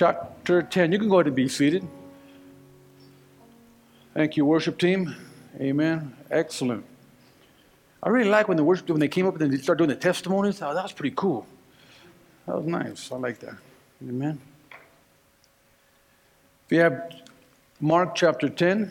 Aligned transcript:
chapter 0.00 0.62
10. 0.62 0.92
You 0.92 0.98
can 0.98 1.10
go 1.10 1.16
ahead 1.16 1.26
and 1.26 1.36
be 1.36 1.46
seated. 1.46 1.86
Thank 4.14 4.34
you, 4.34 4.46
worship 4.46 4.78
team. 4.78 5.14
Amen. 5.60 6.16
Excellent. 6.30 6.86
I 8.02 8.08
really 8.08 8.30
like 8.30 8.48
when 8.48 8.56
the 8.56 8.64
worship 8.64 8.88
when 8.88 8.98
they 8.98 9.08
came 9.08 9.26
up 9.26 9.38
and 9.38 9.52
they 9.52 9.58
started 9.58 9.84
doing 9.84 9.90
the 9.90 10.02
testimonies. 10.02 10.62
Oh, 10.62 10.72
that 10.72 10.82
was 10.82 10.94
pretty 10.94 11.14
cool. 11.14 11.46
That 12.46 12.56
was 12.56 12.64
nice. 12.64 13.12
I 13.12 13.16
like 13.16 13.40
that. 13.40 13.56
Amen. 14.02 14.40
You 16.70 16.80
have 16.80 17.12
Mark 17.78 18.14
chapter 18.14 18.48
10, 18.48 18.90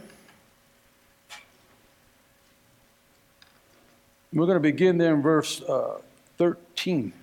we're 4.32 4.46
going 4.46 4.57
to 4.57 4.60
begin 4.60 5.00
there 5.00 5.16
in 5.16 5.23
verse 5.23 5.64
uh, 5.64 6.02
13. 6.38 7.14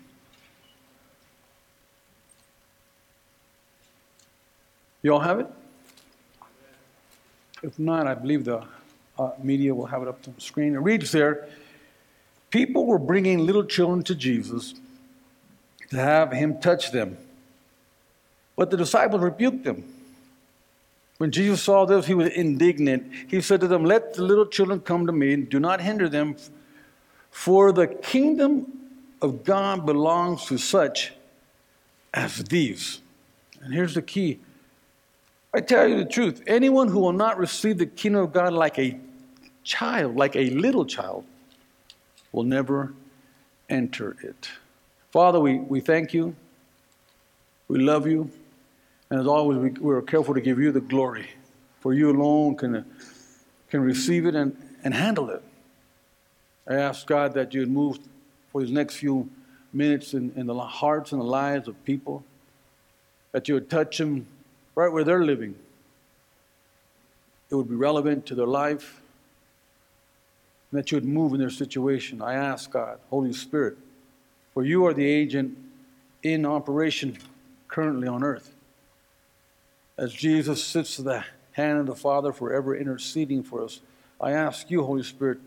You 5.07 5.13
all 5.13 5.21
have 5.21 5.39
it? 5.39 5.47
If 7.63 7.79
not, 7.79 8.09
I 8.09 8.15
believe 8.15 8.45
the 8.45 8.65
uh, 9.17 9.31
media 9.41 9.73
will 9.73 9.87
have 9.87 10.03
it 10.03 10.09
up 10.09 10.19
on 10.27 10.35
the 10.35 10.41
screen. 10.41 10.75
It 10.75 10.79
reads 10.79 11.13
there 11.13 11.49
People 12.51 12.87
were 12.87 12.99
bringing 12.99 13.47
little 13.47 13.65
children 13.65 14.03
to 14.03 14.17
Jesus 14.17 14.75
to 15.91 15.97
have 15.97 16.33
him 16.33 16.61
touch 16.61 16.91
them. 16.91 17.19
But 18.57 18.73
the 18.73 18.77
disciples 18.77 19.23
rebuked 19.23 19.63
them. 19.63 19.85
When 21.19 21.31
Jesus 21.31 21.63
saw 21.63 21.85
this, 21.85 22.07
he 22.07 22.15
was 22.15 22.31
indignant. 22.31 23.13
He 23.29 23.41
said 23.41 23.61
to 23.61 23.69
them, 23.69 23.85
Let 23.85 24.15
the 24.15 24.25
little 24.25 24.47
children 24.47 24.81
come 24.81 25.07
to 25.07 25.13
me, 25.13 25.35
and 25.35 25.49
do 25.49 25.61
not 25.61 25.81
hinder 25.81 26.09
them, 26.09 26.35
for 27.31 27.71
the 27.71 27.87
kingdom 27.87 28.67
of 29.23 29.45
God 29.45 29.87
belongs 29.87 30.47
to 30.47 30.59
such 30.59 31.13
as 32.13 32.43
these. 32.43 33.03
And 33.63 33.73
here's 33.73 33.95
the 33.95 34.03
key 34.03 34.41
I 35.57 35.61
tell 35.61 35.89
you 35.89 35.97
the 35.97 36.05
truth 36.05 36.43
anyone 36.47 36.89
who 36.89 37.01
will 37.01 37.15
not 37.15 37.39
receive 37.39 37.79
the 37.79 37.87
kingdom 37.87 38.21
of 38.21 38.33
God 38.35 38.53
like 38.53 38.79
a 38.79 39.01
child, 39.65 40.15
like 40.15 40.37
a 40.37 40.51
little 40.51 40.85
child, 40.85 41.25
will 42.31 42.43
never 42.43 42.93
enter 43.71 44.19
it. 44.23 44.51
Father, 45.13 45.41
we, 45.41 45.55
we 45.59 45.81
thank 45.81 46.13
you. 46.13 46.37
We 47.69 47.79
love 47.79 48.07
you. 48.07 48.31
And 49.09 49.19
as 49.19 49.27
always, 49.27 49.57
we, 49.57 49.71
we 49.71 49.95
are 49.95 50.03
careful 50.03 50.35
to 50.35 50.43
give 50.43 50.59
you 50.59 50.73
the 50.73 50.81
glory. 50.83 51.31
For 51.81 51.95
you 51.95 52.11
alone 52.11 52.57
can, 52.57 52.85
can 53.71 53.81
receive 53.81 54.27
it 54.27 54.35
and, 54.35 54.55
and 54.85 54.93
handle 54.93 55.31
it. 55.31 55.43
I 56.69 56.75
ask 56.75 57.07
God 57.07 57.33
that 57.33 57.55
you'd 57.55 57.71
move 57.71 57.99
for 58.53 58.61
these 58.61 58.73
next 58.73 58.97
few 58.97 59.31
minutes 59.73 60.13
in, 60.13 60.35
in 60.37 60.45
the 60.45 60.55
hearts 60.55 61.13
and 61.13 61.21
the 61.21 61.27
lives 61.27 61.67
of 61.67 61.83
people, 61.87 62.25
that 63.33 63.49
you 63.49 63.55
would 63.55 63.71
touch 63.71 63.97
them 63.97 64.27
right 64.77 64.93
where 64.93 65.03
they're 65.03 65.25
living. 65.25 65.57
It 67.51 67.57
would 67.57 67.69
be 67.69 67.75
relevant 67.75 68.27
to 68.27 68.37
their 68.37 68.47
life, 68.47 69.01
and 70.71 70.79
that 70.79 70.93
you 70.93 70.97
would 70.97 71.05
move 71.05 71.33
in 71.33 71.41
their 71.41 71.51
situation. 71.51 72.23
I 72.23 72.35
ask 72.35 72.71
God, 72.71 73.01
Holy 73.11 73.33
Spirit, 73.33 73.77
for 74.55 74.65
you 74.65 74.87
are 74.87 74.95
the 74.95 75.07
agent 75.07 75.57
in 76.23 76.47
operation 76.47 77.19
currently 77.69 78.07
on 78.07 78.23
earth. 78.23 78.53
As 79.97 80.13
Jesus 80.13 80.63
sits 80.63 80.99
at 80.99 81.05
the 81.05 81.25
hand 81.53 81.79
of 81.79 81.87
the 81.87 81.95
Father 81.95 82.33
forever 82.33 82.77
interceding 82.77 83.43
for 83.43 83.65
us, 83.65 83.81
I 84.21 84.33
ask 84.33 84.71
you, 84.71 84.83
Holy 84.83 85.03
Spirit, 85.03 85.39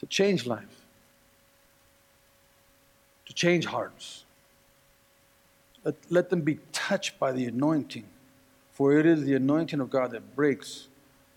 to 0.00 0.06
change 0.06 0.46
lives, 0.46 0.74
to 3.26 3.32
change 3.32 3.66
hearts. 3.66 4.24
Let, 5.84 5.94
let 6.10 6.30
them 6.30 6.40
be 6.40 6.58
touched 6.72 7.18
by 7.18 7.32
the 7.32 7.44
anointing, 7.44 8.04
for 8.74 8.98
it 8.98 9.06
is 9.06 9.24
the 9.24 9.34
anointing 9.34 9.80
of 9.80 9.88
God 9.88 10.10
that 10.10 10.34
breaks 10.36 10.88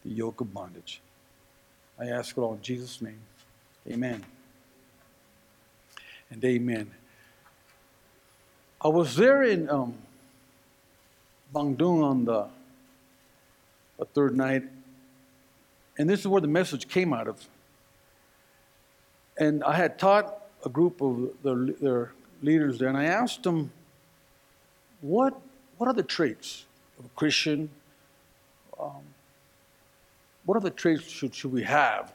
the 0.04 0.10
yoke 0.10 0.42
of 0.42 0.54
bondage. 0.54 1.02
I 2.00 2.08
ask 2.08 2.38
it 2.38 2.42
all 2.42 2.54
in 2.54 2.62
Jesus' 2.62 3.02
name. 3.02 3.20
Amen. 3.88 4.24
And 6.30 6.44
amen. 6.44 6.92
I 8.82 8.90
was 8.90 9.16
there 9.16 9.44
in 9.44 9.70
um, 9.70 9.96
Bandung 11.54 12.04
on 12.04 12.26
the, 12.26 12.48
the 13.98 14.06
third 14.06 14.36
night, 14.36 14.64
and 15.98 16.08
this 16.08 16.20
is 16.20 16.28
where 16.28 16.42
the 16.42 16.48
message 16.48 16.88
came 16.88 17.14
out 17.14 17.28
of. 17.28 17.48
And 19.40 19.64
I 19.64 19.74
had 19.74 19.98
taught 19.98 20.42
a 20.64 20.70
group 20.70 21.02
of 21.02 21.30
their, 21.44 21.56
their 21.56 22.12
leaders 22.42 22.78
there, 22.78 22.90
and 22.90 22.98
I 22.98 23.06
asked 23.06 23.44
them, 23.44 23.72
what, 25.02 25.40
what 25.78 25.88
are 25.88 25.94
the 25.94 26.04
traits 26.04 26.67
of 27.00 27.06
a 27.06 27.10
Christian? 27.16 27.70
Um, 28.80 29.04
what 30.46 30.62
the 30.64 30.70
traits 30.70 31.08
should, 31.08 31.36
should 31.36 31.52
we 31.52 31.64
have 31.64 32.14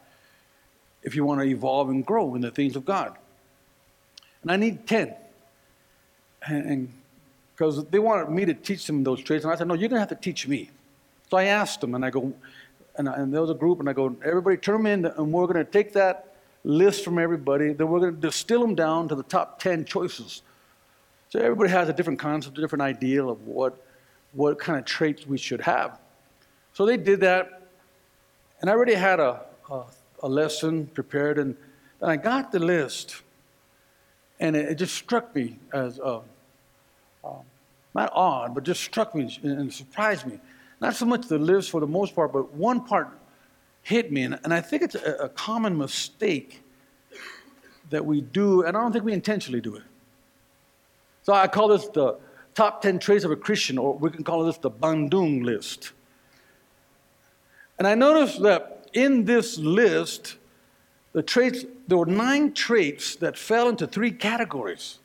if 1.02 1.14
you 1.14 1.24
want 1.24 1.40
to 1.40 1.46
evolve 1.46 1.90
and 1.90 2.04
grow 2.04 2.34
in 2.34 2.40
the 2.40 2.50
things 2.50 2.76
of 2.76 2.84
God? 2.84 3.16
And 4.42 4.50
I 4.50 4.56
need 4.56 4.86
10. 4.86 5.14
And 6.46 6.92
because 7.54 7.84
they 7.86 7.98
wanted 7.98 8.30
me 8.30 8.44
to 8.44 8.54
teach 8.54 8.86
them 8.86 9.04
those 9.04 9.22
traits, 9.22 9.44
and 9.44 9.52
I 9.52 9.56
said, 9.56 9.68
no, 9.68 9.74
you're 9.74 9.88
going 9.88 9.96
to 9.96 10.00
have 10.00 10.08
to 10.08 10.14
teach 10.14 10.48
me. 10.48 10.70
So 11.30 11.36
I 11.36 11.44
asked 11.44 11.80
them, 11.80 11.94
and 11.94 12.04
I 12.04 12.10
go, 12.10 12.32
and, 12.96 13.08
I, 13.08 13.14
and 13.14 13.32
there 13.32 13.40
was 13.40 13.50
a 13.50 13.54
group, 13.54 13.80
and 13.80 13.88
I 13.88 13.92
go, 13.92 14.16
everybody 14.24 14.56
turn 14.56 14.82
them 14.82 14.86
in, 14.86 15.06
and 15.06 15.32
we're 15.32 15.46
going 15.46 15.64
to 15.64 15.70
take 15.70 15.92
that 15.92 16.34
list 16.64 17.04
from 17.04 17.18
everybody. 17.18 17.72
Then 17.72 17.88
we're 17.88 18.00
going 18.00 18.14
to 18.14 18.20
distill 18.20 18.60
them 18.60 18.74
down 18.74 19.08
to 19.08 19.14
the 19.14 19.22
top 19.22 19.60
10 19.60 19.84
choices. 19.84 20.42
So 21.28 21.38
everybody 21.38 21.70
has 21.70 21.88
a 21.88 21.92
different 21.92 22.18
concept, 22.18 22.58
a 22.58 22.60
different 22.60 22.82
ideal 22.82 23.30
of 23.30 23.46
what, 23.46 23.82
what 24.32 24.58
kind 24.58 24.78
of 24.78 24.84
traits 24.84 25.26
we 25.26 25.38
should 25.38 25.60
have. 25.60 25.98
So 26.72 26.86
they 26.86 26.96
did 26.96 27.20
that, 27.20 27.68
and 28.60 28.70
I 28.70 28.72
already 28.72 28.94
had 28.94 29.20
a, 29.20 29.42
a, 29.70 29.82
a 30.22 30.28
lesson 30.28 30.86
prepared, 30.86 31.38
and, 31.38 31.56
and 32.00 32.10
I 32.10 32.16
got 32.16 32.52
the 32.52 32.58
list, 32.58 33.22
and 34.40 34.56
it, 34.56 34.70
it 34.70 34.74
just 34.76 34.94
struck 34.94 35.34
me 35.34 35.58
as 35.72 36.00
uh, 36.00 36.20
um, 37.24 37.42
not 37.94 38.10
odd, 38.14 38.54
but 38.54 38.64
just 38.64 38.82
struck 38.82 39.14
me 39.14 39.38
and 39.42 39.72
surprised 39.72 40.26
me. 40.26 40.40
Not 40.80 40.94
so 40.94 41.06
much 41.06 41.28
the 41.28 41.38
list 41.38 41.70
for 41.70 41.80
the 41.80 41.86
most 41.86 42.14
part, 42.14 42.32
but 42.32 42.52
one 42.54 42.80
part 42.80 43.08
hit 43.82 44.10
me. 44.10 44.22
And, 44.22 44.38
and 44.44 44.52
I 44.52 44.60
think 44.60 44.82
it's 44.82 44.94
a, 44.94 45.16
a 45.20 45.28
common 45.28 45.76
mistake 45.76 46.62
that 47.90 48.04
we 48.04 48.20
do, 48.20 48.62
and 48.62 48.76
I 48.76 48.80
don't 48.80 48.92
think 48.92 49.04
we 49.04 49.12
intentionally 49.12 49.60
do 49.60 49.76
it. 49.76 49.82
So 51.22 51.32
I 51.34 51.46
call 51.46 51.68
this 51.68 51.86
the 51.88 52.16
top 52.54 52.82
10 52.82 52.98
traits 52.98 53.24
of 53.24 53.30
a 53.30 53.36
Christian, 53.36 53.78
or 53.78 53.94
we 53.94 54.10
can 54.10 54.24
call 54.24 54.44
this 54.44 54.58
the 54.58 54.70
Bandung 54.70 55.44
list. 55.44 55.92
And 57.78 57.86
I 57.86 57.94
noticed 57.94 58.42
that 58.42 58.88
in 58.92 59.24
this 59.24 59.58
list, 59.58 60.36
the 61.12 61.22
traits, 61.22 61.64
there 61.88 61.98
were 61.98 62.06
nine 62.06 62.52
traits 62.52 63.16
that 63.16 63.36
fell 63.36 63.68
into 63.68 63.86
three 63.86 64.10
categories. 64.10 64.98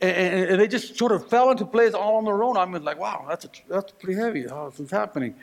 And, 0.00 0.50
and, 0.50 0.60
they 0.60 0.68
just 0.68 0.98
sort 0.98 1.12
of 1.12 1.28
fell 1.28 1.50
into 1.50 1.64
place 1.64 1.94
all 1.94 2.16
on 2.16 2.24
their 2.24 2.42
own. 2.42 2.56
I 2.56 2.66
mean, 2.66 2.84
like, 2.84 2.98
wow, 2.98 3.24
that's, 3.28 3.46
a, 3.46 3.48
that's 3.68 3.92
pretty 3.92 4.20
heavy. 4.20 4.46
How 4.46 4.66
is 4.66 4.76
this 4.76 4.90
happening? 4.90 5.34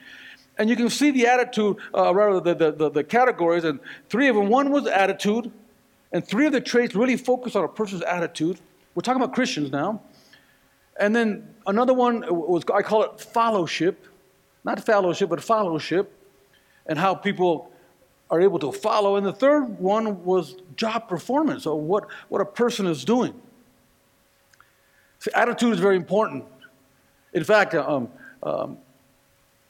And 0.58 0.70
you 0.70 0.76
can 0.76 0.90
see 0.90 1.10
the 1.12 1.26
attitude, 1.26 1.78
uh, 1.96 2.14
rather, 2.14 2.40
the, 2.40 2.54
the, 2.54 2.72
the, 2.72 2.90
the 2.92 3.04
categories, 3.04 3.64
and 3.64 3.80
three 4.10 4.28
of 4.28 4.36
them. 4.36 4.50
One 4.50 4.70
was 4.72 4.86
attitude, 4.86 5.52
and 6.12 6.26
three 6.26 6.46
of 6.46 6.52
the 6.52 6.62
traits 6.62 6.94
really 6.94 7.16
focus 7.16 7.56
on 7.56 7.64
a 7.64 7.68
person's 7.68 8.04
attitude. 8.04 8.60
We're 8.94 9.02
talking 9.02 9.22
about 9.22 9.34
Christians 9.34 9.72
now. 9.72 10.02
And 11.00 11.16
then 11.16 11.56
another 11.66 11.94
one 11.94 12.24
was, 12.30 12.64
I 12.74 12.82
call 12.82 13.04
it 13.04 13.20
fellowship, 13.20 14.08
not 14.64 14.84
fellowship, 14.84 15.30
but 15.30 15.42
fellowship, 15.42 16.12
and 16.86 16.98
how 17.00 17.16
people 17.16 17.72
are 18.30 18.42
able 18.42 18.60
to 18.60 18.72
follow. 18.72 19.16
And 19.16 19.26
the 19.26 19.34
third 19.34 19.80
one 19.80 20.24
was 20.24 20.56
job 20.76 21.08
performance, 21.08 21.66
or 21.66 21.80
what, 21.80 22.08
what 22.30 22.42
a 22.42 22.46
person 22.46 22.86
is 22.86 23.04
doing. 23.04 23.34
See, 25.20 25.32
attitude 25.34 25.74
is 25.74 25.80
very 25.80 25.96
important. 25.96 26.46
In 27.34 27.44
fact, 27.44 27.76
um, 27.76 28.10
um, 28.44 28.78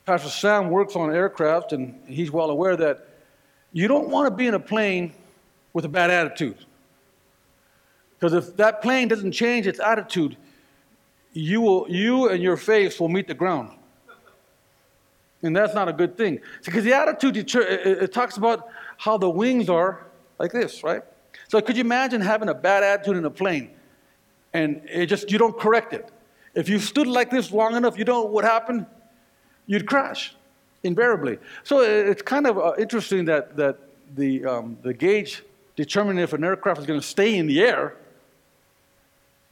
Pastor 0.06 0.29
Sam 0.29 0.69
works 0.69 0.95
on 0.95 1.13
aircraft, 1.13 1.74
and 1.74 2.01
he's 2.07 2.31
well 2.31 2.50
aware 2.50 2.75
that 2.75 3.07
you 3.71 3.88
don't 3.88 4.09
want 4.09 4.27
to 4.27 4.35
be 4.35 4.47
in 4.47 4.53
a 4.53 4.59
plane 4.59 5.13
with 5.74 5.85
a 5.85 5.89
bad 5.89 6.09
attitude. 6.09 6.57
Because 8.19 8.33
if 8.33 8.57
that 8.57 8.81
plane 8.81 9.07
doesn't 9.07 9.31
change 9.31 9.67
its 9.67 9.79
attitude, 9.79 10.38
you, 11.33 11.62
will, 11.62 11.86
you 11.89 12.30
and 12.30 12.42
your 12.42 12.57
face 12.57 13.00
will 13.00 13.10
meet 13.10 13.28
the 13.28 13.33
ground. 13.33 13.78
And 15.44 15.56
that's 15.56 15.74
not 15.74 15.88
a 15.88 15.94
good 15.94 16.18
thing. 16.18 16.39
Because 16.63 16.83
the 16.83 16.94
attitude, 16.94 17.36
it, 17.38 17.56
it 17.56 18.13
talks 18.13 18.38
about 18.38 18.68
how 18.98 19.18
the 19.18 19.30
wings 19.30 19.69
are 19.69 20.06
like 20.38 20.51
this, 20.51 20.83
right? 20.83 21.01
So 21.48 21.60
could 21.62 21.75
you 21.75 21.81
imagine 21.81 22.22
having 22.22 22.50
a 22.50 22.54
bad 22.54 22.83
attitude 22.83 23.18
in 23.18 23.25
a 23.25 23.30
plane 23.30 23.72
and 24.54 24.81
it 24.86 25.07
just, 25.07 25.31
you 25.31 25.38
don't 25.38 25.57
correct 25.57 25.94
it? 25.94 26.10
If 26.54 26.69
you 26.69 26.80
stood 26.80 27.07
like 27.07 27.31
this 27.31 27.51
long 27.51 27.75
enough, 27.75 27.98
you 27.98 28.04
know 28.04 28.24
what 28.24 28.44
happened? 28.44 28.86
you'd 29.72 29.88
crash 29.88 30.36
invariably. 30.84 31.39
So 31.63 31.80
it's 31.80 32.22
kind 32.22 32.45
of 32.45 32.57
uh, 32.57 32.74
interesting 32.77 33.25
that, 33.25 33.56
that 33.56 33.77
the, 34.16 34.45
um, 34.45 34.77
the 34.81 34.94
gauge 34.94 35.44
determining 35.77 36.22
if 36.22 36.34
an 36.34 36.44
aircraft 36.44 36.81
is 36.81 36.86
going 36.86 37.00
to 37.00 37.06
stay 37.06 37.38
in 37.38 37.48
the 37.48 37.62
air 37.62 37.95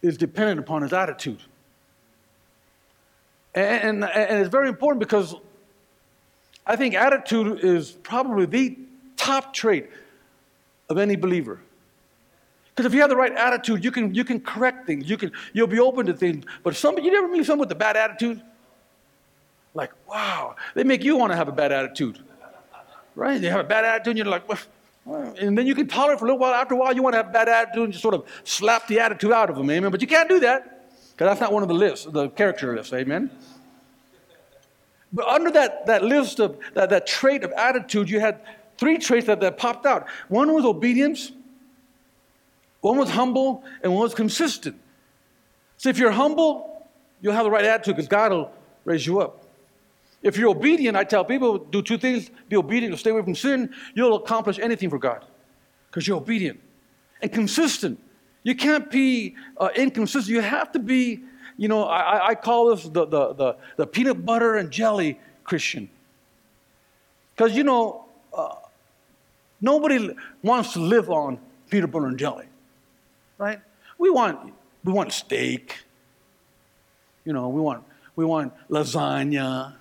is 0.02 0.18
dependent 0.18 0.60
upon 0.60 0.82
his 0.82 0.92
attitude. 0.92 1.40
And, 3.56 4.04
and, 4.04 4.40
it's 4.40 4.50
very 4.50 4.70
important 4.70 5.00
because 5.00 5.36
I 6.66 6.76
think 6.76 6.94
attitude 6.94 7.64
is 7.64 7.92
probably 7.92 8.46
the 8.46 8.78
top 9.18 9.54
trait 9.54 9.90
of 10.90 10.98
any 10.98 11.16
believer. 11.16 11.60
Because 12.70 12.86
if 12.86 12.94
you 12.94 13.02
have 13.02 13.10
the 13.10 13.16
right 13.16 13.34
attitude, 13.34 13.84
you 13.84 13.92
can, 13.92 14.14
you 14.14 14.24
can 14.24 14.40
correct 14.40 14.86
things. 14.86 15.10
You 15.10 15.18
can, 15.18 15.32
you'll 15.52 15.68
be 15.68 15.80
open 15.80 16.06
to 16.06 16.14
things. 16.14 16.46
But 16.64 16.76
somebody, 16.76 17.08
you 17.08 17.12
never 17.12 17.28
meet 17.28 17.46
someone 17.46 17.68
with 17.68 17.72
a 17.72 17.80
bad 17.80 17.98
attitude? 17.98 18.42
Like, 19.74 19.92
wow, 20.08 20.56
they 20.76 20.84
make 20.84 21.04
you 21.04 21.18
want 21.18 21.32
to 21.32 21.36
have 21.36 21.48
a 21.48 21.52
bad 21.52 21.72
attitude. 21.72 22.20
Right? 23.16 23.42
They 23.42 23.50
have 23.50 23.60
a 23.60 23.66
bad 23.66 23.84
attitude, 23.84 24.12
and 24.12 24.18
you're 24.20 24.28
like, 24.28 24.48
well, 24.48 25.34
and 25.40 25.58
then 25.58 25.66
you 25.66 25.76
can 25.76 25.88
tolerate 25.88 26.20
for 26.20 26.26
a 26.26 26.28
little 26.28 26.40
while. 26.40 26.54
After 26.54 26.76
a 26.76 26.78
while, 26.78 26.94
you 26.94 27.02
want 27.02 27.14
to 27.14 27.18
have 27.18 27.30
a 27.30 27.32
bad 27.32 27.50
attitude 27.50 27.84
and 27.84 27.94
just 27.94 28.02
sort 28.02 28.14
of 28.14 28.26
slap 28.44 28.88
the 28.88 29.00
attitude 29.00 29.32
out 29.32 29.50
of 29.50 29.56
them, 29.56 29.70
amen? 29.70 29.92
But 29.92 30.02
you 30.02 30.08
can't 30.08 30.30
do 30.30 30.40
that 30.42 30.79
because 31.20 31.32
that's 31.32 31.42
not 31.42 31.52
one 31.52 31.64
of 31.64 31.68
the 31.68 31.76
lists, 31.76 32.08
the 32.10 32.30
character 32.30 32.74
lists, 32.74 32.94
amen? 32.94 33.30
But 35.12 35.28
under 35.28 35.52
that, 35.52 35.86
that 35.88 36.02
list 36.02 36.40
of 36.40 36.58
that, 36.76 36.92
that 36.92 37.08
trait 37.08 37.44
of 37.44 37.52
attitude, 37.52 38.10
you 38.10 38.22
had 38.22 38.40
three 38.78 38.98
traits 38.98 39.28
that, 39.28 39.42
that 39.42 39.58
popped 39.58 39.86
out. 39.86 40.08
One 40.30 40.54
was 40.54 40.64
obedience, 40.64 41.34
one 42.80 42.98
was 42.98 43.10
humble, 43.10 43.66
and 43.84 43.92
one 43.92 44.04
was 44.04 44.14
consistent. 44.14 44.80
So 45.76 45.90
if 45.90 45.98
you're 45.98 46.12
humble, 46.12 46.88
you'll 47.20 47.34
have 47.34 47.44
the 47.44 47.52
right 47.52 47.66
attitude 47.66 47.98
because 47.98 48.08
God 48.08 48.32
will 48.32 48.54
raise 48.86 49.06
you 49.06 49.20
up. 49.20 49.44
If 50.24 50.38
you're 50.38 50.52
obedient, 50.52 50.96
I 50.96 51.04
tell 51.04 51.26
people 51.26 51.58
do 51.58 51.82
two 51.82 51.98
things 51.98 52.32
be 52.48 52.56
obedient, 52.56 52.98
stay 52.98 53.10
away 53.10 53.24
from 53.24 53.36
sin, 53.36 53.74
you'll 53.94 54.16
accomplish 54.16 54.58
anything 54.58 54.90
for 54.90 55.00
God 55.00 55.26
because 55.88 56.08
you're 56.08 56.16
obedient 56.16 56.62
and 57.22 57.30
consistent. 57.30 58.00
You 58.44 58.56
can't 58.56 58.90
be 58.90 59.36
uh, 59.58 59.70
inconsistent. 59.76 60.34
You 60.34 60.42
have 60.42 60.72
to 60.72 60.80
be, 60.80 61.22
you 61.58 61.68
know, 61.68 61.84
I, 61.84 62.30
I 62.30 62.36
call 62.36 62.74
this 62.74 62.84
the, 62.84 63.06
the, 63.06 63.34
the, 63.34 63.56
the, 63.76 63.88
peanut 63.88 64.26
butter 64.26 64.56
and 64.56 64.72
jelly 64.72 65.20
Christian. 65.44 65.90
Because, 67.36 67.56
you 67.56 67.64
know, 67.64 68.06
uh, 68.34 68.56
nobody 69.60 70.16
wants 70.42 70.74
to 70.74 70.80
live 70.80 71.10
on 71.10 71.40
peanut 71.70 71.92
butter 71.92 72.08
and 72.08 72.18
jelly, 72.18 72.46
right? 73.38 73.60
We 73.98 74.10
want, 74.10 74.54
we 74.84 74.94
want 74.94 75.12
steak. 75.12 75.78
You 77.26 77.34
know, 77.34 77.50
we 77.50 77.60
want, 77.60 77.84
we 78.16 78.24
want 78.24 78.54
lasagna. 78.70 79.76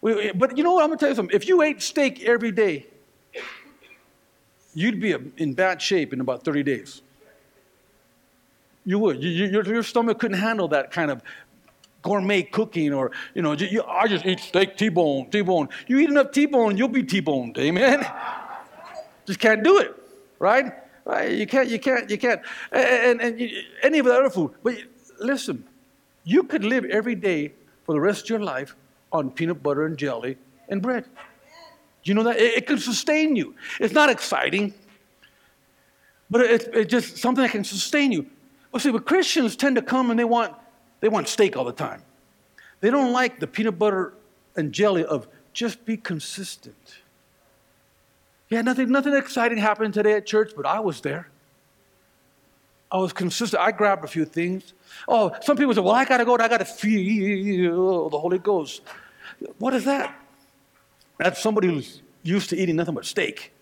We, 0.00 0.32
but 0.32 0.56
you 0.56 0.64
know 0.64 0.74
what? 0.74 0.82
I'm 0.82 0.90
going 0.90 0.98
to 0.98 1.02
tell 1.02 1.10
you 1.10 1.14
something. 1.14 1.34
If 1.34 1.48
you 1.48 1.62
ate 1.62 1.80
steak 1.80 2.24
every 2.24 2.50
day, 2.50 2.86
you'd 4.74 5.00
be 5.00 5.14
in 5.36 5.54
bad 5.54 5.80
shape 5.80 6.12
in 6.12 6.20
about 6.20 6.44
30 6.44 6.62
days. 6.64 7.02
You 8.88 8.98
would. 9.00 9.22
You, 9.22 9.28
your, 9.28 9.66
your 9.66 9.82
stomach 9.82 10.18
couldn't 10.18 10.38
handle 10.38 10.66
that 10.68 10.90
kind 10.90 11.10
of 11.10 11.22
gourmet 12.00 12.42
cooking 12.42 12.94
or, 12.94 13.12
you 13.34 13.42
know, 13.42 13.52
you, 13.52 13.82
I 13.82 14.08
just 14.08 14.24
eat 14.24 14.40
steak, 14.40 14.78
T-bone, 14.78 15.28
T-bone. 15.28 15.68
You 15.88 15.98
eat 15.98 16.08
enough 16.08 16.30
T-bone, 16.30 16.78
you'll 16.78 16.88
be 16.88 17.02
T-boned. 17.02 17.58
Amen? 17.58 18.10
just 19.26 19.40
can't 19.40 19.62
do 19.62 19.76
it, 19.76 19.94
right? 20.38 20.72
Right? 21.04 21.32
You 21.32 21.46
can't, 21.46 21.68
you 21.68 21.78
can't, 21.78 22.08
you 22.08 22.16
can't. 22.16 22.40
And, 22.72 23.20
and, 23.20 23.38
and 23.42 23.52
any 23.82 23.98
of 23.98 24.06
the 24.06 24.14
other 24.14 24.30
food. 24.30 24.52
But 24.62 24.76
listen, 25.20 25.64
you 26.24 26.44
could 26.44 26.64
live 26.64 26.86
every 26.86 27.14
day 27.14 27.52
for 27.84 27.92
the 27.92 28.00
rest 28.00 28.22
of 28.22 28.30
your 28.30 28.40
life 28.40 28.74
on 29.12 29.30
peanut 29.30 29.62
butter 29.62 29.84
and 29.84 29.98
jelly 29.98 30.38
and 30.70 30.80
bread. 30.80 31.04
You 32.04 32.14
know 32.14 32.22
that? 32.22 32.38
It, 32.38 32.56
it 32.56 32.66
can 32.66 32.78
sustain 32.78 33.36
you. 33.36 33.54
It's 33.80 33.92
not 33.92 34.08
exciting, 34.08 34.72
but 36.30 36.40
it's 36.40 36.64
it 36.72 36.88
just 36.88 37.18
something 37.18 37.42
that 37.42 37.50
can 37.50 37.64
sustain 37.64 38.12
you. 38.12 38.24
Well, 38.72 38.80
see, 38.80 38.90
but 38.90 39.06
Christians 39.06 39.56
tend 39.56 39.76
to 39.76 39.82
come 39.82 40.10
and 40.10 40.18
they 40.18 40.24
want, 40.24 40.54
they 41.00 41.08
want 41.08 41.28
steak 41.28 41.56
all 41.56 41.64
the 41.64 41.72
time. 41.72 42.02
They 42.80 42.90
don't 42.90 43.12
like 43.12 43.40
the 43.40 43.46
peanut 43.46 43.78
butter 43.78 44.14
and 44.56 44.72
jelly 44.72 45.04
of 45.04 45.26
just 45.52 45.84
be 45.84 45.96
consistent. 45.96 46.98
Yeah, 48.48 48.62
nothing, 48.62 48.90
nothing 48.90 49.14
exciting 49.14 49.58
happened 49.58 49.94
today 49.94 50.14
at 50.14 50.26
church, 50.26 50.52
but 50.56 50.66
I 50.66 50.80
was 50.80 51.00
there. 51.00 51.28
I 52.90 52.96
was 52.98 53.12
consistent. 53.12 53.62
I 53.62 53.72
grabbed 53.72 54.04
a 54.04 54.08
few 54.08 54.24
things. 54.24 54.72
Oh, 55.06 55.32
some 55.42 55.56
people 55.56 55.74
say, 55.74 55.80
well, 55.80 55.94
I 55.94 56.04
got 56.04 56.18
to 56.18 56.24
go 56.24 56.34
and 56.34 56.42
I 56.42 56.48
got 56.48 56.58
to 56.58 56.64
feel 56.64 58.08
the 58.08 58.18
Holy 58.18 58.38
Ghost. 58.38 58.82
What 59.58 59.74
is 59.74 59.84
that? 59.84 60.18
That's 61.18 61.42
somebody 61.42 61.68
who's 61.68 62.00
used 62.22 62.50
to 62.50 62.56
eating 62.56 62.76
nothing 62.76 62.94
but 62.94 63.04
steak. 63.04 63.52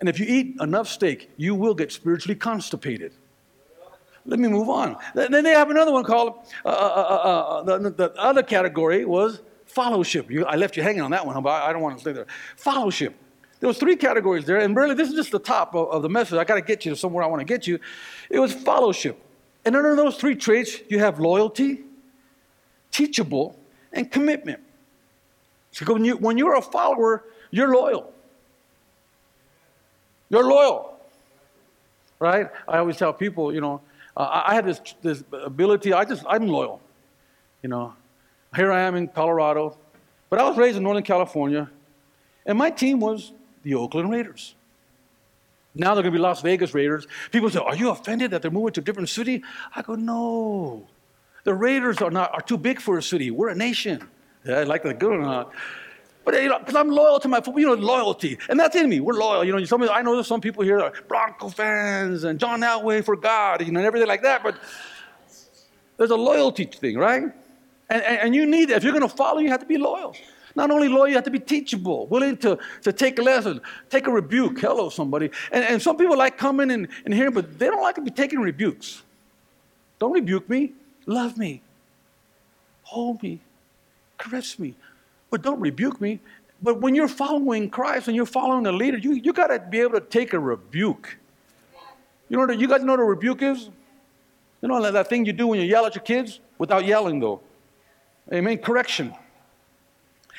And 0.00 0.08
if 0.08 0.20
you 0.20 0.26
eat 0.26 0.56
enough 0.60 0.88
steak, 0.88 1.30
you 1.36 1.54
will 1.54 1.74
get 1.74 1.92
spiritually 1.92 2.34
constipated. 2.34 3.12
Let 4.26 4.40
me 4.40 4.48
move 4.48 4.70
on. 4.70 4.96
Then 5.14 5.44
they 5.44 5.52
have 5.52 5.70
another 5.70 5.92
one 5.92 6.04
called, 6.04 6.46
uh, 6.64 6.68
uh, 6.68 6.72
uh, 6.72 7.62
the, 7.62 7.90
the, 7.90 8.14
other 8.16 8.42
category 8.42 9.04
was 9.04 9.42
fellowship. 9.66 10.30
I 10.46 10.56
left 10.56 10.76
you 10.76 10.82
hanging 10.82 11.02
on 11.02 11.10
that 11.10 11.26
one, 11.26 11.40
but 11.42 11.62
I 11.62 11.72
don't 11.72 11.82
want 11.82 11.96
to 11.96 12.00
stay 12.00 12.12
there. 12.12 12.26
Fellowship. 12.56 13.14
There 13.60 13.68
was 13.68 13.78
three 13.78 13.96
categories 13.96 14.46
there, 14.46 14.58
and 14.58 14.74
really 14.74 14.94
this 14.94 15.08
is 15.08 15.14
just 15.14 15.30
the 15.30 15.38
top 15.38 15.74
of, 15.74 15.88
of 15.88 16.02
the 16.02 16.08
message. 16.08 16.34
I 16.38 16.44
got 16.44 16.54
to 16.54 16.62
get 16.62 16.84
you 16.84 16.92
to 16.92 16.96
somewhere 16.96 17.22
I 17.22 17.26
want 17.26 17.40
to 17.40 17.44
get 17.44 17.66
you. 17.66 17.78
It 18.30 18.38
was 18.38 18.52
fellowship. 18.52 19.18
And 19.64 19.76
under 19.76 19.94
those 19.96 20.16
three 20.16 20.36
traits, 20.36 20.78
you 20.88 20.98
have 20.98 21.18
loyalty, 21.18 21.80
teachable, 22.90 23.58
and 23.92 24.10
commitment. 24.10 24.60
So 25.70 25.92
when, 25.92 26.04
you, 26.04 26.16
when 26.16 26.38
you're 26.38 26.56
a 26.56 26.62
follower, 26.62 27.24
you're 27.50 27.74
loyal. 27.74 28.12
You're 30.28 30.44
loyal. 30.44 30.98
Right? 32.18 32.48
I 32.68 32.78
always 32.78 32.96
tell 32.96 33.12
people, 33.12 33.52
you 33.52 33.60
know, 33.60 33.80
uh, 34.16 34.42
I 34.46 34.54
have 34.54 34.66
this, 34.66 34.80
this 35.02 35.24
ability, 35.32 35.92
I 35.92 36.04
just, 36.04 36.24
I'm 36.28 36.46
loyal. 36.46 36.80
You 37.62 37.68
know, 37.68 37.94
here 38.54 38.70
I 38.70 38.82
am 38.82 38.94
in 38.94 39.08
Colorado, 39.08 39.76
but 40.30 40.38
I 40.38 40.48
was 40.48 40.56
raised 40.56 40.76
in 40.76 40.82
Northern 40.82 41.02
California, 41.02 41.70
and 42.46 42.58
my 42.58 42.70
team 42.70 43.00
was 43.00 43.32
the 43.62 43.74
Oakland 43.74 44.10
Raiders. 44.10 44.54
Now 45.74 45.94
they're 45.94 46.02
going 46.02 46.12
to 46.12 46.18
be 46.18 46.22
Las 46.22 46.40
Vegas 46.42 46.72
Raiders. 46.72 47.06
People 47.32 47.50
say, 47.50 47.58
Are 47.58 47.74
you 47.74 47.90
offended 47.90 48.30
that 48.30 48.42
they're 48.42 48.50
moving 48.50 48.72
to 48.74 48.80
a 48.80 48.84
different 48.84 49.08
city? 49.08 49.42
I 49.74 49.82
go, 49.82 49.94
No. 49.94 50.86
The 51.42 51.54
Raiders 51.54 52.00
are 52.00 52.10
not 52.10 52.32
are 52.32 52.40
too 52.40 52.56
big 52.56 52.80
for 52.80 52.96
a 52.96 53.02
city. 53.02 53.30
We're 53.30 53.48
a 53.48 53.54
nation. 53.54 54.08
Yeah, 54.46 54.60
I 54.60 54.62
like 54.64 54.82
that 54.84 54.98
good 54.98 55.12
or 55.12 55.20
not. 55.20 55.52
But 56.24 56.42
you 56.42 56.48
know, 56.48 56.58
because 56.58 56.74
I'm 56.74 56.88
loyal 56.88 57.20
to 57.20 57.28
my 57.28 57.40
football, 57.40 57.60
you 57.60 57.66
know, 57.66 57.74
loyalty, 57.74 58.38
and 58.48 58.58
that's 58.58 58.74
in 58.76 58.88
me. 58.88 59.00
We're 59.00 59.14
loyal. 59.14 59.44
You 59.44 59.52
know, 59.52 59.64
some, 59.64 59.82
I 59.82 60.00
know 60.02 60.14
there's 60.14 60.26
some 60.26 60.40
people 60.40 60.64
here 60.64 60.78
that 60.78 60.84
are 60.84 61.02
Bronco 61.06 61.48
fans 61.48 62.24
and 62.24 62.40
John 62.40 62.60
Elway 62.60 63.04
for 63.04 63.16
God, 63.16 63.64
you 63.64 63.72
know, 63.72 63.80
and 63.80 63.86
everything 63.86 64.08
like 64.08 64.22
that. 64.22 64.42
But 64.42 64.56
there's 65.96 66.10
a 66.10 66.16
loyalty 66.16 66.64
thing, 66.64 66.96
right? 66.96 67.24
And, 67.90 68.02
and, 68.02 68.18
and 68.20 68.34
you 68.34 68.46
need 68.46 68.70
that. 68.70 68.78
If 68.78 68.84
you're 68.84 68.92
going 68.92 69.08
to 69.08 69.14
follow, 69.14 69.40
you 69.40 69.50
have 69.50 69.60
to 69.60 69.66
be 69.66 69.76
loyal. 69.76 70.16
Not 70.56 70.70
only 70.70 70.88
loyal, 70.88 71.08
you 71.08 71.14
have 71.14 71.24
to 71.24 71.30
be 71.30 71.40
teachable, 71.40 72.06
willing 72.06 72.36
to, 72.38 72.58
to 72.82 72.92
take 72.92 73.18
a 73.18 73.22
lesson, 73.22 73.60
take 73.90 74.06
a 74.06 74.10
rebuke. 74.10 74.60
Hello, 74.60 74.88
somebody. 74.88 75.30
And, 75.50 75.64
and 75.64 75.82
some 75.82 75.96
people 75.96 76.16
like 76.16 76.38
coming 76.38 76.70
and, 76.70 76.88
and 77.04 77.12
hearing, 77.12 77.34
but 77.34 77.58
they 77.58 77.66
don't 77.66 77.82
like 77.82 77.96
to 77.96 78.02
be 78.02 78.10
taking 78.10 78.40
rebukes. 78.40 79.02
Don't 79.98 80.12
rebuke 80.12 80.48
me. 80.48 80.72
Love 81.06 81.36
me. 81.36 81.60
Hold 82.84 83.22
me. 83.22 83.40
Caress 84.16 84.58
me. 84.58 84.74
But 85.34 85.42
don't 85.42 85.58
rebuke 85.58 86.00
me. 86.00 86.20
But 86.62 86.80
when 86.80 86.94
you're 86.94 87.08
following 87.08 87.68
Christ 87.68 88.06
and 88.06 88.14
you're 88.14 88.24
following 88.24 88.68
a 88.68 88.70
leader, 88.70 88.96
you, 88.98 89.14
you 89.14 89.32
got 89.32 89.48
to 89.48 89.58
be 89.58 89.80
able 89.80 89.94
to 89.94 90.06
take 90.06 90.32
a 90.32 90.38
rebuke. 90.38 91.18
You 92.28 92.36
know, 92.36 92.52
you 92.52 92.68
guys 92.68 92.84
know 92.84 92.92
what 92.92 93.00
a 93.00 93.04
rebuke 93.04 93.42
is? 93.42 93.68
You 94.62 94.68
know 94.68 94.92
that 94.92 95.08
thing 95.08 95.26
you 95.26 95.32
do 95.32 95.48
when 95.48 95.58
you 95.58 95.66
yell 95.66 95.86
at 95.86 95.96
your 95.96 96.04
kids? 96.04 96.38
Without 96.56 96.86
yelling, 96.86 97.18
though. 97.18 97.40
Amen. 98.32 98.58
Correction. 98.58 99.12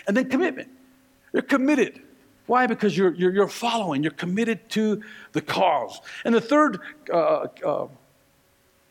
And 0.07 0.15
then 0.15 0.29
commitment. 0.29 0.69
You're 1.33 1.41
committed. 1.41 2.01
Why? 2.45 2.65
Because 2.65 2.97
you're, 2.97 3.13
you're, 3.15 3.33
you're 3.33 3.49
following, 3.49 4.01
you're 4.01 4.13
committed 4.13 4.69
to 4.69 5.03
the 5.33 5.41
cause. 5.41 5.99
And 6.23 6.33
the 6.33 6.39
third 6.39 6.79
uh, 7.11 7.47
uh, 7.65 7.87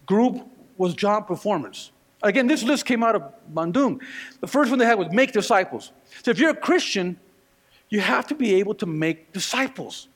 group 0.05 0.47
was 0.77 0.93
job 0.93 1.27
performance. 1.27 1.93
Again, 2.25 2.47
this 2.47 2.63
list 2.63 2.87
came 2.87 3.05
out 3.05 3.15
of 3.15 3.23
Bandung. 3.53 4.01
The 4.41 4.47
first 4.47 4.71
one 4.71 4.79
they 4.79 4.87
had 4.87 4.99
was 4.99 5.13
make 5.13 5.33
disciples. 5.33 5.93
So 6.25 6.31
if 6.31 6.39
you're 6.39 6.51
a 6.51 6.57
Christian, 6.57 7.21
you 7.91 8.01
have 8.01 8.27
to 8.29 8.35
be 8.35 8.55
able 8.55 8.75
to 8.77 8.87
make 8.87 9.33
disciples 9.33 10.09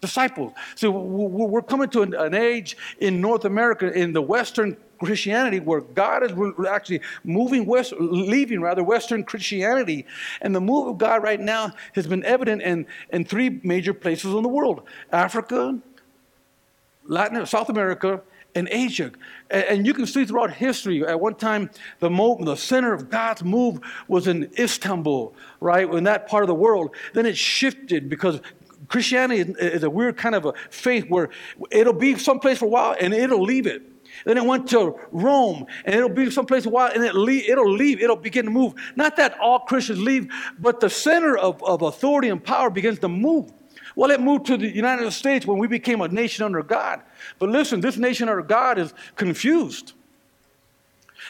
disciples. 0.00 0.52
So 0.76 0.90
we're 0.90 1.62
coming 1.62 1.88
to 1.90 2.02
an 2.02 2.34
age 2.34 2.76
in 3.00 3.20
North 3.20 3.44
America, 3.44 3.92
in 3.92 4.12
the 4.12 4.22
Western 4.22 4.76
Christianity, 4.98 5.60
where 5.60 5.80
God 5.80 6.22
is 6.22 6.32
actually 6.68 7.00
moving 7.24 7.66
west, 7.66 7.92
leaving 7.98 8.60
rather 8.60 8.82
Western 8.82 9.24
Christianity, 9.24 10.06
and 10.40 10.54
the 10.54 10.60
move 10.60 10.88
of 10.88 10.98
God 10.98 11.22
right 11.22 11.40
now 11.40 11.72
has 11.94 12.06
been 12.06 12.24
evident 12.24 12.62
in, 12.62 12.86
in 13.12 13.24
three 13.24 13.60
major 13.62 13.94
places 13.94 14.34
in 14.34 14.42
the 14.42 14.48
world: 14.48 14.82
Africa, 15.12 15.78
Latin, 17.06 17.44
South 17.46 17.68
America, 17.68 18.22
and 18.54 18.68
Asia. 18.70 19.12
And 19.50 19.86
you 19.86 19.94
can 19.94 20.06
see 20.06 20.24
throughout 20.24 20.52
history, 20.52 21.04
at 21.06 21.20
one 21.20 21.34
time, 21.34 21.70
the, 21.98 22.08
the 22.08 22.56
center 22.56 22.92
of 22.92 23.10
God's 23.10 23.44
move 23.44 23.80
was 24.08 24.26
in 24.26 24.50
Istanbul, 24.58 25.34
right, 25.60 25.88
in 25.88 26.04
that 26.04 26.26
part 26.26 26.42
of 26.42 26.48
the 26.48 26.54
world. 26.54 26.94
Then 27.14 27.26
it 27.26 27.36
shifted 27.36 28.08
because 28.08 28.40
Christianity 28.88 29.52
is 29.58 29.82
a 29.82 29.90
weird 29.90 30.16
kind 30.16 30.34
of 30.34 30.46
a 30.46 30.54
faith 30.70 31.06
where 31.08 31.30
it'll 31.70 31.92
be 31.92 32.16
someplace 32.18 32.58
for 32.58 32.66
a 32.66 32.68
while 32.68 32.96
and 32.98 33.14
it'll 33.14 33.42
leave 33.42 33.66
it. 33.66 33.82
Then 34.24 34.36
it 34.36 34.44
went 34.44 34.68
to 34.70 34.98
Rome, 35.12 35.66
and 35.84 35.94
it'll 35.94 36.08
be 36.08 36.30
someplace 36.30 36.64
for 36.64 36.70
a 36.70 36.72
while, 36.72 36.90
and 36.92 37.04
it 37.04 37.14
leave, 37.14 37.48
it'll 37.48 37.70
leave. 37.70 38.00
It'll 38.00 38.16
begin 38.16 38.46
to 38.46 38.50
move. 38.50 38.74
Not 38.96 39.16
that 39.16 39.38
all 39.38 39.60
Christians 39.60 40.00
leave, 40.00 40.32
but 40.58 40.80
the 40.80 40.90
center 40.90 41.38
of, 41.38 41.62
of 41.62 41.82
authority 41.82 42.28
and 42.28 42.42
power 42.42 42.70
begins 42.70 42.98
to 42.98 43.08
move. 43.08 43.52
Well, 44.00 44.10
it 44.10 44.18
moved 44.18 44.46
to 44.46 44.56
the 44.56 44.66
United 44.66 45.10
States 45.10 45.44
when 45.44 45.58
we 45.58 45.66
became 45.66 46.00
a 46.00 46.08
nation 46.08 46.42
under 46.42 46.62
God. 46.62 47.02
But 47.38 47.50
listen, 47.50 47.82
this 47.82 47.98
nation 47.98 48.30
under 48.30 48.40
God 48.40 48.78
is 48.78 48.94
confused. 49.14 49.92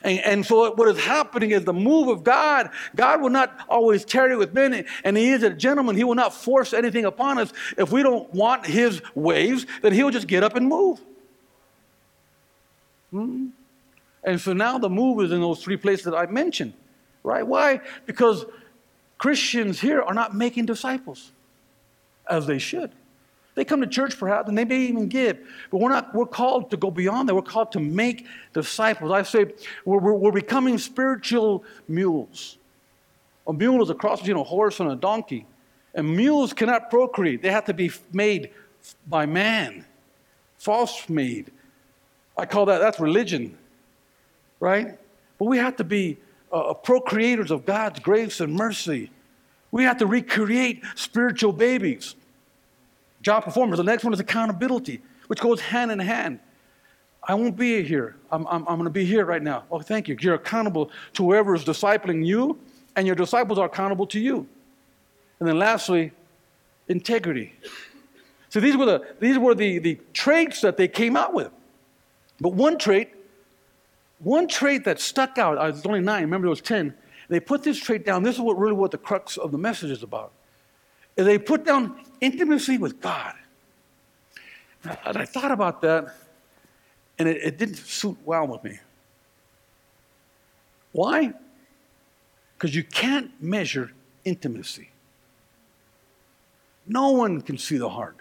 And, 0.05 0.21
and 0.21 0.47
so 0.47 0.73
what 0.75 0.87
is 0.87 1.05
happening 1.05 1.51
is 1.51 1.65
the 1.65 1.73
move 1.73 2.07
of 2.07 2.23
God. 2.23 2.71
God 2.95 3.23
will 3.23 3.31
not 3.31 3.59
always 3.69 4.05
tarry 4.05 4.37
with 4.37 4.55
men, 4.55 4.85
and 5.03 5.17
He 5.17 5.31
is 5.31 5.43
a 5.43 5.51
gentleman. 5.51 5.97
He 5.97 6.05
will 6.05 6.15
not 6.15 6.33
force 6.33 6.73
anything 6.73 7.07
upon 7.07 7.39
us. 7.39 7.53
If 7.77 7.91
we 7.91 8.05
don't 8.05 8.33
want 8.33 8.65
His 8.65 9.03
waves, 9.17 9.67
then 9.83 9.93
He'll 9.93 10.11
just 10.11 10.29
get 10.29 10.45
up 10.45 10.55
and 10.55 10.69
move. 10.69 11.01
Hmm? 13.11 13.49
And 14.23 14.41
so 14.41 14.53
now 14.53 14.79
the 14.79 14.89
move 14.89 15.25
is 15.25 15.33
in 15.33 15.41
those 15.41 15.61
three 15.61 15.77
places 15.77 16.05
that 16.05 16.15
I 16.15 16.27
mentioned, 16.27 16.75
right? 17.25 17.45
Why? 17.45 17.81
Because 18.07 18.45
Christians 19.19 19.81
here 19.81 20.01
are 20.01 20.15
not 20.15 20.37
making 20.37 20.67
disciples 20.67 21.33
as 22.31 22.47
they 22.47 22.59
should. 22.59 22.93
They 23.55 23.65
come 23.65 23.81
to 23.81 23.87
church 23.87 24.19
perhaps 24.19 24.49
and 24.49 24.57
they 24.57 24.65
may 24.65 24.81
even 24.83 25.09
give, 25.09 25.39
but 25.71 25.81
we're 25.81 25.91
not, 25.91 26.15
we're 26.15 26.27
called 26.27 26.71
to 26.71 26.77
go 26.77 26.91
beyond 26.91 27.29
that. 27.29 27.35
We're 27.35 27.43
called 27.43 27.73
to 27.73 27.81
make 27.81 28.27
disciples. 28.53 29.11
I 29.11 29.23
say 29.23 29.53
we're, 29.85 29.99
we're, 29.99 30.15
we're 30.15 30.33
becoming 30.33 30.79
spiritual 30.79 31.65
mules. 31.89 32.59
A 33.47 33.53
mule 33.53 33.83
is 33.83 33.91
a 33.91 33.95
cross 33.95 34.21
between 34.21 34.37
a 34.37 34.45
horse 34.45 34.81
and 34.81 34.91
a 34.91 34.97
donkey. 34.97 35.47
And 35.95 36.17
mules 36.17 36.53
cannot 36.53 36.89
procreate, 36.89 37.43
they 37.43 37.51
have 37.51 37.65
to 37.65 37.75
be 37.75 37.91
made 38.13 38.51
by 39.09 39.27
man, 39.27 39.85
false 40.57 41.09
made. 41.09 41.51
I 42.39 42.47
call 42.47 42.67
that, 42.67 42.79
that's 42.79 43.01
religion, 43.01 43.59
right? 44.61 44.97
But 45.39 45.45
we 45.47 45.59
have 45.59 45.77
to 45.77 45.85
be 45.85 46.19
uh, 46.53 46.75
procreators 46.75 47.51
of 47.51 47.67
God's 47.67 47.99
grace 48.01 48.41
and 48.41 48.55
mercy. 48.55 49.11
We 49.73 49.85
have 49.85 49.99
to 49.99 50.07
recreate 50.07 50.83
spiritual 50.95 51.53
babies. 51.53 52.15
Job 53.23 53.45
performance. 53.45 53.79
The 53.79 53.85
next 53.85 54.05
one 54.05 54.13
is 54.13 54.21
accountability, 54.21 55.01
which 55.27 55.41
goes 55.41 55.61
hand 55.61 55.91
in 55.91 55.99
hand. 55.99 56.41
I 57.23 57.35
won't 57.35 57.57
be 57.57 57.83
here. 57.83 58.17
I'm, 58.33 58.47
I'm, 58.47 58.67
I'm 58.67 58.77
going 58.77 58.85
to 58.85 58.91
be 58.91 59.05
here 59.05 59.27
right 59.27 59.43
now. 59.43 59.65
Oh, 59.71 59.81
thank 59.81 60.09
you. 60.09 60.17
You're 60.19 60.35
accountable 60.35 60.91
to 61.15 61.25
whoever 61.25 61.55
is 61.55 61.65
discipling 61.65 62.27
you, 62.27 62.59
and 62.97 63.07
your 63.07 63.17
disciples 63.17 63.59
are 63.59 63.67
accountable 63.67 64.07
to 64.09 64.19
you. 64.19 64.47
And 65.39 65.49
then 65.49 65.59
lastly, 65.59 66.13
integrity. 66.89 67.53
So 68.49 68.59
these 68.59 68.77
were 68.77 68.87
the, 68.87 69.07
these 69.21 69.39
were 69.39 69.55
the, 69.55 69.79
the 69.79 70.01
traits 70.13 70.63
that 70.63 70.77
they 70.77 70.89
came 70.89 71.17
out 71.17 71.35
with. 71.35 71.51
But 72.41 72.55
one 72.55 72.79
trait, 72.79 73.11
one 74.19 74.49
trait 74.49 74.85
that 74.85 74.99
stuck 74.99 75.37
out, 75.37 75.59
uh, 75.59 75.71
was 75.71 75.85
only 75.85 76.01
nine, 76.01 76.23
remember 76.23 76.47
it 76.47 76.51
was 76.51 76.63
10. 76.63 76.95
They 77.29 77.39
put 77.39 77.63
this 77.63 77.79
trait 77.79 78.05
down. 78.05 78.23
This 78.23 78.35
is 78.35 78.41
what 78.41 78.59
really 78.59 78.73
what 78.73 78.91
the 78.91 78.99
crux 78.99 79.37
of 79.37 79.53
the 79.53 79.59
message 79.59 79.91
is 79.91 80.03
about 80.03 80.33
is 81.17 81.27
they 81.27 81.39
put 81.39 81.65
down 81.65 82.01
intimacy 82.21 82.79
with 82.79 83.01
God. 83.01 83.35
And 85.05 85.17
I 85.17 85.25
thought 85.25 85.51
about 85.51 85.83
that, 85.83 86.15
and 87.19 87.29
it, 87.29 87.43
it 87.43 87.59
didn't 87.59 87.77
suit 87.77 88.17
well 88.25 88.47
with 88.47 88.65
me. 88.65 88.79
Why? 90.93 91.33
Because 92.57 92.75
you 92.75 92.83
can't 92.83 93.31
measure 93.43 93.93
intimacy. 94.25 94.91
No 96.87 97.11
one 97.11 97.41
can 97.41 97.59
see 97.59 97.77
the 97.77 97.89
heart. 97.89 98.17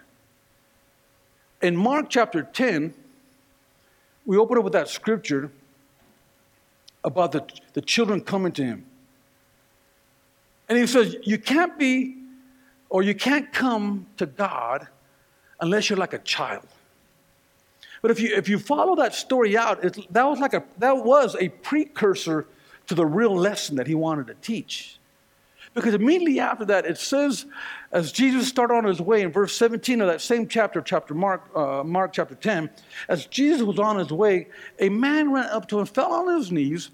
In 1.62 1.76
Mark 1.76 2.08
chapter 2.08 2.42
10, 2.42 2.94
we 4.24 4.36
open 4.36 4.58
up 4.58 4.64
with 4.64 4.72
that 4.74 4.88
scripture 4.88 5.50
about 7.02 7.32
the, 7.32 7.44
the 7.72 7.80
children 7.80 8.20
coming 8.20 8.52
to 8.52 8.62
him. 8.62 8.84
And 10.68 10.78
he 10.78 10.86
says, 10.86 11.16
You 11.22 11.38
can't 11.38 11.78
be 11.78 12.19
or 12.90 13.02
you 13.02 13.14
can't 13.14 13.52
come 13.52 14.06
to 14.18 14.26
God 14.26 14.86
unless 15.60 15.88
you're 15.88 15.98
like 15.98 16.12
a 16.12 16.18
child. 16.18 16.66
But 18.02 18.10
if 18.10 18.20
you, 18.20 18.34
if 18.34 18.48
you 18.48 18.58
follow 18.58 18.96
that 18.96 19.14
story 19.14 19.56
out, 19.56 19.84
it, 19.84 20.12
that, 20.12 20.24
was 20.24 20.38
like 20.38 20.54
a, 20.54 20.64
that 20.78 21.04
was 21.04 21.36
a 21.36 21.48
precursor 21.48 22.46
to 22.88 22.94
the 22.94 23.06
real 23.06 23.34
lesson 23.34 23.76
that 23.76 23.86
he 23.86 23.94
wanted 23.94 24.26
to 24.28 24.34
teach. 24.34 24.98
Because 25.74 25.94
immediately 25.94 26.40
after 26.40 26.64
that, 26.64 26.84
it 26.84 26.98
says, 26.98 27.46
as 27.92 28.10
Jesus 28.10 28.48
started 28.48 28.74
on 28.74 28.84
his 28.84 29.00
way 29.00 29.22
in 29.22 29.30
verse 29.30 29.54
17 29.54 30.00
of 30.00 30.08
that 30.08 30.20
same 30.20 30.48
chapter, 30.48 30.80
chapter 30.80 31.14
Mark, 31.14 31.48
uh, 31.54 31.84
Mark 31.84 32.12
chapter 32.12 32.34
10, 32.34 32.68
as 33.08 33.26
Jesus 33.26 33.62
was 33.62 33.78
on 33.78 33.96
his 33.96 34.10
way, 34.10 34.48
a 34.80 34.88
man 34.88 35.30
ran 35.30 35.48
up 35.50 35.68
to 35.68 35.78
him, 35.78 35.86
fell 35.86 36.12
on 36.12 36.36
his 36.36 36.50
knees, 36.50 36.90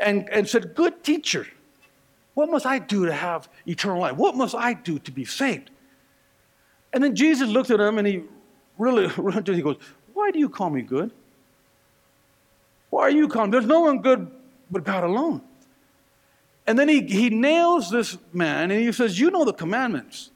and, 0.00 0.28
and 0.30 0.48
said, 0.48 0.74
Good 0.74 1.04
teacher, 1.04 1.46
what 2.38 2.52
must 2.52 2.66
I 2.66 2.78
do 2.78 3.04
to 3.04 3.12
have 3.12 3.48
eternal 3.66 3.98
life? 3.98 4.14
What 4.14 4.36
must 4.36 4.54
I 4.54 4.72
do 4.72 5.00
to 5.00 5.10
be 5.10 5.24
saved? 5.24 5.70
And 6.92 7.02
then 7.02 7.16
Jesus 7.16 7.48
looked 7.48 7.68
at 7.72 7.80
him 7.80 7.98
and 7.98 8.06
he 8.06 8.22
really, 8.78 9.08
he 9.56 9.60
goes, 9.60 9.74
Why 10.14 10.30
do 10.30 10.38
you 10.38 10.48
call 10.48 10.70
me 10.70 10.82
good? 10.82 11.10
Why 12.90 13.02
are 13.02 13.10
you 13.10 13.26
calling? 13.26 13.50
There's 13.50 13.66
no 13.66 13.80
one 13.80 14.02
good 14.02 14.30
but 14.70 14.84
God 14.84 15.02
alone. 15.02 15.40
And 16.64 16.78
then 16.78 16.88
he, 16.88 17.00
he 17.00 17.28
nails 17.28 17.90
this 17.90 18.16
man 18.32 18.70
and 18.70 18.80
he 18.80 18.92
says, 18.92 19.18
You 19.18 19.32
know 19.32 19.44
the 19.44 19.52
commandments. 19.52 20.30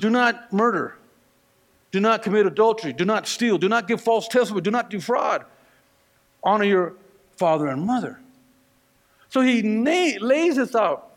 Do 0.00 0.10
not 0.10 0.52
murder. 0.52 0.96
Do 1.92 2.00
not 2.00 2.24
commit 2.24 2.46
adultery. 2.46 2.92
Do 2.92 3.04
not 3.04 3.28
steal. 3.28 3.58
Do 3.58 3.68
not 3.68 3.86
give 3.86 4.00
false 4.00 4.26
testimony. 4.26 4.62
Do 4.62 4.72
not 4.72 4.90
defraud. 4.90 5.44
Honor 6.42 6.64
your 6.64 6.94
father 7.36 7.68
and 7.68 7.86
mother. 7.86 8.18
So 9.28 9.40
he 9.40 9.62
na- 9.62 10.18
lays 10.20 10.56
this 10.56 10.74
out. 10.74 11.10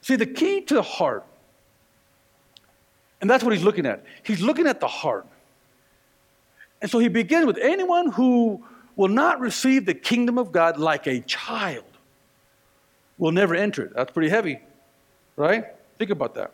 See, 0.00 0.16
the 0.16 0.26
key 0.26 0.60
to 0.62 0.74
the 0.74 0.82
heart, 0.82 1.24
and 3.20 3.30
that's 3.30 3.42
what 3.42 3.54
he's 3.54 3.64
looking 3.64 3.86
at. 3.86 4.04
He's 4.22 4.40
looking 4.40 4.66
at 4.66 4.80
the 4.80 4.86
heart. 4.86 5.26
And 6.82 6.90
so 6.90 6.98
he 6.98 7.08
begins 7.08 7.46
with 7.46 7.56
anyone 7.56 8.10
who 8.10 8.62
will 8.96 9.08
not 9.08 9.40
receive 9.40 9.86
the 9.86 9.94
kingdom 9.94 10.38
of 10.38 10.52
God 10.52 10.78
like 10.78 11.06
a 11.06 11.20
child 11.20 11.84
will 13.16 13.32
never 13.32 13.54
enter 13.54 13.84
it. 13.84 13.94
That's 13.94 14.12
pretty 14.12 14.28
heavy, 14.28 14.58
right? 15.36 15.64
Think 15.98 16.10
about 16.10 16.34
that. 16.34 16.52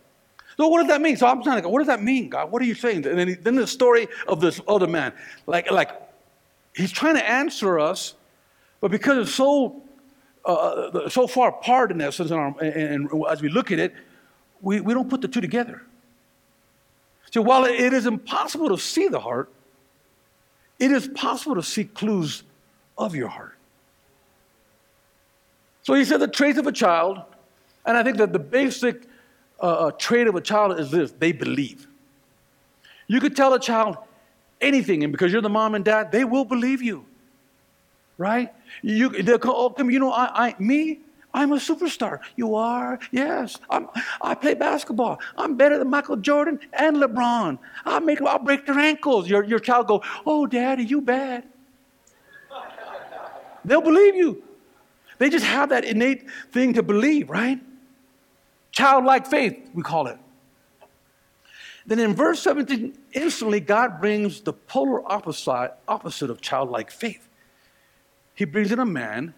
So 0.57 0.69
what 0.69 0.81
does 0.81 0.89
that 0.89 1.01
mean? 1.01 1.17
So 1.17 1.27
I'm 1.27 1.43
trying 1.43 1.57
to 1.57 1.63
go, 1.63 1.69
what 1.69 1.79
does 1.79 1.89
that 1.89 2.03
mean, 2.03 2.29
God? 2.29 2.51
What 2.51 2.61
are 2.63 2.67
you 2.67 2.75
saying? 2.75 3.07
And 3.07 3.19
then, 3.19 3.29
he, 3.29 3.35
then 3.35 3.57
the 3.57 3.67
story 3.67 4.09
of 4.29 4.41
this 4.41 4.61
other 4.69 4.87
man, 4.87 5.13
like, 5.47 5.71
like 5.71 5.91
he's 6.75 6.93
trying 6.93 7.15
to 7.15 7.29
answer 7.29 7.81
us, 7.81 8.15
but 8.81 8.91
because 8.91 9.27
it's 9.27 9.35
so 9.35 9.83
uh, 10.45 10.53
uh, 10.53 11.09
so 11.09 11.27
far 11.27 11.51
apart 11.51 11.91
in 11.91 12.01
essence, 12.01 12.31
and, 12.31 12.57
and, 12.61 13.11
and 13.11 13.25
as 13.29 13.43
we 13.43 13.49
look 13.49 13.71
at 13.71 13.79
it, 13.79 13.95
we, 14.61 14.81
we 14.81 14.95
don't 14.95 15.11
put 15.11 15.21
the 15.21 15.29
two 15.29 15.41
together. 15.41 15.83
So 17.31 17.43
while 17.43 17.65
it 17.65 17.93
is 17.93 18.07
impossible 18.07 18.69
to 18.71 18.79
see 18.79 19.09
the 19.09 19.21
heart, 19.21 19.51
it 20.79 20.91
is 20.91 21.09
possible 21.09 21.55
to 21.57 21.63
see 21.63 21.85
clues 21.85 22.43
of 22.97 23.15
your 23.15 23.29
heart. 23.29 23.57
So 25.83 25.95
he 25.95 26.05
said 26.05 26.21
the 26.21 26.29
traits 26.29 26.59
of 26.59 26.67
a 26.67 26.73
child, 26.73 27.21
and 27.85 27.97
I 27.97 28.03
think 28.03 28.17
that 28.19 28.33
the 28.33 28.39
basic 28.39 29.03
uh, 29.63 29.67
uh 29.67 29.91
trait 29.93 30.27
of 30.27 30.35
a 30.35 30.41
child 30.41 30.81
is 30.81 30.91
this 30.91 31.13
they 31.13 31.33
believe. 31.33 31.87
You 33.09 33.21
could 33.21 33.37
tell 33.37 33.53
a 33.55 33.61
child 33.61 33.97
anything, 34.61 35.05
and 35.05 35.13
because 35.13 35.33
you're 35.33 35.43
the 35.43 35.49
mom 35.49 35.75
and 35.75 35.85
dad, 35.85 36.13
they 36.13 36.25
will 36.25 36.45
believe 36.45 36.83
you 36.83 37.05
right? 38.21 38.53
You, 38.83 39.09
they'll 39.09 39.39
come, 39.39 39.55
oh, 39.57 39.71
come, 39.71 39.91
you 39.91 39.99
know, 39.99 40.13
I, 40.13 40.49
I, 40.49 40.55
me, 40.59 41.01
I'm 41.33 41.53
a 41.53 41.57
superstar. 41.57 42.21
You 42.37 42.55
are? 42.55 42.99
Yes. 43.11 43.57
I'm, 43.71 43.89
I 44.21 44.35
play 44.35 44.53
basketball. 44.53 45.21
I'm 45.39 45.57
better 45.57 45.79
than 45.79 45.89
Michael 45.89 46.17
Jordan 46.17 46.61
and 46.75 46.99
LeBron. 46.99 47.59
I'll, 47.87 48.01
make, 48.01 48.21
I'll 48.21 48.39
break 48.39 48.67
their 48.67 48.79
ankles. 48.79 49.27
Your, 49.27 49.43
your 49.43 49.59
child 49.59 49.87
go, 49.87 50.03
oh, 50.27 50.47
daddy, 50.47 50.85
you 50.85 51.01
bad. 51.01 51.45
They'll 53.65 53.81
believe 53.81 54.15
you. 54.15 54.43
They 55.17 55.31
just 55.31 55.47
have 55.47 55.71
that 55.71 55.87
innate 55.87 56.31
thing 56.53 56.75
to 56.75 56.83
believe, 56.83 57.31
right? 57.31 57.59
Childlike 58.73 59.29
faith, 59.29 59.71
we 59.73 59.83
call 59.83 60.09
it. 60.09 60.19
Then 61.87 61.99
in 61.99 62.15
verse 62.15 62.41
17, 62.43 62.99
instantly 63.15 63.61
God 63.61 63.99
brings 63.99 64.43
the 64.43 64.53
polar 64.53 65.11
opposite, 65.11 65.73
opposite 65.89 66.29
of 66.29 66.43
childlike 66.43 66.91
faith. 66.91 67.30
He 68.41 68.47
brings 68.47 68.73
in 68.73 68.79
a 68.79 68.87
man, 68.87 69.35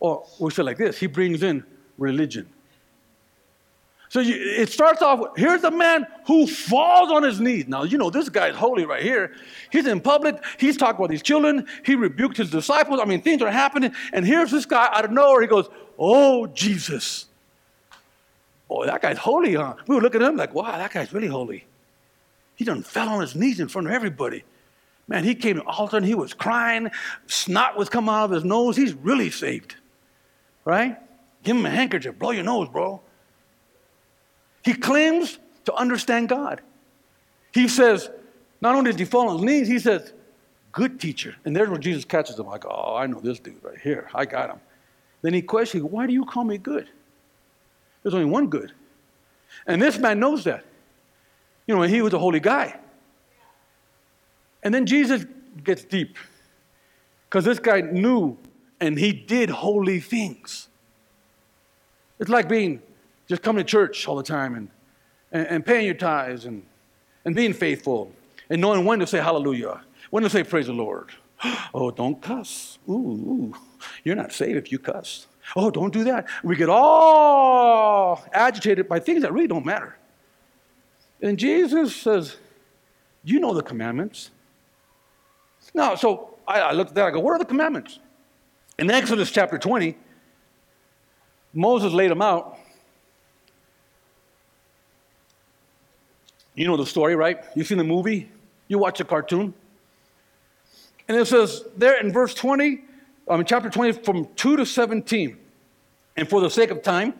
or 0.00 0.22
we 0.38 0.50
say 0.50 0.62
like 0.62 0.76
this, 0.76 0.98
he 0.98 1.06
brings 1.06 1.42
in 1.42 1.64
religion. 1.96 2.46
So 4.10 4.20
you, 4.20 4.34
it 4.36 4.68
starts 4.68 5.00
off, 5.00 5.34
here's 5.34 5.64
a 5.64 5.70
man 5.70 6.06
who 6.26 6.46
falls 6.46 7.10
on 7.10 7.22
his 7.22 7.40
knees. 7.40 7.66
Now, 7.68 7.84
you 7.84 7.96
know, 7.96 8.10
this 8.10 8.28
guy's 8.28 8.54
holy 8.54 8.84
right 8.84 9.02
here. 9.02 9.34
He's 9.72 9.86
in 9.86 10.02
public. 10.02 10.44
He's 10.58 10.76
talking 10.76 10.96
about 10.96 11.08
these 11.08 11.22
children. 11.22 11.66
He 11.86 11.94
rebuked 11.94 12.36
his 12.36 12.50
disciples. 12.50 13.00
I 13.00 13.06
mean, 13.06 13.22
things 13.22 13.40
are 13.40 13.50
happening. 13.50 13.94
And 14.12 14.26
here's 14.26 14.50
this 14.50 14.66
guy 14.66 14.90
out 14.92 15.06
of 15.06 15.10
nowhere. 15.10 15.40
He 15.40 15.46
goes, 15.46 15.70
Oh, 15.98 16.48
Jesus. 16.48 17.28
Oh, 18.68 18.84
that 18.84 19.00
guy's 19.00 19.16
holy, 19.16 19.54
huh? 19.54 19.76
We 19.86 19.94
were 19.94 20.02
looking 20.02 20.20
at 20.20 20.28
him 20.28 20.36
like, 20.36 20.52
wow, 20.52 20.76
that 20.76 20.92
guy's 20.92 21.14
really 21.14 21.28
holy. 21.28 21.64
He 22.56 22.66
done 22.66 22.82
fell 22.82 23.08
on 23.08 23.22
his 23.22 23.34
knees 23.34 23.58
in 23.58 23.68
front 23.68 23.86
of 23.86 23.94
everybody. 23.94 24.44
Man, 25.08 25.24
he 25.24 25.34
came 25.34 25.56
to 25.56 25.62
altar 25.62 25.96
and 25.96 26.06
he 26.06 26.14
was 26.14 26.34
crying. 26.34 26.90
Snot 27.26 27.76
was 27.76 27.88
coming 27.88 28.10
out 28.10 28.26
of 28.26 28.30
his 28.30 28.44
nose. 28.44 28.76
He's 28.76 28.92
really 28.92 29.30
saved. 29.30 29.74
Right? 30.64 30.98
Give 31.42 31.56
him 31.56 31.64
a 31.64 31.70
handkerchief. 31.70 32.18
Blow 32.18 32.30
your 32.30 32.44
nose, 32.44 32.68
bro. 32.68 33.00
He 34.62 34.74
claims 34.74 35.38
to 35.64 35.74
understand 35.74 36.28
God. 36.28 36.60
He 37.52 37.68
says, 37.68 38.10
not 38.60 38.74
only 38.74 38.90
did 38.90 39.00
he 39.00 39.06
fall 39.06 39.28
on 39.28 39.36
his 39.36 39.44
knees, 39.44 39.68
he 39.68 39.78
says, 39.78 40.12
good 40.72 41.00
teacher. 41.00 41.34
And 41.44 41.56
there's 41.56 41.70
where 41.70 41.78
Jesus 41.78 42.04
catches 42.04 42.38
him, 42.38 42.46
like, 42.46 42.66
oh, 42.66 42.94
I 42.94 43.06
know 43.06 43.20
this 43.20 43.38
dude 43.38 43.62
right 43.62 43.78
here. 43.78 44.10
I 44.12 44.26
got 44.26 44.50
him. 44.50 44.60
Then 45.22 45.32
he 45.32 45.40
questions, 45.40 45.82
why 45.84 46.06
do 46.06 46.12
you 46.12 46.26
call 46.26 46.44
me 46.44 46.58
good? 46.58 46.88
There's 48.02 48.14
only 48.14 48.26
one 48.26 48.48
good. 48.48 48.72
And 49.66 49.80
this 49.80 49.98
man 49.98 50.20
knows 50.20 50.44
that. 50.44 50.64
You 51.66 51.76
know, 51.76 51.82
he 51.82 52.02
was 52.02 52.12
a 52.12 52.18
holy 52.18 52.40
guy. 52.40 52.78
And 54.68 54.74
then 54.74 54.84
Jesus 54.84 55.24
gets 55.64 55.82
deep 55.82 56.18
because 57.24 57.46
this 57.46 57.58
guy 57.58 57.80
knew 57.80 58.36
and 58.78 58.98
he 58.98 59.14
did 59.14 59.48
holy 59.48 59.98
things. 59.98 60.68
It's 62.18 62.28
like 62.28 62.50
being 62.50 62.82
just 63.30 63.40
coming 63.40 63.64
to 63.64 63.66
church 63.66 64.06
all 64.06 64.16
the 64.16 64.22
time 64.22 64.54
and, 64.54 64.68
and, 65.32 65.46
and 65.46 65.64
paying 65.64 65.86
your 65.86 65.94
tithes 65.94 66.44
and, 66.44 66.66
and 67.24 67.34
being 67.34 67.54
faithful 67.54 68.12
and 68.50 68.60
knowing 68.60 68.84
when 68.84 68.98
to 68.98 69.06
say 69.06 69.20
hallelujah, 69.20 69.80
when 70.10 70.22
to 70.22 70.28
say 70.28 70.44
praise 70.44 70.66
the 70.66 70.74
Lord. 70.74 71.12
Oh, 71.72 71.90
don't 71.90 72.20
cuss. 72.20 72.78
Ooh, 72.90 72.92
ooh, 72.92 73.54
you're 74.04 74.16
not 74.16 74.32
saved 74.32 74.58
if 74.58 74.70
you 74.70 74.78
cuss. 74.78 75.28
Oh, 75.56 75.70
don't 75.70 75.94
do 75.94 76.04
that. 76.04 76.26
We 76.44 76.56
get 76.56 76.68
all 76.68 78.22
agitated 78.34 78.86
by 78.86 78.98
things 78.98 79.22
that 79.22 79.32
really 79.32 79.48
don't 79.48 79.64
matter. 79.64 79.96
And 81.22 81.38
Jesus 81.38 81.96
says, 81.96 82.36
You 83.24 83.40
know 83.40 83.54
the 83.54 83.62
commandments. 83.62 84.30
Now, 85.74 85.94
so 85.94 86.36
I, 86.46 86.60
I 86.60 86.72
looked 86.72 86.90
at 86.90 86.94
that, 86.96 87.06
I 87.06 87.10
go, 87.10 87.20
What 87.20 87.32
are 87.32 87.38
the 87.38 87.44
commandments? 87.44 87.98
In 88.78 88.90
Exodus 88.90 89.30
chapter 89.30 89.58
20, 89.58 89.96
Moses 91.52 91.92
laid 91.92 92.10
them 92.10 92.22
out. 92.22 92.58
You 96.54 96.66
know 96.66 96.76
the 96.76 96.86
story, 96.86 97.14
right? 97.14 97.44
You've 97.54 97.66
seen 97.66 97.78
the 97.78 97.84
movie, 97.84 98.30
you 98.66 98.78
watch 98.78 98.98
the 98.98 99.04
cartoon. 99.04 99.54
And 101.08 101.16
it 101.16 101.26
says 101.26 101.64
there 101.76 101.98
in 102.00 102.12
verse 102.12 102.34
20, 102.34 102.82
um, 103.28 103.44
chapter 103.44 103.70
20, 103.70 103.92
from 104.02 104.28
2 104.36 104.56
to 104.58 104.66
17. 104.66 105.36
And 106.16 106.28
for 106.28 106.40
the 106.40 106.50
sake 106.50 106.70
of 106.70 106.82
time, 106.82 107.14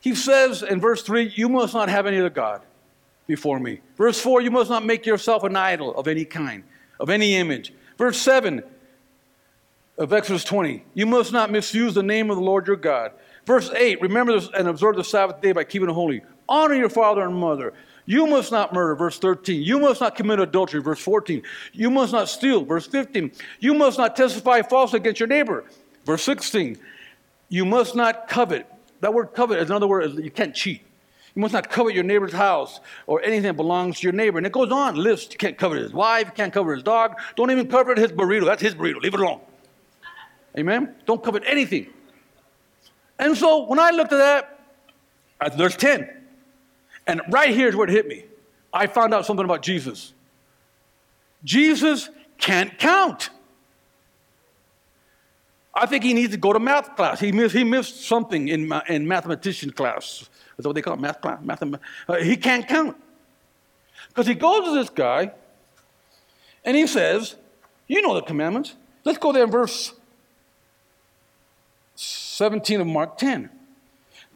he 0.00 0.14
says 0.14 0.62
in 0.62 0.80
verse 0.80 1.02
3, 1.02 1.32
You 1.34 1.48
must 1.48 1.72
not 1.72 1.88
have 1.88 2.06
any 2.06 2.18
other 2.18 2.30
God 2.30 2.62
before 3.26 3.58
me. 3.58 3.80
Verse 3.96 4.20
4, 4.20 4.42
You 4.42 4.50
must 4.50 4.68
not 4.68 4.84
make 4.84 5.06
yourself 5.06 5.44
an 5.44 5.56
idol 5.56 5.96
of 5.96 6.08
any 6.08 6.24
kind, 6.24 6.64
of 7.04 7.10
any 7.10 7.36
image. 7.36 7.74
Verse 7.98 8.16
7 8.16 8.62
of 9.98 10.12
Exodus 10.14 10.42
20, 10.42 10.82
You 10.94 11.04
must 11.04 11.34
not 11.34 11.50
misuse 11.50 11.92
the 11.92 12.02
name 12.02 12.30
of 12.30 12.38
the 12.38 12.42
Lord 12.42 12.66
your 12.66 12.76
God. 12.76 13.12
Verse 13.44 13.70
8, 13.70 14.00
Remember 14.00 14.40
and 14.56 14.68
observe 14.68 14.96
the 14.96 15.04
Sabbath 15.04 15.42
day 15.42 15.52
by 15.52 15.64
keeping 15.64 15.90
it 15.90 15.92
holy. 15.92 16.22
Honor 16.48 16.76
your 16.76 16.88
father 16.88 17.20
and 17.20 17.36
mother. 17.36 17.74
You 18.06 18.26
must 18.26 18.50
not 18.50 18.72
murder, 18.72 18.94
verse 18.94 19.18
13. 19.18 19.62
You 19.62 19.80
must 19.80 20.00
not 20.00 20.16
commit 20.16 20.40
adultery, 20.40 20.80
verse 20.80 20.98
14. 20.98 21.42
You 21.74 21.90
must 21.90 22.10
not 22.14 22.30
steal, 22.30 22.64
verse 22.64 22.86
15. 22.86 23.32
You 23.60 23.74
must 23.74 23.98
not 23.98 24.16
testify 24.16 24.62
falsely 24.62 24.98
against 24.98 25.20
your 25.20 25.26
neighbor, 25.26 25.66
verse 26.06 26.22
16. 26.22 26.78
You 27.50 27.66
must 27.66 27.94
not 27.94 28.28
covet. 28.28 28.66
That 29.00 29.12
word 29.12 29.34
covet 29.34 29.58
is 29.58 29.68
another 29.68 29.86
word, 29.86 30.10
you 30.14 30.30
can't 30.30 30.54
cheat. 30.54 30.80
You 31.34 31.42
must 31.42 31.52
not 31.52 31.68
covet 31.68 31.94
your 31.94 32.04
neighbor's 32.04 32.32
house 32.32 32.80
or 33.06 33.20
anything 33.22 33.42
that 33.42 33.56
belongs 33.56 33.98
to 34.00 34.04
your 34.04 34.12
neighbor. 34.12 34.38
And 34.38 34.46
it 34.46 34.52
goes 34.52 34.70
on, 34.70 34.94
lists. 34.94 35.32
You 35.32 35.38
can't 35.38 35.58
covet 35.58 35.78
his 35.78 35.92
wife, 35.92 36.26
you 36.28 36.32
can't 36.32 36.52
covet 36.52 36.74
his 36.74 36.82
dog. 36.82 37.18
Don't 37.34 37.50
even 37.50 37.66
covet 37.66 37.98
his 37.98 38.12
burrito. 38.12 38.44
That's 38.44 38.62
his 38.62 38.74
burrito. 38.74 39.00
Leave 39.00 39.14
it 39.14 39.20
alone. 39.20 39.40
Amen? 40.56 40.94
Don't 41.06 41.22
covet 41.22 41.42
anything. 41.46 41.88
And 43.18 43.36
so 43.36 43.64
when 43.64 43.78
I 43.78 43.90
looked 43.90 44.12
at 44.12 44.18
that, 45.40 45.56
there's 45.56 45.76
10. 45.76 46.08
And 47.06 47.20
right 47.30 47.50
here 47.50 47.68
is 47.68 47.76
where 47.76 47.88
it 47.88 47.92
hit 47.92 48.06
me. 48.06 48.24
I 48.72 48.86
found 48.86 49.12
out 49.12 49.26
something 49.26 49.44
about 49.44 49.62
Jesus. 49.62 50.12
Jesus 51.42 52.08
can't 52.38 52.78
count. 52.78 53.30
I 55.74 55.86
think 55.86 56.04
he 56.04 56.14
needs 56.14 56.32
to 56.32 56.38
go 56.38 56.52
to 56.52 56.60
math 56.60 56.94
class. 56.94 57.18
He 57.18 57.32
missed, 57.32 57.54
he 57.54 57.64
missed 57.64 58.04
something 58.04 58.48
in, 58.48 58.72
in 58.88 59.08
mathematician 59.08 59.72
class. 59.72 60.28
That's 60.56 60.66
what 60.66 60.74
they 60.74 60.82
call 60.82 60.94
it, 60.94 61.00
math 61.00 61.20
class. 61.20 61.40
Math, 61.42 61.62
uh, 61.62 62.14
he 62.16 62.36
can't 62.36 62.66
count. 62.66 62.96
Because 64.08 64.26
he 64.26 64.34
goes 64.34 64.64
to 64.64 64.74
this 64.74 64.90
guy 64.90 65.32
and 66.64 66.76
he 66.76 66.86
says, 66.86 67.36
You 67.86 68.02
know 68.02 68.14
the 68.14 68.22
commandments. 68.22 68.76
Let's 69.04 69.18
go 69.18 69.32
there 69.32 69.44
in 69.44 69.50
verse 69.50 69.92
17 71.96 72.80
of 72.80 72.86
Mark 72.86 73.18
10. 73.18 73.50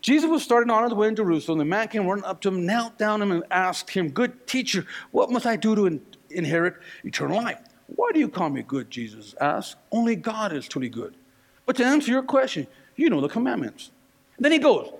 Jesus 0.00 0.30
was 0.30 0.42
starting 0.42 0.70
on 0.70 0.84
his 0.84 0.94
way 0.94 1.08
in 1.08 1.16
Jerusalem. 1.16 1.58
The 1.58 1.64
man 1.64 1.88
came 1.88 2.06
running 2.06 2.24
up 2.24 2.40
to 2.42 2.48
him, 2.48 2.64
knelt 2.64 2.98
down 2.98 3.20
him, 3.20 3.32
and 3.32 3.42
asked 3.50 3.90
him, 3.90 4.10
Good 4.10 4.46
teacher, 4.46 4.86
what 5.10 5.30
must 5.30 5.46
I 5.46 5.56
do 5.56 5.74
to 5.74 5.86
in- 5.86 6.00
inherit 6.30 6.74
eternal 7.04 7.36
life? 7.36 7.58
Why 7.86 8.10
do 8.12 8.20
you 8.20 8.28
call 8.28 8.50
me 8.50 8.62
good? 8.62 8.90
Jesus 8.90 9.34
asked. 9.40 9.76
Only 9.90 10.14
God 10.14 10.52
is 10.52 10.68
truly 10.68 10.88
good. 10.88 11.14
But 11.66 11.76
to 11.76 11.84
answer 11.84 12.12
your 12.12 12.22
question, 12.22 12.66
you 12.96 13.10
know 13.10 13.20
the 13.20 13.28
commandments. 13.28 13.90
then 14.38 14.52
he 14.52 14.58
goes, 14.58 14.92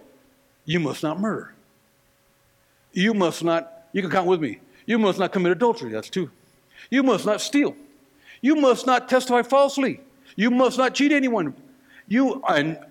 You 0.68 0.80
must 0.80 1.02
not 1.02 1.18
murder. 1.18 1.54
You 2.92 3.14
must 3.14 3.42
not, 3.42 3.88
you 3.94 4.02
can 4.02 4.10
count 4.10 4.26
with 4.26 4.38
me. 4.38 4.58
You 4.84 4.98
must 4.98 5.18
not 5.18 5.32
commit 5.32 5.50
adultery. 5.50 5.90
That's 5.90 6.10
two. 6.10 6.30
You 6.90 7.02
must 7.02 7.24
not 7.24 7.40
steal. 7.40 7.74
You 8.42 8.54
must 8.54 8.86
not 8.86 9.08
testify 9.08 9.40
falsely. 9.40 10.00
You 10.36 10.50
must 10.50 10.76
not 10.76 10.94
cheat 10.94 11.10
anyone. 11.10 11.54
You 12.06 12.42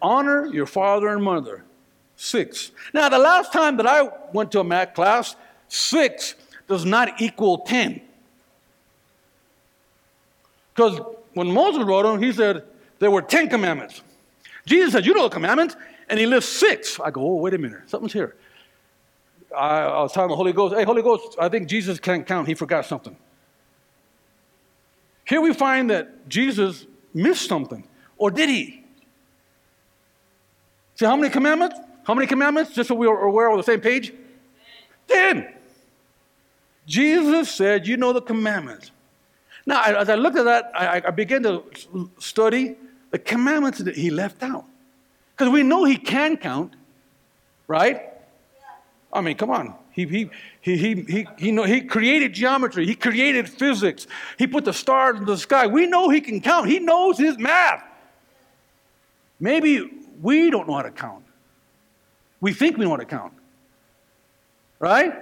honor 0.02 0.48
your 0.48 0.66
father 0.66 1.10
and 1.10 1.24
mother. 1.24 1.66
Six. 2.16 2.72
Now, 2.96 3.10
the 3.10 3.20
last 3.20 3.54
time 3.54 3.78
that 3.78 3.86
I 3.86 4.10
went 4.34 4.52
to 4.54 4.60
a 4.60 4.64
math 4.64 4.96
class, 4.96 5.36
six 5.68 6.34
does 6.68 6.84
not 6.84 7.22
equal 7.22 7.60
10. 7.60 8.02
Because 10.74 11.00
when 11.36 11.52
Moses 11.52 11.84
wrote 11.84 12.04
them, 12.04 12.24
he 12.24 12.32
said 12.32 12.64
there 12.98 13.12
were 13.12 13.22
10 13.22 13.50
commandments. 13.50 14.02
Jesus 14.66 14.94
said, 14.94 15.06
You 15.06 15.14
know 15.14 15.24
the 15.24 15.30
commandments, 15.30 15.76
and 16.10 16.20
he 16.20 16.26
lists 16.26 16.52
six. 16.52 17.00
I 17.00 17.12
go, 17.12 17.22
Oh, 17.22 17.36
wait 17.36 17.54
a 17.54 17.58
minute, 17.58 17.90
something's 17.90 18.14
here. 18.14 18.36
I, 19.56 19.80
I 19.80 20.02
was 20.02 20.14
telling 20.14 20.30
the 20.30 20.36
Holy 20.36 20.54
Ghost, 20.54 20.76
Hey, 20.76 20.84
Holy 20.84 21.02
Ghost, 21.02 21.38
I 21.40 21.50
think 21.50 21.68
Jesus 21.68 22.00
can't 22.00 22.26
count. 22.26 22.48
He 22.48 22.54
forgot 22.54 22.86
something. 22.86 23.16
Here 25.26 25.42
we 25.42 25.54
find 25.54 25.90
that 25.90 26.30
Jesus 26.30 26.86
missed 27.14 27.50
something. 27.50 27.86
Or 28.18 28.32
did 28.32 28.50
he? 28.50 28.84
See 30.96 31.06
how 31.06 31.16
many 31.16 31.30
commandments? 31.30 31.78
How 32.06 32.14
many 32.14 32.28
commandments? 32.28 32.74
Just 32.74 32.88
so 32.88 32.96
we 32.96 33.08
are 33.08 33.22
aware 33.24 33.50
on 33.50 33.58
the 33.58 33.64
same 33.64 33.82
page? 33.82 34.14
Ten. 35.08 35.54
Jesus 36.86 37.52
said, 37.52 37.86
You 37.86 37.98
know 37.98 38.14
the 38.14 38.22
commandments. 38.22 38.92
Now, 39.66 39.84
as 39.84 40.10
I 40.10 40.16
looked 40.16 40.38
at 40.38 40.46
that, 40.46 40.72
I, 40.74 41.02
I 41.06 41.12
began 41.12 41.44
to 41.44 41.64
study 42.20 42.78
the 43.12 43.20
commandments 43.20 43.80
that 43.80 43.98
he 43.98 44.10
left 44.10 44.42
out. 44.42 44.66
Because 45.38 45.54
we 45.54 45.62
know 45.62 45.84
he 45.84 45.98
can 45.98 46.36
count, 46.36 46.74
right? 47.68 48.12
I 49.14 49.22
mean, 49.22 49.38
come 49.38 49.52
on. 49.52 49.76
He, 49.92 50.06
he, 50.06 50.30
he, 50.62 50.78
he, 50.78 50.96
he, 51.04 51.28
he, 51.38 51.52
know, 51.52 51.64
he 51.64 51.82
created 51.82 52.34
geometry. 52.34 52.88
He 52.88 52.96
created 52.96 53.48
physics. 53.48 54.08
He 54.40 54.48
put 54.48 54.66
the 54.66 54.74
stars 54.74 55.18
in 55.20 55.26
the 55.26 55.38
sky. 55.38 55.68
We 55.68 55.86
know 55.86 56.10
he 56.10 56.22
can 56.22 56.42
count. 56.42 56.68
He 56.68 56.80
knows 56.80 57.20
his 57.20 57.38
math. 57.38 57.84
Maybe 59.40 60.06
we 60.22 60.50
don't 60.50 60.68
know 60.68 60.76
how 60.76 60.82
to 60.82 60.92
count. 60.92 61.24
We 62.42 62.54
think 62.54 62.78
we 62.78 62.86
know 62.86 62.92
how 62.92 62.98
to 62.98 63.06
count. 63.06 63.34
Right? 64.80 65.14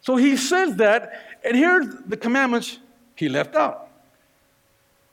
So 0.00 0.14
he 0.14 0.36
says 0.36 0.76
that, 0.76 1.38
and 1.44 1.56
here's 1.56 1.86
the 2.06 2.16
commandments 2.16 2.78
he 3.16 3.28
left 3.28 3.56
out 3.56 3.88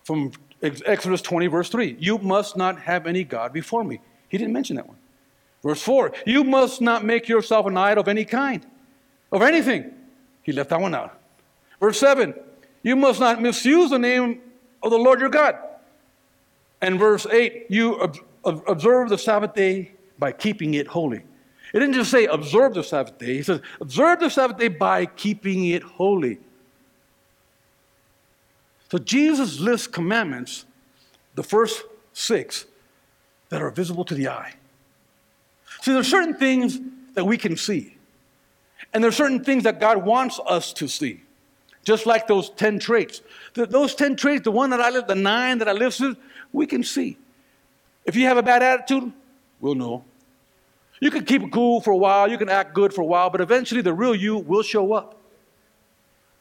from 0.03 0.31
Exodus 0.63 1.21
20, 1.21 1.47
verse 1.47 1.69
3. 1.69 1.97
You 1.99 2.17
must 2.17 2.55
not 2.55 2.79
have 2.79 3.05
any 3.05 3.23
God 3.23 3.51
before 3.51 3.83
me. 3.83 3.99
He 4.29 4.37
didn't 4.37 4.53
mention 4.53 4.77
that 4.77 4.87
one. 4.87 4.97
Verse 5.61 5.81
4. 5.81 6.13
You 6.25 6.43
must 6.43 6.81
not 6.81 7.03
make 7.03 7.27
yourself 7.27 7.65
an 7.65 7.77
idol 7.77 8.01
of 8.01 8.07
any 8.07 8.25
kind, 8.25 8.65
of 9.31 9.41
anything. 9.41 9.93
He 10.41 10.51
left 10.51 10.69
that 10.69 10.79
one 10.79 10.95
out. 10.95 11.19
Verse 11.79 11.99
7. 11.99 12.33
You 12.81 12.95
must 12.95 13.19
not 13.19 13.41
misuse 13.41 13.89
the 13.89 13.99
name 13.99 14.41
of 14.81 14.91
the 14.91 14.97
Lord 14.97 15.19
your 15.19 15.29
God. 15.29 15.57
And 16.81 16.99
verse 16.99 17.25
8. 17.25 17.67
You 17.69 18.11
observe 18.43 19.09
the 19.09 19.17
Sabbath 19.17 19.53
day 19.53 19.91
by 20.17 20.31
keeping 20.31 20.73
it 20.73 20.87
holy. 20.87 21.23
It 21.73 21.79
didn't 21.79 21.95
just 21.95 22.11
say 22.11 22.25
observe 22.25 22.75
the 22.75 22.83
Sabbath 22.83 23.17
day, 23.17 23.37
he 23.37 23.43
says 23.43 23.61
observe 23.81 24.19
the 24.19 24.29
Sabbath 24.29 24.57
day 24.57 24.67
by 24.67 25.07
keeping 25.07 25.65
it 25.65 25.81
holy. 25.81 26.39
So 28.93 28.99
Jesus 28.99 29.59
lists 29.59 29.87
commandments, 29.87 30.65
the 31.33 31.41
first 31.41 31.83
six, 32.13 32.65
that 33.49 33.59
are 33.59 33.71
visible 33.71 34.05
to 34.05 34.13
the 34.13 34.27
eye. 34.27 34.53
See, 35.81 35.93
there 35.93 36.01
are 36.01 36.03
certain 36.03 36.35
things 36.35 36.79
that 37.15 37.25
we 37.25 37.39
can 37.39 37.57
see, 37.57 37.97
and 38.93 39.03
there 39.03 39.09
are 39.09 39.11
certain 39.11 39.43
things 39.43 39.63
that 39.63 39.79
God 39.79 40.05
wants 40.05 40.39
us 40.45 40.73
to 40.73 40.87
see. 40.87 41.21
Just 41.83 42.05
like 42.05 42.27
those 42.27 42.51
10 42.51 42.77
traits. 42.77 43.21
Those 43.55 43.95
10 43.95 44.15
traits, 44.15 44.43
the 44.43 44.51
one 44.51 44.69
that 44.69 44.79
I 44.79 44.91
live, 44.91 45.07
the 45.07 45.15
nine 45.15 45.57
that 45.57 45.67
I 45.67 45.71
listed, 45.71 46.15
we 46.51 46.67
can 46.67 46.83
see. 46.83 47.17
If 48.05 48.15
you 48.15 48.27
have 48.27 48.37
a 48.37 48.43
bad 48.43 48.61
attitude, 48.61 49.11
we'll 49.59 49.73
know. 49.73 50.05
You 50.99 51.09
can 51.09 51.25
keep 51.25 51.41
it 51.41 51.51
cool 51.51 51.81
for 51.81 51.89
a 51.89 51.97
while, 51.97 52.29
you 52.29 52.37
can 52.37 52.47
act 52.47 52.75
good 52.75 52.93
for 52.93 53.01
a 53.01 53.05
while, 53.05 53.31
but 53.31 53.41
eventually 53.41 53.81
the 53.81 53.91
real 53.91 54.13
you 54.13 54.37
will 54.37 54.61
show 54.61 54.93
up. 54.93 55.17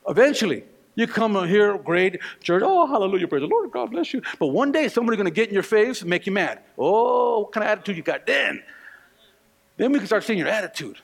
Eventually. 0.06 0.64
You 0.94 1.06
come 1.06 1.48
here, 1.48 1.78
great 1.78 2.20
church, 2.40 2.62
oh, 2.64 2.86
hallelujah, 2.86 3.26
praise 3.26 3.40
the 3.40 3.46
Lord, 3.46 3.70
God 3.70 3.90
bless 3.90 4.12
you. 4.12 4.20
But 4.38 4.48
one 4.48 4.72
day 4.72 4.88
somebody's 4.88 5.16
going 5.16 5.26
to 5.26 5.34
get 5.34 5.48
in 5.48 5.54
your 5.54 5.62
face 5.62 6.02
and 6.02 6.10
make 6.10 6.26
you 6.26 6.32
mad. 6.32 6.60
Oh, 6.76 7.40
what 7.40 7.52
kind 7.52 7.64
of 7.64 7.70
attitude 7.70 7.96
you 7.96 8.02
got 8.02 8.26
then? 8.26 8.62
Then 9.78 9.90
we 9.92 9.98
can 9.98 10.06
start 10.06 10.24
seeing 10.24 10.38
your 10.38 10.48
attitude, 10.48 10.98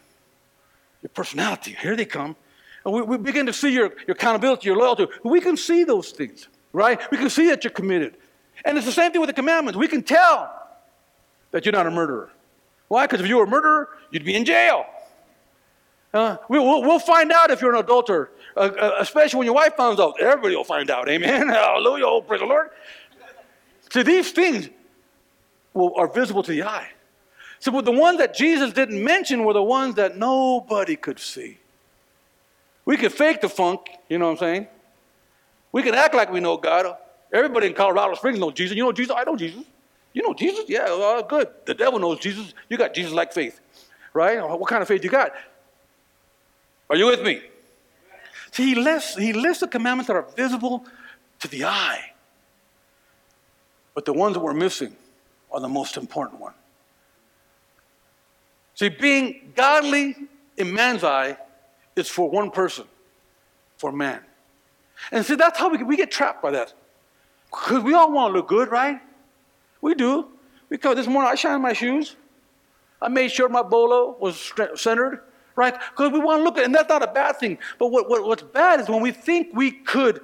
your 1.03 1.11
personality. 1.11 1.75
Here 1.81 1.97
they 1.97 2.05
come. 2.05 2.37
And 2.85 2.95
we, 2.95 3.03
we 3.03 3.17
begin 3.17 3.47
to 3.47 3.53
see 3.53 3.71
your, 3.71 3.93
your 4.07 4.15
accountability, 4.15 4.67
your 4.67 4.77
loyalty. 4.77 5.07
We 5.25 5.41
can 5.41 5.57
see 5.57 5.85
those 5.85 6.11
things, 6.11 6.49
right? 6.73 7.01
We 7.11 7.17
can 7.17 7.31
see 7.31 7.49
that 7.49 7.65
you're 7.65 7.71
committed. 7.71 8.17
And 8.65 8.77
it's 8.77 8.87
the 8.87 8.93
same 8.93 9.13
thing 9.13 9.21
with 9.21 9.29
the 9.29 9.35
commandments. 9.35 9.79
We 9.79 9.89
can 9.89 10.03
tell 10.03 10.53
that 11.51 11.65
you're 11.65 11.73
not 11.73 11.87
a 11.87 11.91
murderer. 11.91 12.31
Why? 12.89 13.07
Because 13.07 13.21
if 13.21 13.27
you 13.27 13.39
were 13.39 13.45
a 13.45 13.49
murderer, 13.49 13.89
you'd 14.11 14.25
be 14.25 14.35
in 14.35 14.45
jail. 14.45 14.85
Uh, 16.13 16.37
we, 16.49 16.59
will 16.59 16.83
we'll 16.83 16.99
find 16.99 17.31
out 17.33 17.51
if 17.51 17.61
you're 17.61 17.75
an 17.75 17.81
adulterer, 17.81 18.31
uh, 18.59 18.73
uh, 18.79 18.97
especially 19.01 19.39
when 19.39 19.47
your 19.47 19.55
wife 19.55 19.77
finds 19.77 20.01
out. 20.01 20.21
Everybody 20.21 20.57
will 20.57 20.65
find 20.65 20.91
out. 20.91 21.09
Amen. 21.09 21.49
Hallelujah. 21.49 22.05
Oh, 22.07 22.21
praise 22.21 22.41
the 22.41 22.47
Lord. 22.47 22.71
See, 23.91 24.03
these 24.03 24.33
things 24.33 24.69
will, 25.73 25.95
are 25.97 26.09
visible 26.09 26.43
to 26.43 26.51
the 26.51 26.65
eye. 26.65 26.89
So 27.61 27.81
the 27.81 27.93
ones 27.93 28.19
that 28.19 28.35
Jesus 28.35 28.73
didn't 28.73 29.03
mention 29.03 29.45
were 29.45 29.53
the 29.53 29.63
ones 29.63 29.97
that 29.97 30.17
nobody 30.17 30.97
could 30.97 31.19
see. 31.19 31.59
We 32.85 32.97
could 32.97 33.13
fake 33.13 33.41
the 33.41 33.49
funk, 33.49 33.81
you 34.09 34.19
know 34.19 34.27
what 34.27 34.33
I'm 34.33 34.39
saying? 34.39 34.67
We 35.73 35.83
can 35.83 35.95
act 35.95 36.15
like 36.15 36.33
we 36.33 36.41
know 36.41 36.57
God. 36.57 36.97
Everybody 37.33 37.67
in 37.67 37.75
Colorado 37.75 38.15
Springs 38.15 38.39
knows 38.39 38.55
Jesus. 38.55 38.77
You 38.77 38.85
know 38.85 38.93
Jesus? 38.93 39.15
I 39.17 39.25
know 39.25 39.37
Jesus. 39.37 39.65
You 40.15 40.23
know 40.23 40.35
Jesus? 40.35 40.65
Yeah, 40.69 40.85
well, 40.85 41.23
good. 41.23 41.49
The 41.67 41.75
devil 41.75 41.99
knows 41.99 42.19
Jesus. 42.21 42.55
You 42.69 42.79
got 42.79 42.95
Jesus 42.95 43.13
like 43.13 43.33
faith, 43.33 43.61
right? 44.15 44.41
What 44.41 44.69
kind 44.69 44.81
of 44.81 44.89
faith 44.89 45.05
you 45.05 45.11
got? 45.11 45.33
Are 46.89 46.97
you 46.97 47.07
with 47.07 47.23
me? 47.23 47.43
See, 48.53 48.67
he 48.67 48.75
lists, 48.75 49.17
he 49.17 49.33
lists 49.33 49.61
the 49.61 49.69
commandments 49.69 50.09
that 50.09 50.15
are 50.15 50.27
visible 50.37 50.85
to 51.41 51.49
the 51.49 51.65
eye. 51.65 52.13
But 53.95 54.05
the 54.05 54.13
ones 54.13 54.35
that 54.35 54.41
we're 54.41 54.55
missing 54.55 54.97
are 55.51 55.61
the 55.61 55.69
most 55.69 55.97
important 55.97 56.41
one. 56.41 56.55
See, 58.75 58.89
being 58.89 59.53
godly 59.57 60.15
in 60.57 60.73
man's 60.73 61.03
eye 61.03 61.37
is 61.97 62.09
for 62.09 62.31
one 62.31 62.51
person, 62.51 62.85
for 63.77 63.91
man. 63.91 64.21
And 65.11 65.25
see, 65.25 65.35
that's 65.35 65.59
how 65.59 65.69
we, 65.69 65.83
we 65.83 65.97
get 65.97 66.11
trapped 66.11 66.43
by 66.43 66.53
that. 66.53 66.73
Because 67.51 67.83
we 67.83 67.95
all 67.95 68.13
want 68.13 68.33
to 68.33 68.39
look 68.39 68.49
good, 68.49 68.71
right? 68.71 69.01
We 69.81 69.95
do. 69.95 70.29
Because 70.69 70.97
this 70.97 71.07
morning 71.07 71.31
I 71.31 71.35
shined 71.35 71.63
my 71.63 71.73
shoes. 71.73 72.17
I 73.01 73.09
made 73.09 73.31
sure 73.31 73.49
my 73.49 73.63
bolo 73.63 74.17
was 74.21 74.53
centered, 74.75 75.23
right? 75.59 75.75
Because 75.91 76.13
we 76.13 76.21
want 76.21 76.41
to 76.41 76.45
look 76.45 76.57
at 76.57 76.65
and 76.65 76.75
that's 76.75 76.89
not 76.89 77.03
a 77.03 77.13
bad 77.13 77.37
thing. 77.37 77.59
But 77.79 77.89
what, 77.89 78.09
what, 78.09 78.25
what's 78.25 78.43
bad 78.43 78.81
is 78.81 78.89
when 78.89 79.03
we 79.03 79.11
think 79.11 79.49
we 79.53 79.73
could 79.73 80.21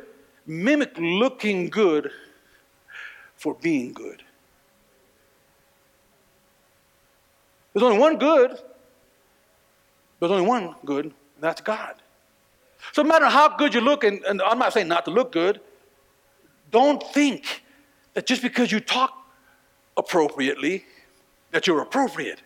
mimic 0.46 0.96
looking 0.96 1.68
good 1.68 2.10
for 3.36 3.54
being 3.60 3.92
good. 3.92 4.22
There's 7.72 7.82
only 7.82 7.98
one 7.98 8.16
good. 8.16 8.56
There's 10.20 10.30
only 10.30 10.46
one 10.46 10.76
good, 10.84 11.06
and 11.06 11.14
that's 11.40 11.60
God. 11.60 11.96
So 12.92 13.02
no 13.02 13.08
matter 13.08 13.26
how 13.26 13.48
good 13.56 13.74
you 13.74 13.80
look, 13.80 14.04
and, 14.04 14.22
and 14.24 14.40
I'm 14.40 14.58
not 14.58 14.72
saying 14.72 14.88
not 14.88 15.04
to 15.06 15.10
look 15.10 15.32
good, 15.32 15.60
don't 16.70 17.02
think 17.12 17.64
that 18.14 18.26
just 18.26 18.40
because 18.40 18.70
you 18.70 18.78
talk 18.78 19.12
appropriately, 19.96 20.84
that 21.50 21.66
you're 21.66 21.80
appropriate. 21.80 22.40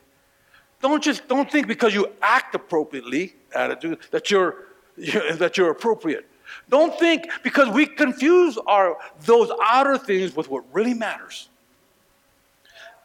Don't 0.81 1.03
just 1.03 1.27
don't 1.29 1.51
think 1.51 1.67
because 1.67 1.95
you 1.95 2.13
act 2.23 2.55
appropriately, 2.55 3.35
attitude, 3.55 3.99
that 4.11 4.31
you're, 4.31 4.67
you're 4.97 5.33
that 5.43 5.57
you're 5.57 5.71
appropriate. 5.71 6.27
Don't 6.69 6.99
think 6.99 7.29
because 7.43 7.69
we 7.69 7.87
confuse 7.87 8.57
our 8.67 8.97
those 9.21 9.51
outer 9.63 9.99
things 9.99 10.35
with 10.35 10.49
what 10.49 10.65
really 10.73 10.95
matters. 10.95 11.49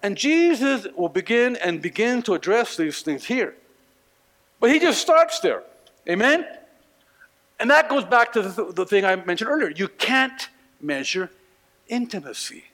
And 0.02 0.18
Jesus 0.18 0.86
will 0.98 1.10
begin 1.10 1.56
and 1.56 1.82
begin 1.82 2.22
to 2.24 2.34
address 2.34 2.76
these 2.76 3.02
things 3.02 3.24
here. 3.24 3.56
But 4.60 4.70
he 4.70 4.80
just 4.80 5.02
starts 5.02 5.40
there. 5.40 5.64
Amen? 6.10 6.46
And 7.60 7.70
that 7.70 7.90
goes 7.90 8.04
back 8.04 8.34
to 8.34 8.42
the, 8.42 8.64
th- 8.64 8.76
the 8.76 8.86
thing 8.86 9.06
I 9.06 9.16
mentioned 9.16 9.50
earlier. 9.50 9.70
You 9.70 9.88
can't 9.88 10.50
measure 10.82 11.30
intimacy. 11.88 12.66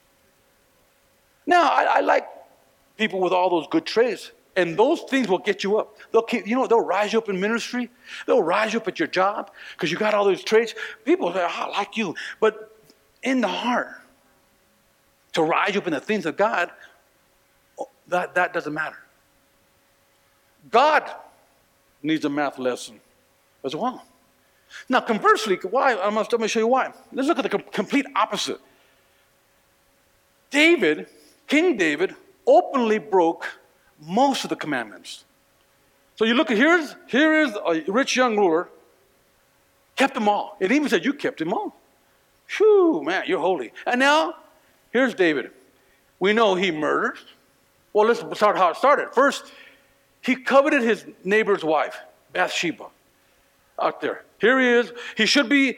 Now, 1.46 1.70
I, 1.70 1.84
I, 1.84 2.00
like 2.02 2.28
people 2.98 3.20
with 3.20 3.34
all 3.34 3.50
those 3.50 3.68
good 3.70 3.86
traits, 3.86 4.32
and 4.56 4.78
those 4.78 5.02
things 5.02 5.28
will 5.28 5.40
get 5.40 5.64
you 5.64 5.78
up. 5.78 5.98
They'll 6.12 6.24
keep, 6.24 6.48
you 6.48 6.56
know, 6.56 6.68
they'll 6.68 6.84
rise 6.84 7.14
you 7.14 7.20
up 7.20 7.30
in 7.30 7.40
ministry. 7.40 7.90
They'll 8.26 8.44
rise 8.44 8.74
you 8.74 8.80
up 8.80 8.88
at 8.88 9.00
your 9.00 9.08
job 9.08 9.52
because 9.74 9.92
you 9.92 9.98
got 9.98 10.14
all 10.14 10.26
those 10.26 10.44
traits. 10.44 10.74
People 11.06 11.32
say, 11.34 11.42
oh, 11.42 11.48
I 11.50 11.70
like 11.70 11.96
you. 11.98 12.16
But 12.40 12.76
in 13.24 13.42
the 13.42 13.48
heart, 13.48 13.90
to 15.34 15.44
rise 15.44 15.76
you 15.76 15.82
up 15.82 15.88
in 15.88 15.94
the 15.94 16.00
things 16.00 16.26
of 16.26 16.36
God, 16.36 16.72
oh, 17.80 17.90
that, 18.08 18.36
that 18.36 18.54
doesn't 18.54 18.74
matter. 18.74 18.98
God 20.72 21.10
needs 22.02 22.26
a 22.26 22.30
math 22.30 22.60
lesson 22.60 23.00
as 23.64 23.76
well. 23.76 24.04
Now, 24.88 25.02
conversely, 25.02 25.56
why? 25.58 25.96
I'm 25.96 26.14
going 26.14 26.26
to 26.26 26.48
show 26.48 26.60
you 26.60 26.68
why. 26.68 26.92
Let's 27.12 27.28
look 27.28 27.40
at 27.40 27.50
the 27.50 27.60
complete 27.60 28.06
opposite. 28.16 28.60
David, 30.50 31.08
King 31.48 31.78
David, 31.78 32.16
openly 32.46 32.98
broke 32.98 33.46
most 34.02 34.44
of 34.44 34.50
the 34.50 34.56
commandments. 34.56 35.26
So 36.16 36.26
you 36.26 36.34
look 36.34 36.52
at 36.52 36.58
here's 36.58 36.96
here 37.08 37.42
is 37.44 37.52
a 37.56 37.82
rich 37.88 38.16
young 38.16 38.38
ruler, 38.38 38.70
kept 39.96 40.14
them 40.14 40.28
all. 40.28 40.58
It 40.60 40.72
even 40.72 40.90
said 40.90 41.06
you 41.06 41.14
kept 41.14 41.40
them 41.40 41.54
all. 41.54 41.76
Whew, 42.58 43.04
man, 43.04 43.24
you're 43.28 43.40
holy. 43.40 43.72
And 43.86 44.00
now, 44.00 44.36
here's 44.92 45.14
David. 45.14 45.52
We 46.20 46.34
know 46.34 46.56
he 46.56 46.72
murdered. 46.72 47.18
Well, 47.94 48.08
let's 48.08 48.20
start 48.38 48.58
how 48.58 48.70
it 48.70 48.78
started. 48.78 49.10
First, 49.14 49.52
he 50.22 50.36
coveted 50.36 50.82
his 50.82 51.06
neighbor's 51.24 51.64
wife, 51.64 51.98
Bathsheba, 52.34 52.88
out 53.82 54.02
there. 54.02 54.24
Here 54.40 54.60
he 54.60 54.68
is. 54.68 54.92
He 55.16 55.26
should 55.26 55.48
be 55.48 55.78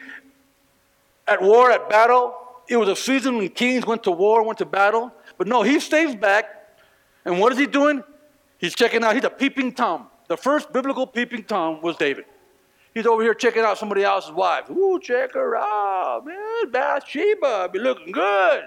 at 1.28 1.42
war, 1.42 1.72
at 1.72 1.90
battle. 1.90 2.36
It 2.68 2.78
was 2.78 2.90
a 2.90 2.96
season 2.96 3.38
when 3.38 3.50
kings 3.50 3.86
went 3.86 4.04
to 4.04 4.12
war, 4.12 4.44
went 4.44 4.60
to 4.60 4.66
battle. 4.66 5.12
But 5.38 5.48
no, 5.48 5.62
he 5.62 5.80
stays 5.80 6.16
back. 6.16 6.46
And 7.26 7.40
what 7.40 7.52
is 7.52 7.58
he 7.58 7.68
doing? 7.68 8.04
He's 8.62 8.76
checking 8.76 9.04
out. 9.04 9.15
He's 9.15 9.24
a 9.24 9.30
peeping 9.30 9.74
Tom. 9.74 10.08
The 10.28 10.38
first 10.38 10.71
biblical 10.71 11.08
peeping 11.08 11.43
Tom 11.43 11.82
was 11.82 11.97
David. 11.97 12.26
He's 12.93 13.08
over 13.08 13.24
here 13.24 13.34
checking 13.34 13.63
out 13.63 13.78
somebody 13.78 14.04
else's 14.04 14.32
wife. 14.32 14.69
Ooh, 14.69 15.00
check 15.02 15.34
her 15.34 15.56
out, 15.58 16.24
man. 16.26 16.71
Bathsheba, 16.71 17.69
be 17.74 17.80
looking 17.80 18.12
good. 18.12 18.63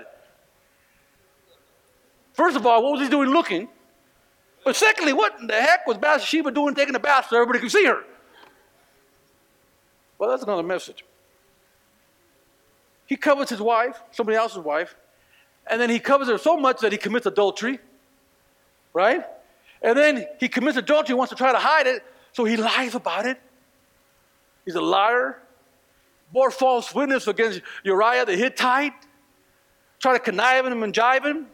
First 2.33 2.57
of 2.57 2.66
all, 2.66 2.83
what 2.83 2.92
was 2.92 3.02
he 3.02 3.09
doing 3.09 3.30
looking? 3.30 3.68
But 4.64 4.74
secondly, 4.74 5.12
what 5.12 5.38
in 5.40 5.46
the 5.46 5.54
heck 5.54 5.87
was 5.87 5.98
Bathsheba 5.98 6.50
doing 6.50 6.74
taking 6.74 6.96
a 6.96 6.98
bath 6.98 7.28
so 7.30 7.37
everybody 7.37 7.61
could 7.61 7.70
see 7.70 7.85
her? 7.85 8.02
Well, 10.18 10.30
that's 10.30 10.42
another 10.42 10.62
message. 10.62 11.04
He 13.07 13.16
covets 13.16 13.50
his 13.50 13.61
wife, 13.61 14.00
somebody 14.11 14.37
else's 14.37 14.59
wife, 14.59 14.96
and 15.66 15.80
then 15.80 15.90
he 15.90 16.00
covets 16.00 16.30
her 16.30 16.38
so 16.38 16.57
much 16.57 16.80
that 16.80 16.90
he 16.90 16.98
commits 16.98 17.26
adultery, 17.26 17.78
right? 18.92 19.24
And 19.85 19.97
then 19.97 20.27
he 20.40 20.49
commits 20.49 20.79
adultery, 20.79 21.14
wants 21.14 21.31
to 21.31 21.37
try 21.37 21.53
to 21.53 21.59
hide 21.59 21.87
it, 21.87 22.03
so 22.33 22.44
he 22.44 22.57
lies 22.57 22.94
about 22.94 23.27
it. 23.27 23.38
He's 24.64 24.77
a 24.77 24.81
liar, 24.81 25.38
bore 26.33 26.51
false 26.51 26.94
witness 26.94 27.29
against 27.29 27.61
Uriah 27.85 28.25
the 28.25 28.35
Hittite, 28.35 28.94
try 30.01 30.14
to 30.14 30.18
connive 30.18 30.64
him 30.64 30.83
and 30.83 30.94
jive 30.94 31.25
him, 31.25 31.49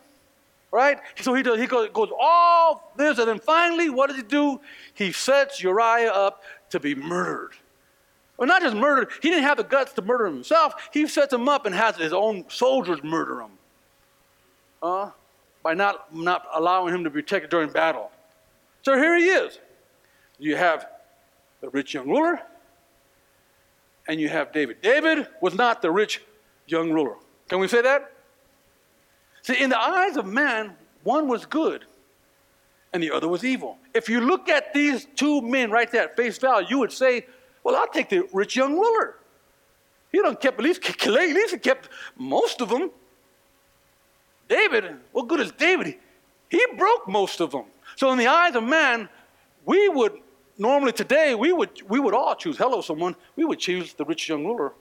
right? 0.71 0.99
So 1.21 1.35
he, 1.35 1.43
does, 1.43 1.59
he 1.59 1.67
goes, 1.67 1.91
goes 1.93 2.11
all 2.19 2.93
this, 2.97 3.19
and 3.19 3.27
then 3.27 3.41
finally, 3.41 3.91
what 3.91 4.07
does 4.07 4.17
he 4.17 4.23
do? 4.23 4.61
He 4.95 5.11
sets 5.11 5.61
Uriah 5.61 6.13
up 6.13 6.45
to 6.71 6.79
be 6.79 6.95
murdered. 6.95 7.55
Well, 8.37 8.47
not 8.47 8.63
just 8.63 8.77
murdered, 8.77 9.09
he 9.21 9.29
didn't 9.29 9.43
have 9.43 9.57
the 9.57 9.65
guts 9.65 9.93
to 9.95 10.03
murder 10.03 10.27
himself. 10.27 10.89
He 10.93 11.09
sets 11.09 11.33
him 11.33 11.49
up 11.49 11.67
and 11.67 11.75
has 11.75 11.97
his 11.97 12.13
own 12.13 12.45
soldiers 12.49 13.03
murder 13.03 13.41
him 13.41 13.51
uh, 14.85 15.11
by 15.65 15.75
not, 15.75 16.15
not 16.15 16.47
allowing 16.55 16.95
him 16.95 17.03
to 17.03 17.11
be 17.11 17.23
protected 17.23 17.51
during 17.51 17.71
battle. 17.71 18.13
So 18.83 18.97
here 18.97 19.17
he 19.17 19.27
is. 19.27 19.59
You 20.39 20.57
have 20.57 20.87
the 21.61 21.69
rich 21.69 21.95
young 21.95 22.09
ruler, 22.09 22.41
and 24.09 24.21
you 24.21 24.29
have 24.29 24.53
David. 24.53 24.81
David 24.81 25.27
was 25.41 25.55
not 25.55 25.83
the 25.83 25.91
rich 25.91 26.23
young 26.67 26.93
ruler. 26.93 27.17
Can 27.49 27.61
we 27.61 27.69
say 27.69 27.83
that? 27.83 28.13
See, 29.43 29.61
in 29.61 29.71
the 29.71 29.79
eyes 29.79 30.17
of 30.17 30.27
man, 30.27 30.77
one 31.03 31.29
was 31.29 31.47
good 31.47 31.85
and 32.93 33.03
the 33.03 33.11
other 33.11 33.29
was 33.29 33.45
evil. 33.45 33.79
If 33.95 34.09
you 34.09 34.21
look 34.21 34.49
at 34.49 34.75
these 34.75 35.07
two 35.17 35.41
men 35.43 35.71
right 35.71 35.91
there 35.91 36.05
at 36.05 36.17
face 36.17 36.39
value, 36.39 36.69
you 36.69 36.79
would 36.79 36.93
say, 36.93 37.27
well, 37.63 37.77
I'll 37.77 37.89
take 37.89 38.09
the 38.09 38.29
rich 38.33 38.57
young 38.57 38.75
ruler. 38.75 39.17
He 40.13 40.19
don't 40.19 40.41
kept 40.41 40.59
at 40.59 40.65
least 40.65 40.89
at 40.89 41.07
least 41.07 41.53
he 41.55 41.59
kept 41.59 41.89
most 42.17 42.61
of 42.61 42.69
them. 42.69 42.91
David, 44.49 44.97
what 45.13 45.29
good 45.29 45.41
is 45.41 45.53
David? 45.53 45.97
He 46.49 46.65
broke 46.77 47.07
most 47.07 47.41
of 47.41 47.53
them. 47.53 47.65
So 48.01 48.11
in 48.13 48.19
the 48.19 48.29
eyes 48.29 48.57
of 48.57 48.65
man, 48.65 49.11
we 49.67 49.91
would 49.91 50.15
normally 50.57 50.91
today 50.91 51.35
we 51.35 51.53
would 51.53 51.83
we 51.87 52.01
would 52.01 52.15
all 52.15 52.35
choose 52.35 52.57
hello 52.57 52.81
someone 52.81 53.15
we 53.37 53.45
would 53.45 53.59
choose 53.59 53.93
the 53.93 54.07
rich 54.07 54.27
young 54.27 54.43
ruler 54.47 54.73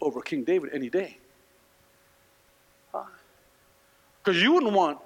over 0.00 0.20
King 0.20 0.44
David 0.44 0.70
any 0.72 0.88
day. 0.88 1.18
Because 2.92 4.40
you 4.40 4.52
wouldn't 4.52 4.74
want 4.74 4.98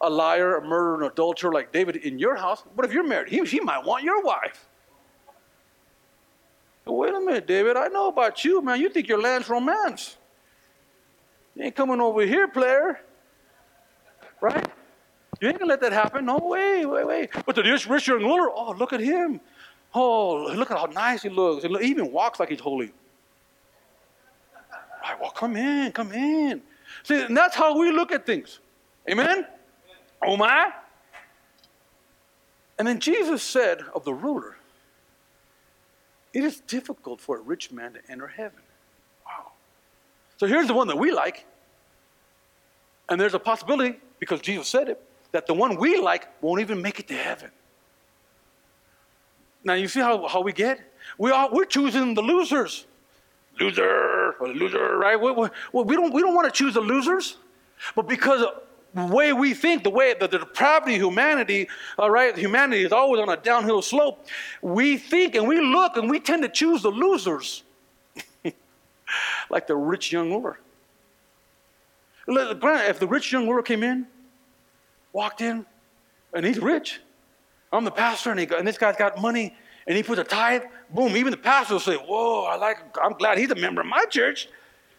a 0.00 0.10
liar, 0.10 0.56
a 0.56 0.64
murderer, 0.64 0.96
an 0.96 1.06
adulterer 1.08 1.52
like 1.52 1.70
David 1.70 1.94
in 1.94 2.18
your 2.18 2.34
house. 2.34 2.64
But 2.74 2.84
if 2.86 2.92
you're 2.92 3.06
married, 3.06 3.28
he, 3.28 3.38
he 3.44 3.60
might 3.60 3.84
want 3.84 4.02
your 4.02 4.24
wife. 4.24 4.68
Wait 6.86 7.14
a 7.14 7.20
minute, 7.20 7.46
David. 7.46 7.76
I 7.76 7.86
know 7.86 8.08
about 8.08 8.44
you, 8.44 8.62
man. 8.62 8.80
You 8.80 8.88
think 8.88 9.06
your 9.06 9.20
land's 9.20 9.48
romance. 9.48 10.16
You 11.54 11.66
ain't 11.66 11.76
coming 11.76 12.00
over 12.00 12.22
here, 12.22 12.48
player. 12.48 12.98
Right? 14.40 14.66
You 15.40 15.48
ain't 15.48 15.58
gonna 15.58 15.70
let 15.70 15.80
that 15.80 15.92
happen. 15.92 16.26
No 16.26 16.38
way, 16.38 16.84
wait, 16.84 17.06
wait. 17.06 17.30
But 17.46 17.56
the 17.56 17.62
rich, 17.62 17.88
rich 17.88 18.08
young 18.08 18.22
ruler, 18.22 18.50
oh, 18.54 18.72
look 18.72 18.92
at 18.92 19.00
him. 19.00 19.40
Oh, 19.94 20.52
look 20.54 20.70
at 20.70 20.78
how 20.78 20.84
nice 20.86 21.22
he 21.22 21.30
looks. 21.30 21.64
He 21.64 21.86
even 21.86 22.12
walks 22.12 22.38
like 22.38 22.50
he's 22.50 22.60
holy. 22.60 22.92
Right, 25.02 25.18
well, 25.20 25.30
come 25.30 25.56
in, 25.56 25.92
come 25.92 26.12
in. 26.12 26.62
See, 27.02 27.22
and 27.22 27.36
that's 27.36 27.56
how 27.56 27.78
we 27.78 27.90
look 27.90 28.12
at 28.12 28.26
things. 28.26 28.60
Amen? 29.08 29.46
Oh 30.22 30.36
my. 30.36 30.70
And 32.78 32.86
then 32.86 33.00
Jesus 33.00 33.42
said 33.42 33.82
of 33.94 34.04
the 34.04 34.12
ruler, 34.12 34.56
it 36.32 36.44
is 36.44 36.60
difficult 36.60 37.20
for 37.20 37.38
a 37.38 37.40
rich 37.40 37.72
man 37.72 37.94
to 37.94 38.00
enter 38.08 38.26
heaven. 38.26 38.60
Wow. 39.26 39.52
So 40.36 40.46
here's 40.46 40.66
the 40.66 40.74
one 40.74 40.86
that 40.88 40.98
we 40.98 41.12
like. 41.12 41.46
And 43.08 43.20
there's 43.20 43.34
a 43.34 43.40
possibility, 43.40 43.98
because 44.20 44.40
Jesus 44.40 44.68
said 44.68 44.88
it, 44.88 45.02
that 45.32 45.46
the 45.46 45.54
one 45.54 45.76
we 45.76 45.98
like 46.00 46.28
won't 46.42 46.60
even 46.60 46.82
make 46.82 46.98
it 46.98 47.08
to 47.08 47.14
heaven. 47.14 47.50
Now 49.64 49.74
you 49.74 49.88
see 49.88 50.00
how, 50.00 50.26
how 50.26 50.40
we 50.40 50.52
get? 50.52 50.80
We 51.18 51.30
are, 51.30 51.48
we're 51.52 51.64
choosing 51.64 52.14
the 52.14 52.22
losers. 52.22 52.86
Loser, 53.58 54.34
loser, 54.40 54.96
right? 54.96 55.20
We, 55.20 55.32
we, 55.32 55.48
we, 55.72 55.96
don't, 55.96 56.12
we 56.14 56.22
don't 56.22 56.34
want 56.34 56.52
to 56.52 56.56
choose 56.56 56.74
the 56.74 56.80
losers, 56.80 57.36
but 57.94 58.08
because 58.08 58.44
the 58.94 59.06
way 59.06 59.32
we 59.32 59.54
think, 59.54 59.84
the 59.84 59.90
way 59.90 60.14
the, 60.18 60.26
the 60.26 60.38
depravity 60.38 60.94
of 60.94 61.02
humanity, 61.02 61.68
all 61.98 62.10
right, 62.10 62.36
humanity 62.36 62.84
is 62.84 62.92
always 62.92 63.20
on 63.20 63.28
a 63.28 63.36
downhill 63.36 63.82
slope. 63.82 64.26
We 64.62 64.96
think 64.96 65.34
and 65.34 65.46
we 65.46 65.60
look 65.60 65.96
and 65.96 66.08
we 66.08 66.20
tend 66.20 66.42
to 66.42 66.48
choose 66.48 66.82
the 66.82 66.90
losers, 66.90 67.62
like 69.50 69.66
the 69.66 69.76
rich 69.76 70.10
young 70.10 70.30
ruler. 70.30 70.58
If 72.26 72.98
the 72.98 73.08
rich 73.08 73.32
young 73.32 73.48
ruler 73.48 73.62
came 73.62 73.82
in, 73.82 74.06
walked 75.12 75.40
in, 75.40 75.66
and 76.32 76.44
he's 76.44 76.58
rich, 76.58 77.00
I'm 77.72 77.84
the 77.84 77.90
pastor, 77.90 78.30
and, 78.30 78.40
he, 78.40 78.46
and 78.54 78.66
this 78.66 78.78
guy's 78.78 78.96
got 78.96 79.20
money, 79.20 79.54
and 79.86 79.96
he 79.96 80.02
puts 80.02 80.20
a 80.20 80.24
tithe, 80.24 80.62
boom, 80.92 81.16
even 81.16 81.30
the 81.30 81.36
pastor 81.36 81.74
will 81.74 81.80
say, 81.80 81.96
Whoa, 81.96 82.44
I 82.44 82.56
like, 82.56 82.78
I'm 83.02 83.12
glad 83.12 83.38
he's 83.38 83.50
a 83.50 83.54
member 83.54 83.80
of 83.80 83.86
my 83.86 84.04
church. 84.06 84.48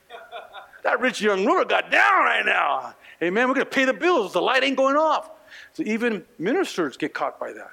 that 0.83 0.99
rich 0.99 1.21
young 1.21 1.45
ruler 1.45 1.65
got 1.65 1.91
down 1.91 2.23
right 2.23 2.45
now. 2.45 2.93
Hey, 3.19 3.27
Amen. 3.27 3.47
We're 3.47 3.53
going 3.53 3.65
to 3.65 3.71
pay 3.71 3.85
the 3.85 3.93
bills. 3.93 4.33
The 4.33 4.41
light 4.41 4.63
ain't 4.63 4.77
going 4.77 4.95
off. 4.95 5.29
So 5.73 5.83
even 5.83 6.25
ministers 6.39 6.97
get 6.97 7.13
caught 7.13 7.39
by 7.39 7.53
that. 7.53 7.71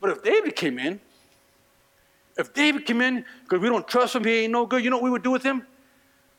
But 0.00 0.10
if 0.10 0.22
David 0.22 0.56
came 0.56 0.78
in, 0.78 1.00
if 2.36 2.52
David 2.52 2.84
came 2.84 3.00
in, 3.00 3.24
because 3.42 3.60
we 3.60 3.68
don't 3.68 3.86
trust 3.86 4.16
him, 4.16 4.24
he 4.24 4.44
ain't 4.44 4.52
no 4.52 4.66
good, 4.66 4.82
you 4.82 4.90
know 4.90 4.96
what 4.96 5.04
we 5.04 5.10
would 5.10 5.22
do 5.22 5.30
with 5.30 5.42
him? 5.42 5.66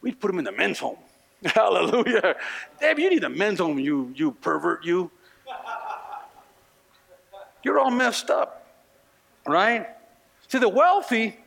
We'd 0.02 0.20
put 0.20 0.30
him 0.30 0.40
in 0.40 0.46
the 0.46 0.52
men's 0.52 0.80
home. 0.80 0.98
Hallelujah. 1.54 2.36
David, 2.80 3.04
you 3.04 3.10
need 3.12 3.24
a 3.24 3.30
men's 3.30 3.60
home, 3.60 3.78
you, 3.78 4.12
you 4.16 4.32
pervert, 4.32 4.84
you. 4.84 5.12
You're 7.64 7.80
all 7.80 7.92
messed 7.92 8.32
up, 8.32 8.68
right? 9.46 9.88
See, 10.48 10.58
the 10.58 10.70
wealthy, 10.70 11.38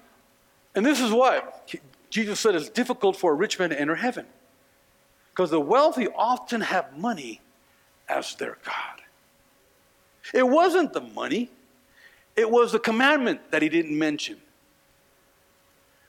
and 0.75 0.87
this 0.87 1.01
is 1.01 1.11
what 1.11 1.69
Jesus 2.11 2.39
said 2.39 2.55
it's 2.55 2.69
difficult 2.69 3.17
for 3.17 3.33
a 3.33 3.35
rich 3.35 3.59
man 3.59 3.71
to 3.71 3.81
enter 3.81 3.97
heaven. 3.97 4.27
Because 5.31 5.51
the 5.51 5.61
wealthy 5.61 6.09
often 6.09 6.61
have 6.61 6.97
money 6.97 7.41
as 8.09 8.35
their 8.37 8.59
God. 8.65 9.03
It 10.33 10.47
wasn't 10.47 10.93
the 10.93 11.01
money, 11.01 11.51
it 12.37 12.49
was 12.49 12.71
the 12.71 12.79
commandment 12.79 13.51
that 13.51 13.63
he 13.63 13.69
didn't 13.69 13.99
mention. 13.99 14.41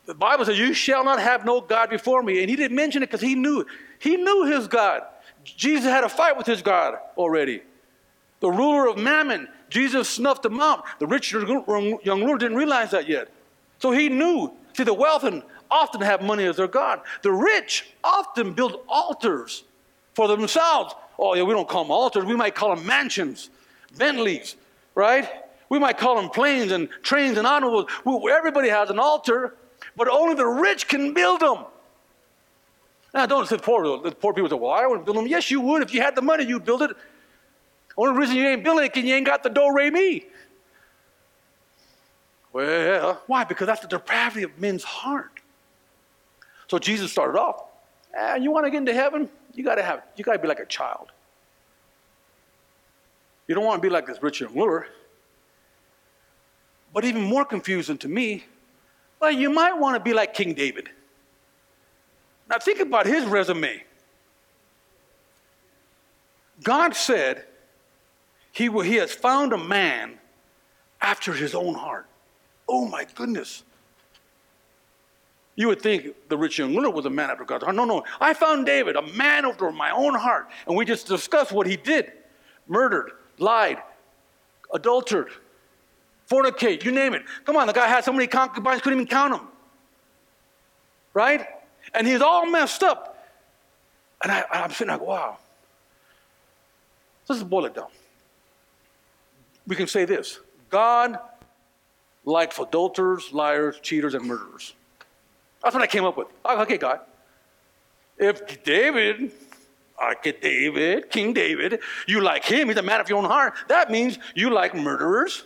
The 0.09 0.15
Bible 0.15 0.43
says, 0.43 0.57
You 0.57 0.73
shall 0.73 1.03
not 1.03 1.19
have 1.21 1.45
no 1.45 1.61
God 1.61 1.91
before 1.91 2.23
me. 2.23 2.41
And 2.41 2.49
he 2.49 2.55
didn't 2.55 2.75
mention 2.75 3.03
it 3.03 3.11
because 3.11 3.21
he 3.21 3.35
knew. 3.35 3.63
He 3.99 4.17
knew 4.17 4.45
his 4.45 4.67
God. 4.67 5.03
Jesus 5.43 5.85
had 5.85 6.03
a 6.03 6.09
fight 6.09 6.35
with 6.35 6.47
his 6.47 6.63
God 6.63 6.97
already. 7.15 7.61
The 8.39 8.49
ruler 8.49 8.87
of 8.87 8.97
Mammon, 8.97 9.47
Jesus 9.69 10.09
snuffed 10.09 10.43
him 10.43 10.59
out. 10.59 10.83
The 10.97 11.05
rich 11.05 11.31
young 11.31 12.23
ruler 12.23 12.39
didn't 12.39 12.57
realize 12.57 12.89
that 12.89 13.07
yet. 13.07 13.27
So 13.77 13.91
he 13.91 14.09
knew. 14.09 14.51
See, 14.73 14.83
the 14.83 14.95
wealthy 14.95 15.43
often 15.69 16.01
have 16.01 16.23
money 16.23 16.45
as 16.45 16.55
their 16.57 16.67
God. 16.67 17.01
The 17.21 17.31
rich 17.31 17.93
often 18.03 18.53
build 18.53 18.79
altars 18.87 19.63
for 20.15 20.27
themselves. 20.27 20.95
Oh, 21.19 21.35
yeah, 21.35 21.43
we 21.43 21.53
don't 21.53 21.67
call 21.67 21.83
them 21.83 21.91
altars. 21.91 22.25
We 22.25 22.35
might 22.35 22.55
call 22.55 22.75
them 22.75 22.83
mansions, 22.83 23.51
Bentleys, 23.95 24.55
right? 24.95 25.29
We 25.69 25.77
might 25.77 25.99
call 25.99 26.15
them 26.15 26.31
planes 26.31 26.71
and 26.71 26.89
trains 27.03 27.37
and 27.37 27.45
automobiles. 27.45 27.91
Everybody 28.31 28.69
has 28.69 28.89
an 28.89 28.97
altar, 28.97 29.53
but 29.99 30.07
only 30.07 30.33
the 30.33 30.47
rich 30.47 30.87
can 30.87 31.13
build 31.13 31.41
them. 31.41 31.65
Now, 33.13 33.25
don't 33.25 33.45
say 33.49 33.57
poor, 33.57 33.99
the 34.01 34.11
poor 34.11 34.33
people 34.33 34.49
say, 34.49 34.55
well, 34.55 34.71
I 34.71 34.87
wouldn't 34.87 35.05
build 35.05 35.17
them. 35.17 35.27
Yes, 35.27 35.51
you 35.51 35.59
would. 35.59 35.83
If 35.83 35.93
you 35.93 36.01
had 36.01 36.15
the 36.15 36.21
money, 36.21 36.45
you'd 36.45 36.63
build 36.63 36.83
it. 36.83 36.91
Only 37.97 38.17
reason 38.17 38.37
you 38.37 38.47
ain't 38.47 38.63
building 38.63 38.85
it 38.85 38.93
because 38.93 39.03
you 39.03 39.13
ain't 39.13 39.25
got 39.25 39.43
the 39.43 39.49
do 39.49 39.73
re 39.73 39.89
mi. 39.89 40.25
Well, 42.53 43.21
why? 43.27 43.43
Because 43.43 43.67
that's 43.67 43.81
the 43.81 43.89
depravity 43.89 44.43
of 44.43 44.57
men's 44.57 44.85
heart. 44.85 45.41
So 46.69 46.79
Jesus 46.79 47.11
started 47.11 47.37
off, 47.37 47.65
eh, 48.17 48.37
you 48.37 48.51
want 48.51 48.67
to 48.67 48.71
get 48.71 48.77
into 48.77 48.93
heaven? 48.93 49.27
You 49.53 49.65
gotta 49.65 49.83
have, 49.83 50.03
you 50.15 50.23
gotta 50.23 50.39
be 50.39 50.47
like 50.47 50.61
a 50.61 50.65
child. 50.65 51.11
You 53.49 53.55
don't 53.55 53.65
want 53.65 53.81
to 53.81 53.85
be 53.85 53.91
like 53.91 54.07
this 54.07 54.23
rich 54.23 54.39
young 54.39 54.55
ruler. 54.55 54.87
But 56.93 57.03
even 57.03 57.21
more 57.21 57.43
confusing 57.43 57.97
to 57.97 58.07
me, 58.07 58.45
well, 59.19 59.31
you 59.31 59.49
might 59.49 59.73
want 59.73 59.95
to 59.95 59.99
be 59.99 60.13
like 60.13 60.33
King 60.33 60.53
David. 60.53 60.89
Now 62.49 62.57
think 62.57 62.79
about 62.79 63.05
his 63.05 63.25
resume. 63.25 63.83
God 66.63 66.95
said 66.95 67.45
he, 68.51 68.69
he 68.69 68.95
has 68.95 69.11
found 69.11 69.53
a 69.53 69.57
man 69.57 70.17
after 71.01 71.33
his 71.33 71.53
own 71.53 71.75
heart. 71.75 72.07
Oh 72.67 72.87
my 72.87 73.05
goodness. 73.15 73.63
You 75.55 75.67
would 75.67 75.81
think 75.81 76.15
the 76.29 76.37
rich 76.37 76.57
young 76.57 76.73
ruler 76.73 76.89
was 76.89 77.05
a 77.05 77.09
man 77.09 77.29
after 77.29 77.43
God's 77.43 77.65
heart. 77.65 77.75
No, 77.75 77.85
no. 77.85 78.03
I 78.21 78.33
found 78.33 78.65
David, 78.65 78.95
a 78.95 79.01
man 79.01 79.45
after 79.45 79.71
my 79.71 79.91
own 79.91 80.15
heart. 80.15 80.47
And 80.67 80.75
we 80.75 80.85
just 80.85 81.07
discussed 81.07 81.51
what 81.51 81.67
he 81.67 81.75
did 81.75 82.13
murdered, 82.67 83.11
lied, 83.39 83.79
adultered, 84.73 85.31
fornicate, 86.29 86.83
you 86.83 86.91
name 86.91 87.13
it. 87.13 87.23
Come 87.45 87.57
on, 87.57 87.67
the 87.67 87.73
guy 87.73 87.87
had 87.87 88.03
so 88.03 88.13
many 88.13 88.27
concubines, 88.27 88.81
couldn't 88.81 88.99
even 88.99 89.07
count 89.07 89.33
them. 89.33 89.47
Right? 91.13 91.45
And 91.93 92.05
he's 92.05 92.21
all 92.21 92.45
messed 92.45 92.83
up. 92.83 93.27
And 94.23 94.31
I, 94.31 94.45
am 94.51 94.71
sitting 94.71 94.91
like, 94.91 95.01
wow. 95.01 95.37
Let's 97.27 97.43
boil 97.43 97.65
it 97.65 97.75
down. 97.75 97.87
We 99.67 99.75
can 99.75 99.87
say 99.87 100.05
this 100.05 100.39
God 100.69 101.19
likes 102.25 102.59
adulterers, 102.59 103.31
liars, 103.31 103.79
cheaters, 103.81 104.13
and 104.13 104.25
murderers. 104.25 104.73
That's 105.63 105.73
what 105.73 105.83
I 105.83 105.87
came 105.87 106.05
up 106.05 106.17
with. 106.17 106.27
Oh, 106.45 106.61
okay, 106.61 106.77
God. 106.77 107.01
If 108.17 108.63
David, 108.63 109.31
like 109.99 110.41
David, 110.41 111.09
King 111.09 111.33
David, 111.33 111.79
you 112.07 112.21
like 112.21 112.43
him, 112.43 112.67
he's 112.67 112.77
a 112.77 112.81
man 112.81 112.99
of 112.99 113.09
your 113.09 113.17
own 113.17 113.25
heart, 113.25 113.53
that 113.67 113.89
means 113.89 114.19
you 114.35 114.49
like 114.49 114.75
murderers, 114.75 115.43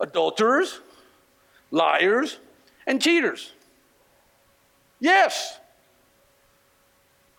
adulterers, 0.00 0.80
liars, 1.70 2.38
and 2.86 3.00
cheaters. 3.00 3.52
Yes. 5.00 5.58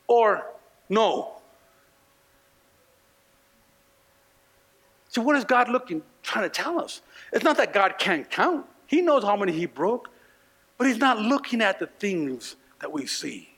Or 0.07 0.45
no. 0.89 1.33
So, 5.09 5.21
what 5.21 5.35
is 5.35 5.43
God 5.43 5.69
looking, 5.69 6.03
trying 6.21 6.45
to 6.45 6.49
tell 6.49 6.79
us? 6.79 7.01
It's 7.33 7.43
not 7.43 7.57
that 7.57 7.73
God 7.73 7.95
can't 7.97 8.29
count. 8.29 8.65
He 8.85 9.01
knows 9.01 9.23
how 9.23 9.35
many 9.35 9.51
he 9.51 9.65
broke. 9.65 10.09
But 10.79 10.87
he's 10.87 10.97
not 10.97 11.19
looking 11.19 11.61
at 11.61 11.77
the 11.77 11.87
things 11.87 12.55
that 12.79 12.91
we 12.91 13.05
see, 13.05 13.49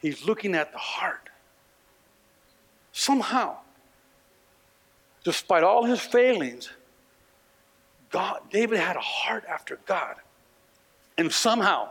he's 0.00 0.24
looking 0.26 0.54
at 0.54 0.70
the 0.72 0.78
heart. 0.78 1.30
Somehow, 2.92 3.56
despite 5.24 5.62
all 5.62 5.84
his 5.84 6.00
failings, 6.00 6.68
God, 8.10 8.40
David 8.50 8.78
had 8.78 8.96
a 8.96 9.00
heart 9.00 9.44
after 9.48 9.78
God. 9.86 10.16
And 11.16 11.32
somehow, 11.32 11.90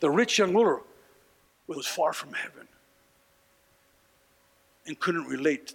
the 0.00 0.10
rich 0.10 0.38
young 0.38 0.54
ruler 0.54 0.80
was 1.66 1.86
far 1.86 2.12
from 2.12 2.32
heaven 2.32 2.66
and 4.86 4.98
couldn't 4.98 5.26
relate 5.26 5.74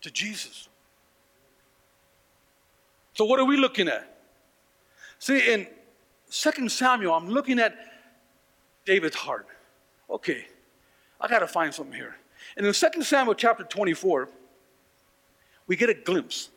to 0.00 0.10
Jesus. 0.10 0.68
So, 3.14 3.24
what 3.24 3.40
are 3.40 3.44
we 3.44 3.56
looking 3.56 3.88
at? 3.88 4.18
See, 5.18 5.52
in 5.52 5.66
2 6.30 6.68
Samuel, 6.68 7.14
I'm 7.14 7.28
looking 7.28 7.58
at 7.58 7.76
David's 8.84 9.16
heart. 9.16 9.46
Okay, 10.08 10.46
I 11.20 11.28
got 11.28 11.40
to 11.40 11.48
find 11.48 11.74
something 11.74 11.94
here. 11.94 12.16
And 12.56 12.66
in 12.66 12.72
2 12.72 13.02
Samuel 13.02 13.34
chapter 13.34 13.64
24, 13.64 14.28
we 15.66 15.76
get 15.76 15.90
a 15.90 15.94
glimpse 15.94 16.48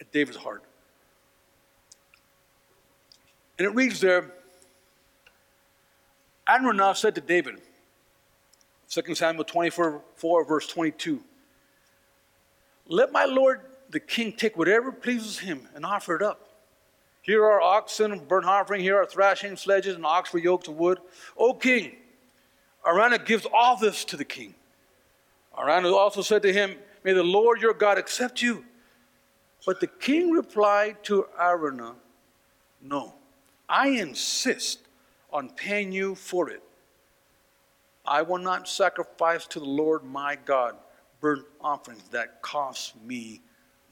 at 0.00 0.12
David's 0.12 0.36
heart. 0.36 0.62
And 3.58 3.66
it 3.66 3.74
reads 3.74 4.00
there 4.00 4.30
Adonijah 6.48 6.94
said 6.94 7.14
to 7.16 7.20
David, 7.20 7.60
2 8.88 9.14
Samuel 9.14 9.44
24, 9.44 10.02
4, 10.14 10.44
verse 10.44 10.66
22, 10.66 11.20
Let 12.86 13.12
my 13.12 13.24
lord 13.24 13.62
the 13.90 14.00
king 14.00 14.32
take 14.32 14.56
whatever 14.56 14.92
pleases 14.92 15.38
him 15.38 15.68
and 15.74 15.84
offer 15.84 16.14
it 16.16 16.22
up. 16.22 16.48
Here 17.22 17.44
are 17.44 17.60
oxen, 17.60 18.20
burnt 18.28 18.46
offering, 18.46 18.80
here 18.80 18.96
are 18.96 19.06
thrashing 19.06 19.56
sledges 19.56 19.96
and 19.96 20.06
ox 20.06 20.30
for 20.30 20.38
yokes 20.38 20.68
of 20.68 20.76
wood. 20.76 21.00
O 21.36 21.54
king, 21.54 21.96
Araunah 22.84 23.24
gives 23.24 23.46
all 23.52 23.76
this 23.76 24.04
to 24.04 24.16
the 24.16 24.24
king. 24.24 24.54
Araunah 25.58 25.92
also 25.92 26.22
said 26.22 26.42
to 26.42 26.52
him, 26.52 26.76
May 27.02 27.14
the 27.14 27.24
Lord 27.24 27.60
your 27.60 27.74
God 27.74 27.98
accept 27.98 28.42
you. 28.42 28.64
But 29.64 29.80
the 29.80 29.88
king 29.88 30.30
replied 30.30 31.02
to 31.04 31.26
Araunah, 31.36 31.94
No, 32.80 33.15
I 33.68 33.88
insist 33.88 34.80
on 35.32 35.50
paying 35.50 35.92
you 35.92 36.14
for 36.14 36.48
it. 36.50 36.62
I 38.04 38.22
will 38.22 38.38
not 38.38 38.68
sacrifice 38.68 39.46
to 39.48 39.58
the 39.58 39.66
Lord 39.66 40.04
my 40.04 40.36
God 40.36 40.76
burnt 41.20 41.44
offerings 41.60 42.04
that 42.10 42.40
cost 42.42 42.94
me 43.02 43.40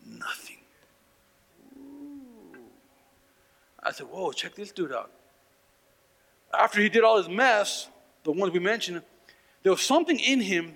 nothing. 0.07 0.59
I 3.83 3.93
said, 3.93 4.07
Whoa, 4.07 4.33
check 4.33 4.55
this 4.55 4.73
dude 4.73 4.93
out. 4.93 5.11
After 6.53 6.81
he 6.81 6.89
did 6.89 7.03
all 7.03 7.19
his 7.19 7.29
mess, 7.29 7.89
the 8.23 8.33
ones 8.33 8.53
we 8.53 8.61
mentioned, 8.61 9.03
there 9.63 9.73
was 9.73 9.83
something 9.83 10.19
in 10.19 10.41
him 10.41 10.75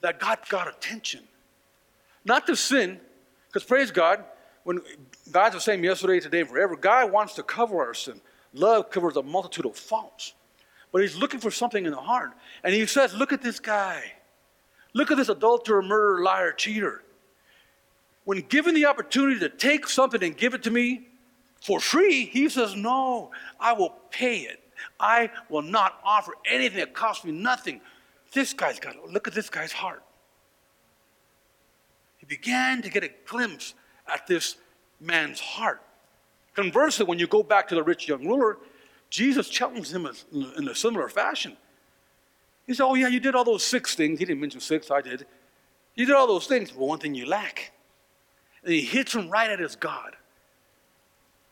that 0.00 0.18
God 0.18 0.38
got 0.48 0.68
attention. 0.68 1.22
Not 2.24 2.46
to 2.46 2.56
sin, 2.56 3.00
because 3.46 3.64
praise 3.64 3.90
God, 3.90 4.24
when 4.68 4.82
God's 5.32 5.54
the 5.54 5.62
same 5.62 5.82
yesterday, 5.82 6.20
today, 6.20 6.44
forever, 6.44 6.76
God 6.76 7.10
wants 7.10 7.32
to 7.36 7.42
cover 7.42 7.78
our 7.78 7.94
sin. 7.94 8.20
Love 8.52 8.90
covers 8.90 9.16
a 9.16 9.22
multitude 9.22 9.64
of 9.64 9.74
faults. 9.74 10.34
But 10.92 11.00
he's 11.00 11.16
looking 11.16 11.40
for 11.40 11.50
something 11.50 11.86
in 11.86 11.90
the 11.90 11.96
heart. 11.96 12.32
And 12.62 12.74
he 12.74 12.84
says, 12.84 13.14
Look 13.14 13.32
at 13.32 13.40
this 13.40 13.60
guy. 13.60 14.12
Look 14.92 15.10
at 15.10 15.16
this 15.16 15.30
adulterer, 15.30 15.80
murderer, 15.80 16.22
liar, 16.22 16.52
cheater. 16.52 17.02
When 18.24 18.42
given 18.42 18.74
the 18.74 18.84
opportunity 18.84 19.40
to 19.40 19.48
take 19.48 19.88
something 19.88 20.22
and 20.22 20.36
give 20.36 20.52
it 20.52 20.64
to 20.64 20.70
me 20.70 21.08
for 21.62 21.80
free, 21.80 22.26
he 22.26 22.50
says, 22.50 22.76
No, 22.76 23.30
I 23.58 23.72
will 23.72 23.94
pay 24.10 24.40
it. 24.40 24.60
I 25.00 25.30
will 25.48 25.62
not 25.62 25.98
offer 26.04 26.34
anything 26.44 26.80
that 26.80 26.92
costs 26.92 27.24
me 27.24 27.32
nothing. 27.32 27.80
This 28.34 28.52
guy's 28.52 28.78
got, 28.78 28.96
look 29.10 29.26
at 29.26 29.32
this 29.32 29.48
guy's 29.48 29.72
heart. 29.72 30.02
He 32.18 32.26
began 32.26 32.82
to 32.82 32.90
get 32.90 33.02
a 33.02 33.10
glimpse 33.24 33.72
at 34.12 34.26
this 34.26 34.56
man's 35.00 35.40
heart. 35.40 35.82
Conversely, 36.54 37.06
when 37.06 37.18
you 37.18 37.26
go 37.26 37.42
back 37.42 37.68
to 37.68 37.74
the 37.74 37.82
rich 37.82 38.08
young 38.08 38.26
ruler, 38.26 38.58
Jesus 39.10 39.48
challenges 39.48 39.92
him 39.92 40.08
in 40.32 40.68
a 40.68 40.74
similar 40.74 41.08
fashion. 41.08 41.56
He 42.66 42.74
said, 42.74 42.84
Oh, 42.84 42.94
yeah, 42.94 43.08
you 43.08 43.20
did 43.20 43.34
all 43.34 43.44
those 43.44 43.64
six 43.64 43.94
things. 43.94 44.18
He 44.18 44.24
didn't 44.24 44.40
mention 44.40 44.60
six, 44.60 44.90
I 44.90 45.00
did. 45.00 45.26
You 45.94 46.06
did 46.06 46.14
all 46.14 46.26
those 46.26 46.46
things, 46.46 46.70
but 46.70 46.80
one 46.80 46.98
thing 46.98 47.14
you 47.14 47.26
lack. 47.26 47.72
And 48.62 48.72
he 48.72 48.82
hits 48.82 49.14
him 49.14 49.30
right 49.30 49.50
at 49.50 49.58
his 49.58 49.76
God. 49.76 50.16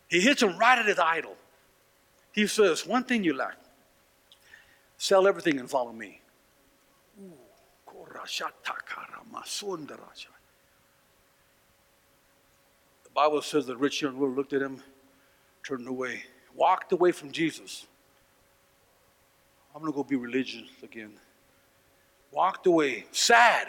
He 0.09 0.21
hits 0.21 0.43
him 0.43 0.59
right 0.59 0.79
at 0.79 0.87
his 0.87 0.99
idol. 0.99 1.37
He 2.33 2.47
says, 2.47 2.87
One 2.87 3.05
thing 3.05 3.25
you 3.25 3.35
lack 3.35 3.57
sell 4.99 5.27
everything 5.27 5.59
and 5.59 5.71
follow 5.71 5.93
me. 5.93 6.21
The 9.87 10.36
Bible 13.17 13.41
says 13.41 13.65
the 13.65 13.79
rich 13.79 14.03
young 14.03 14.19
ruler 14.19 14.35
looked 14.35 14.53
at 14.53 14.61
him, 14.61 14.83
turned 15.65 15.89
away, 15.89 16.25
walked 16.55 16.93
away 16.93 17.13
from 17.13 17.33
Jesus. 17.33 17.87
I'm 19.75 19.81
going 19.81 19.91
to 19.91 19.97
go 19.97 20.05
be 20.05 20.17
religious 20.17 20.69
again. 20.83 21.13
Walked 22.31 22.67
away, 22.67 23.07
sad. 23.13 23.69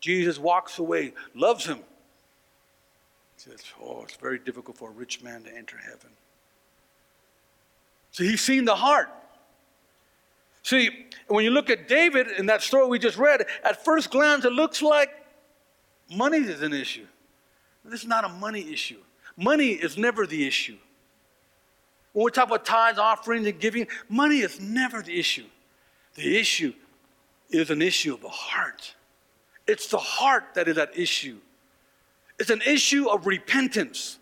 Jesus 0.00 0.40
walks 0.40 0.80
away, 0.80 1.14
loves 1.36 1.64
him. 1.64 1.78
He 3.36 3.50
says, 3.50 3.62
Oh, 3.80 4.02
it's 4.02 4.16
very 4.16 4.40
difficult 4.40 4.76
for 4.76 4.90
a 4.90 4.92
rich 4.92 5.22
man 5.22 5.44
to 5.44 5.56
enter 5.56 5.76
heaven. 5.76 6.10
So 8.10 8.24
he's 8.24 8.40
seen 8.40 8.64
the 8.64 8.74
heart. 8.74 9.08
See, 10.64 11.06
when 11.28 11.44
you 11.44 11.50
look 11.52 11.70
at 11.70 11.86
David 11.86 12.26
in 12.38 12.46
that 12.46 12.60
story 12.60 12.88
we 12.88 12.98
just 12.98 13.18
read, 13.18 13.46
at 13.62 13.84
first 13.84 14.10
glance 14.10 14.44
it 14.44 14.52
looks 14.52 14.82
like 14.82 15.10
money 16.10 16.38
is 16.38 16.60
an 16.60 16.72
issue. 16.74 17.06
This 17.84 18.00
is 18.00 18.06
not 18.06 18.24
a 18.24 18.28
money 18.28 18.72
issue. 18.72 18.98
Money 19.36 19.70
is 19.70 19.98
never 19.98 20.26
the 20.26 20.46
issue. 20.46 20.76
When 22.12 22.24
we 22.24 22.30
talk 22.30 22.46
about 22.46 22.64
tithes, 22.64 22.98
offerings, 22.98 23.46
and 23.46 23.58
giving, 23.58 23.88
money 24.08 24.38
is 24.38 24.60
never 24.60 25.02
the 25.02 25.18
issue. 25.18 25.46
The 26.14 26.38
issue 26.38 26.72
is 27.50 27.70
an 27.70 27.82
issue 27.82 28.14
of 28.14 28.20
the 28.20 28.28
heart. 28.28 28.94
It's 29.66 29.88
the 29.88 29.98
heart 29.98 30.54
that 30.54 30.68
is 30.68 30.78
at 30.78 30.96
issue. 30.96 31.38
It's 32.38 32.50
an 32.50 32.62
issue 32.62 33.08
of 33.08 33.26
repentance. 33.26 34.18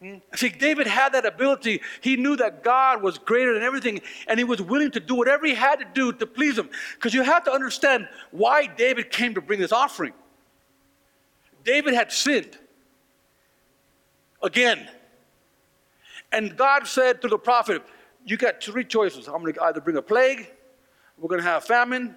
Hmm? 0.00 0.16
See, 0.34 0.48
David 0.48 0.86
had 0.86 1.12
that 1.12 1.26
ability. 1.26 1.82
He 2.00 2.16
knew 2.16 2.36
that 2.36 2.64
God 2.64 3.02
was 3.02 3.18
greater 3.18 3.52
than 3.52 3.62
everything, 3.62 4.00
and 4.26 4.38
he 4.38 4.44
was 4.44 4.62
willing 4.62 4.90
to 4.92 5.00
do 5.00 5.14
whatever 5.14 5.46
he 5.46 5.54
had 5.54 5.76
to 5.80 5.86
do 5.92 6.12
to 6.12 6.26
please 6.26 6.56
him. 6.56 6.70
Because 6.94 7.12
you 7.12 7.22
have 7.22 7.44
to 7.44 7.52
understand 7.52 8.08
why 8.30 8.66
David 8.66 9.10
came 9.10 9.34
to 9.34 9.42
bring 9.42 9.60
this 9.60 9.72
offering. 9.72 10.14
David 11.64 11.94
had 11.94 12.12
sinned 12.12 12.58
again. 14.42 14.88
And 16.32 16.56
God 16.56 16.86
said 16.86 17.20
to 17.22 17.28
the 17.28 17.38
prophet, 17.38 17.82
You 18.24 18.36
got 18.36 18.62
three 18.62 18.84
choices. 18.84 19.26
I'm 19.28 19.40
going 19.40 19.54
to 19.54 19.62
either 19.64 19.80
bring 19.80 19.96
a 19.96 20.02
plague, 20.02 20.50
we're 21.18 21.28
going 21.28 21.40
to 21.40 21.46
have 21.46 21.64
famine, 21.64 22.14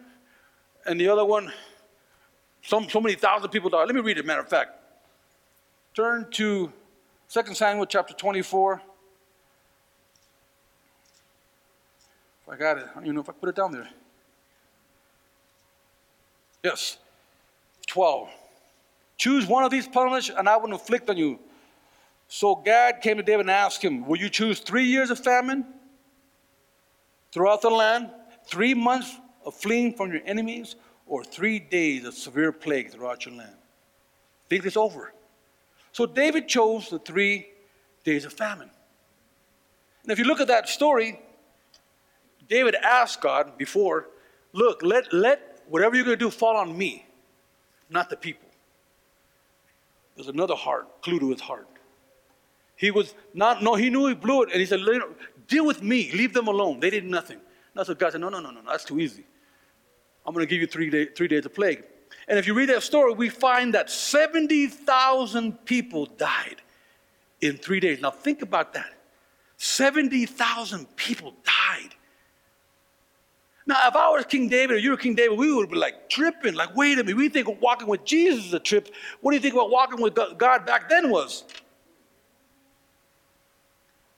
and 0.86 1.00
the 1.00 1.08
other 1.08 1.26
one, 1.26 1.52
some, 2.62 2.90
so 2.90 3.02
many 3.02 3.16
thousand 3.16 3.50
people 3.50 3.70
die. 3.70 3.84
Let 3.84 3.96
me 3.96 4.02
read 4.02 4.18
it, 4.18 4.26
matter 4.26 4.42
of 4.42 4.50
fact. 4.50 4.72
Turn 5.94 6.30
to 6.32 6.72
2 7.30 7.54
Samuel 7.54 7.86
chapter 7.86 8.14
24. 8.14 8.82
If 12.46 12.54
I 12.54 12.58
got 12.58 12.78
it, 12.78 12.86
I 12.90 12.94
don't 12.96 13.04
even 13.04 13.16
know 13.16 13.22
if 13.22 13.30
I 13.30 13.34
put 13.34 13.50
it 13.50 13.56
down 13.56 13.72
there. 13.72 13.90
Yes. 16.64 16.98
12. 17.88 18.30
Choose 19.18 19.46
one 19.46 19.64
of 19.64 19.72
these 19.72 19.88
punishments, 19.88 20.32
and 20.38 20.50
I 20.50 20.58
will 20.58 20.72
inflict 20.72 21.10
on 21.10 21.18
you. 21.18 21.40
So 22.28 22.56
Gad 22.56 23.02
came 23.02 23.18
to 23.18 23.24
David 23.24 23.42
and 23.42 23.52
asked 23.52 23.84
him, 23.84 24.06
Will 24.06 24.18
you 24.18 24.30
choose 24.30 24.60
three 24.60 24.86
years 24.86 25.10
of 25.10 25.20
famine 25.20 25.66
throughout 27.32 27.62
the 27.62 27.70
land, 27.70 28.10
three 28.46 28.74
months 28.74 29.16
of 29.46 29.54
fleeing 29.54 29.94
from 29.94 30.12
your 30.12 30.22
enemies, 30.26 30.76
or 31.06 31.24
three 31.24 31.60
days 31.60 32.06
of 32.06 32.14
severe 32.14 32.52
plague 32.52 32.92
throughout 32.92 33.26
your 33.26 33.36
land? 33.36 33.56
Think 34.50 34.64
this 34.64 34.78
over. 34.78 35.14
So 35.92 36.06
David 36.06 36.48
chose 36.48 36.90
the 36.90 37.00
three 37.00 37.48
days 38.04 38.26
of 38.26 38.34
famine. 38.34 38.70
And 40.04 40.12
if 40.12 40.20
you 40.20 40.26
look 40.26 40.42
at 40.42 40.48
that 40.48 40.68
story, 40.68 41.20
David 42.50 42.76
asked 42.76 43.22
God 43.22 43.58
before, 43.58 44.08
Look, 44.54 44.84
let, 44.84 45.12
let 45.12 45.62
whatever 45.68 45.96
you're 45.96 46.06
going 46.06 46.18
to 46.18 46.26
do 46.26 46.30
fall 46.30 46.58
on 46.58 46.78
me, 46.78 47.06
not 47.90 48.10
the 48.10 48.16
people. 48.16 48.48
There's 50.16 50.28
another 50.28 50.56
heart, 50.56 51.02
clue 51.02 51.20
to 51.20 51.30
his 51.32 51.42
heart. 51.42 51.68
He 52.76 52.92
was 52.92 53.16
not, 53.34 53.64
no, 53.64 53.76
he 53.76 53.90
knew 53.90 54.08
he 54.08 54.14
blew 54.14 54.44
it, 54.44 54.50
and 54.52 54.60
he 54.60 54.66
said, 54.66 54.82
Deal 55.48 55.66
with 55.66 55.82
me, 55.82 56.12
leave 56.14 56.34
them 56.34 56.48
alone. 56.48 56.80
They 56.80 56.90
did 56.90 57.06
nothing. 57.06 57.40
That's 57.74 57.90
what 57.90 58.00
God 58.00 58.12
said, 58.12 58.22
No, 58.22 58.30
no, 58.30 58.40
no, 58.40 58.52
no, 58.52 58.62
that's 58.66 58.84
too 58.84 59.00
easy. 59.00 59.26
I'm 60.26 60.34
going 60.34 60.46
to 60.46 60.50
give 60.50 60.62
you 60.62 60.68
three, 60.68 60.90
day, 60.90 61.06
three 61.06 61.28
days 61.28 61.46
of 61.46 61.54
plague. 61.54 61.84
And 62.28 62.40
if 62.40 62.48
you 62.48 62.54
read 62.54 62.70
that 62.70 62.84
story, 62.84 63.14
we 63.14 63.30
find 63.30 63.74
that 63.74 63.90
70,000 63.90 65.66
people 65.66 66.06
died 66.06 66.62
in 67.42 67.58
three 67.58 67.80
days. 67.80 68.02
Now, 68.02 68.12
think 68.12 68.42
about 68.42 68.74
that 68.74 68.94
70,000 69.58 70.96
people 70.96 71.34
died. 71.44 71.53
Now, 73.66 73.78
if 73.88 73.96
I 73.96 74.10
was 74.10 74.26
King 74.26 74.50
David 74.50 74.76
or 74.76 74.80
you 74.80 74.92
were 74.92 74.98
King 74.98 75.16
David, 75.16 75.38
we 75.38 75.54
would 75.54 75.70
be 75.70 75.78
like 75.78 76.10
tripping. 76.10 76.54
Like, 76.54 76.76
wait 76.76 77.00
a 77.00 77.04
minute, 77.04 77.16
we 77.16 77.30
think 77.30 77.62
walking 77.62 77.88
with 77.88 78.04
Jesus 78.04 78.46
is 78.46 78.54
a 78.54 78.60
trip. 78.60 78.90
What 79.22 79.32
do 79.32 79.38
you 79.38 79.42
think 79.42 79.54
about 79.54 79.70
walking 79.70 80.02
with 80.02 80.16
God 80.38 80.66
back 80.66 80.90
then 80.90 81.10
was? 81.10 81.46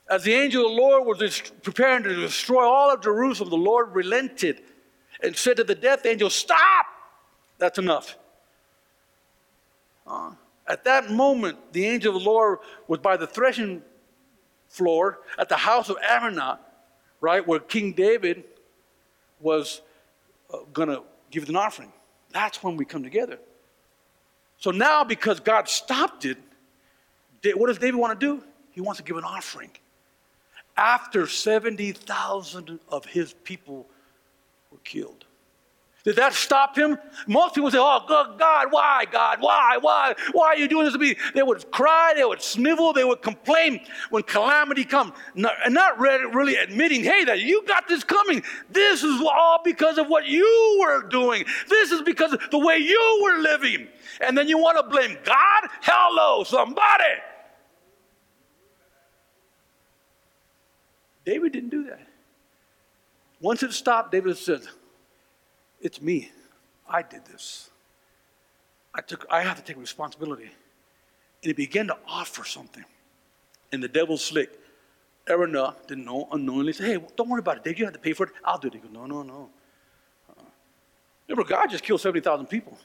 As 0.08 0.24
the 0.24 0.34
angel 0.34 0.66
of 0.66 0.72
the 0.72 0.76
Lord 0.76 1.06
was 1.06 1.42
preparing 1.62 2.02
to 2.04 2.14
destroy 2.14 2.64
all 2.64 2.92
of 2.92 3.02
Jerusalem, 3.02 3.50
the 3.50 3.56
Lord 3.56 3.94
relented 3.94 4.62
and 5.22 5.36
said 5.36 5.56
to 5.56 5.64
the 5.64 5.74
death 5.74 6.06
angel, 6.06 6.30
Stop! 6.30 6.86
That's 7.58 7.78
enough. 7.78 8.16
Uh, 10.06 10.32
at 10.68 10.84
that 10.84 11.10
moment, 11.10 11.72
the 11.72 11.86
angel 11.86 12.16
of 12.16 12.22
the 12.22 12.28
Lord 12.28 12.58
was 12.86 13.00
by 13.00 13.16
the 13.16 13.26
threshing 13.26 13.82
floor 14.68 15.20
at 15.38 15.48
the 15.48 15.56
house 15.56 15.88
of 15.88 15.96
Araunah, 16.08 16.58
right, 17.20 17.46
where 17.46 17.60
King 17.60 17.92
David 17.92 18.44
was 19.40 19.82
uh, 20.52 20.58
going 20.72 20.88
to 20.88 21.02
give 21.30 21.48
an 21.48 21.56
offering. 21.56 21.92
That's 22.32 22.62
when 22.62 22.76
we 22.76 22.84
come 22.84 23.02
together. 23.02 23.38
So 24.58 24.70
now, 24.70 25.04
because 25.04 25.40
God 25.40 25.68
stopped 25.68 26.24
it, 26.24 26.38
what 27.54 27.68
does 27.68 27.78
David 27.78 27.96
want 27.96 28.18
to 28.18 28.26
do? 28.26 28.42
He 28.72 28.80
wants 28.80 28.98
to 28.98 29.04
give 29.04 29.16
an 29.16 29.24
offering. 29.24 29.70
After 30.76 31.26
70,000 31.26 32.80
of 32.88 33.04
his 33.04 33.32
people 33.44 33.86
were 34.70 34.78
killed. 34.78 35.25
Did 36.06 36.14
that 36.16 36.34
stop 36.34 36.78
him? 36.78 36.98
Most 37.26 37.56
people 37.56 37.68
say, 37.68 37.78
Oh, 37.80 38.04
God, 38.38 38.68
why, 38.70 39.06
God, 39.10 39.38
why, 39.40 39.76
why, 39.80 40.14
why 40.30 40.46
are 40.46 40.56
you 40.56 40.68
doing 40.68 40.84
this 40.84 40.92
to 40.92 41.00
me? 41.00 41.16
They 41.34 41.42
would 41.42 41.68
cry, 41.72 42.12
they 42.14 42.24
would 42.24 42.40
snivel, 42.40 42.92
they 42.92 43.02
would 43.02 43.22
complain 43.22 43.80
when 44.10 44.22
calamity 44.22 44.84
comes, 44.84 45.14
and 45.34 45.74
not 45.74 45.98
really 45.98 46.54
admitting, 46.54 47.02
Hey, 47.02 47.24
that 47.24 47.40
you 47.40 47.66
got 47.66 47.88
this 47.88 48.04
coming. 48.04 48.44
This 48.70 49.02
is 49.02 49.20
all 49.20 49.60
because 49.64 49.98
of 49.98 50.06
what 50.06 50.26
you 50.26 50.78
were 50.80 51.08
doing. 51.08 51.44
This 51.68 51.90
is 51.90 52.02
because 52.02 52.32
of 52.32 52.40
the 52.52 52.58
way 52.58 52.76
you 52.76 53.20
were 53.24 53.38
living. 53.38 53.88
And 54.20 54.38
then 54.38 54.46
you 54.46 54.58
want 54.58 54.76
to 54.76 54.84
blame 54.84 55.18
God? 55.24 55.68
Hello, 55.82 56.44
somebody. 56.44 57.14
David 61.24 61.50
didn't 61.50 61.70
do 61.70 61.82
that. 61.86 62.06
Once 63.40 63.64
it 63.64 63.72
stopped, 63.72 64.12
David 64.12 64.36
said, 64.36 64.60
It's 65.86 66.02
me. 66.02 66.32
I 66.90 67.02
did 67.02 67.24
this. 67.26 67.70
I, 68.92 69.02
took, 69.02 69.24
I 69.30 69.42
have 69.42 69.56
to 69.56 69.62
take 69.62 69.78
responsibility. 69.80 70.50
And 71.42 71.46
he 71.50 71.52
began 71.52 71.86
to 71.86 71.96
offer 72.08 72.44
something. 72.44 72.84
And 73.70 73.80
the 73.80 73.86
devil's 73.86 74.24
slick. 74.24 74.50
Araunah 75.28 75.76
didn't 75.86 76.04
know, 76.04 76.26
unknowingly 76.32 76.72
said, 76.72 76.86
Hey, 76.86 77.06
don't 77.14 77.28
worry 77.28 77.38
about 77.38 77.58
it, 77.58 77.64
Dave. 77.64 77.78
You 77.78 77.84
have 77.84 77.94
to 77.94 78.00
pay 78.00 78.14
for 78.14 78.26
it. 78.26 78.32
I'll 78.44 78.58
do 78.58 78.66
it. 78.66 78.74
He 78.74 78.80
goes, 78.80 78.90
No, 78.90 79.06
no, 79.06 79.22
no. 79.22 79.48
Uh-uh. 80.28 80.42
Remember, 81.28 81.48
God 81.48 81.68
just 81.70 81.84
killed 81.84 82.00
70,000 82.00 82.46
people. 82.46 82.76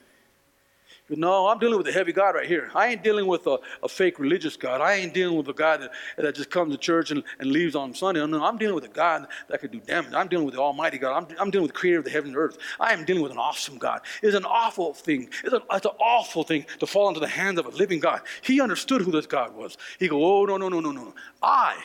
No, 1.18 1.47
I'm 1.47 1.59
dealing 1.59 1.78
with 1.78 1.88
a 1.88 1.91
heavy 1.91 2.14
God 2.14 2.36
right 2.36 2.47
here. 2.47 2.72
I 2.74 2.88
ain't 2.88 3.03
dealing 3.03 3.28
with 3.28 3.45
a, 3.47 3.59
a 3.84 3.89
fake 3.89 4.18
religious 4.20 4.55
God. 4.55 4.80
I 4.80 4.93
ain't 4.93 5.14
dealing 5.14 5.38
with 5.38 5.47
a 5.49 5.53
God 5.53 5.82
that, 5.82 5.91
that 6.18 6.36
just 6.36 6.49
comes 6.49 6.74
to 6.74 6.78
church 6.78 7.12
and, 7.12 7.24
and 7.39 7.51
leaves 7.51 7.76
on 7.76 7.93
Sunday. 7.93 8.26
No, 8.26 8.43
I'm 8.43 8.57
dealing 8.57 8.76
with 8.76 8.86
a 8.86 8.89
God 8.89 9.28
that 9.49 9.59
could 9.59 9.72
do 9.72 9.80
damage. 9.80 10.14
I'm 10.14 10.28
dealing 10.28 10.45
with 10.45 10.55
the 10.55 10.62
Almighty 10.62 10.97
God. 10.97 11.18
I'm, 11.18 11.38
I'm 11.38 11.51
dealing 11.51 11.64
with 11.64 11.74
the 11.74 11.80
creator 11.80 11.99
of 11.99 12.05
the 12.05 12.12
heaven 12.12 12.30
and 12.30 12.38
earth. 12.38 12.57
I 12.80 12.93
am 12.93 13.03
dealing 13.03 13.24
with 13.24 13.32
an 13.32 13.38
awesome 13.38 13.78
God. 13.78 14.01
It's 14.22 14.36
an 14.36 14.45
awful 14.45 14.93
thing. 14.93 15.30
It's, 15.43 15.53
a, 15.53 15.62
it's 15.72 15.86
an 15.86 15.91
awful 15.99 16.43
thing 16.43 16.66
to 16.80 16.88
fall 16.88 17.09
into 17.09 17.20
the 17.20 17.28
hands 17.28 17.59
of 17.59 17.66
a 17.66 17.70
living 17.70 17.99
God. 17.99 18.22
He 18.41 18.62
understood 18.62 19.01
who 19.01 19.12
this 19.12 19.28
God 19.28 19.55
was. 19.55 19.78
He 19.99 20.07
go, 20.07 20.24
oh, 20.24 20.45
no, 20.45 20.57
no, 20.57 20.70
no, 20.70 20.80
no, 20.80 20.91
no. 20.91 21.14
I 21.41 21.78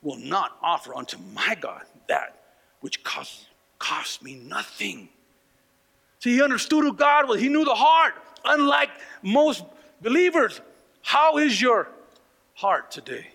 will 0.00 0.16
not 0.16 0.56
offer 0.62 0.94
unto 0.94 1.18
my 1.34 1.54
God 1.60 1.82
that 2.08 2.38
which 2.80 3.04
costs, 3.04 3.46
costs 3.78 4.22
me 4.22 4.34
nothing. 4.34 5.08
See, 6.22 6.34
he 6.34 6.42
understood 6.42 6.84
who 6.84 6.92
God 6.92 7.28
was. 7.28 7.40
He 7.40 7.48
knew 7.48 7.64
the 7.64 7.74
heart. 7.74 8.14
Unlike 8.44 8.90
most 9.22 9.64
believers, 10.00 10.60
how 11.02 11.38
is 11.38 11.60
your 11.60 11.88
heart 12.54 12.92
today? 12.92 13.26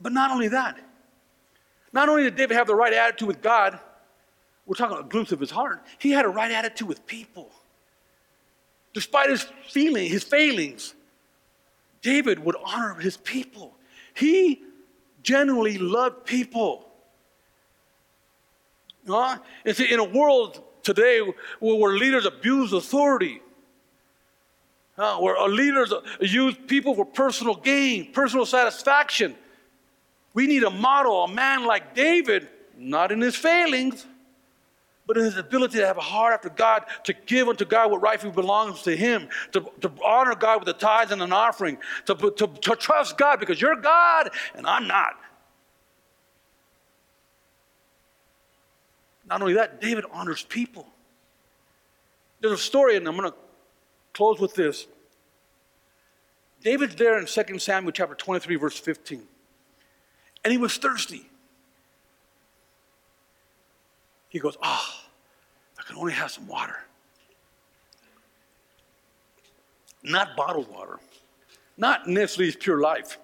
But 0.00 0.12
not 0.12 0.30
only 0.30 0.48
that, 0.48 0.78
not 1.92 2.08
only 2.08 2.22
did 2.22 2.36
David 2.36 2.54
have 2.56 2.66
the 2.66 2.74
right 2.74 2.94
attitude 2.94 3.28
with 3.28 3.42
God, 3.42 3.78
we're 4.64 4.74
talking 4.74 4.96
a 4.96 5.02
glimpse 5.02 5.32
of 5.32 5.40
his 5.40 5.50
heart, 5.50 5.84
he 5.98 6.12
had 6.12 6.24
a 6.24 6.30
right 6.30 6.50
attitude 6.50 6.88
with 6.88 7.06
people. 7.06 7.50
Despite 8.94 9.28
his 9.28 9.46
feeling, 9.68 10.08
his 10.08 10.24
failings, 10.24 10.94
David 12.00 12.42
would 12.42 12.56
honor 12.64 12.94
his 12.94 13.18
people. 13.18 13.74
He 14.14 14.62
genuinely 15.22 15.76
loved 15.76 16.24
people. 16.24 16.86
Uh, 19.08 19.38
and 19.64 19.76
see, 19.76 19.92
in 19.92 20.00
a 20.00 20.04
world 20.04 20.62
today 20.82 21.20
where 21.60 21.92
leaders 21.92 22.26
abuse 22.26 22.72
authority, 22.72 23.40
uh, 24.98 25.18
where 25.18 25.36
leaders 25.48 25.92
use 26.20 26.54
people 26.66 26.94
for 26.94 27.04
personal 27.04 27.54
gain, 27.54 28.12
personal 28.12 28.46
satisfaction, 28.46 29.34
we 30.34 30.46
need 30.46 30.64
a 30.64 30.70
model, 30.70 31.24
a 31.24 31.28
man 31.28 31.64
like 31.64 31.94
David, 31.94 32.48
not 32.76 33.10
in 33.12 33.20
his 33.20 33.36
failings, 33.36 34.06
but 35.06 35.16
in 35.16 35.24
his 35.24 35.36
ability 35.36 35.78
to 35.78 35.86
have 35.86 35.96
a 35.96 36.02
heart 36.02 36.34
after 36.34 36.48
God, 36.48 36.84
to 37.04 37.14
give 37.26 37.48
unto 37.48 37.64
God 37.64 37.90
what 37.90 38.02
rightfully 38.02 38.32
belongs 38.32 38.82
to 38.82 38.96
him, 38.96 39.28
to, 39.52 39.70
to 39.80 39.90
honor 40.04 40.34
God 40.34 40.58
with 40.58 40.66
the 40.66 40.72
tithes 40.72 41.12
and 41.12 41.22
an 41.22 41.32
offering, 41.32 41.78
to, 42.06 42.14
to, 42.14 42.46
to 42.46 42.76
trust 42.76 43.16
God 43.16 43.38
because 43.38 43.60
you're 43.60 43.76
God 43.76 44.30
and 44.54 44.66
I'm 44.66 44.86
not. 44.86 45.14
Not 49.28 49.42
only 49.42 49.54
that, 49.54 49.80
David 49.80 50.04
honors 50.12 50.42
people. 50.42 50.86
There's 52.40 52.52
a 52.52 52.62
story, 52.62 52.96
and 52.96 53.06
I'm 53.08 53.16
going 53.16 53.30
to 53.30 53.36
close 54.12 54.38
with 54.38 54.54
this. 54.54 54.86
David's 56.62 56.94
there 56.96 57.18
in 57.18 57.26
2 57.26 57.58
Samuel 57.58 57.92
chapter 57.92 58.14
23, 58.14 58.56
verse 58.56 58.78
15. 58.78 59.22
And 60.44 60.52
he 60.52 60.58
was 60.58 60.76
thirsty. 60.76 61.28
He 64.28 64.38
goes, 64.38 64.56
Ah, 64.62 65.06
oh, 65.06 65.10
I 65.78 65.82
can 65.82 65.96
only 65.96 66.12
have 66.12 66.30
some 66.30 66.46
water. 66.46 66.76
Not 70.02 70.36
bottled 70.36 70.70
water. 70.70 71.00
Not 71.76 72.08
Nestle's 72.08 72.56
Pure 72.56 72.80
Life, 72.80 73.18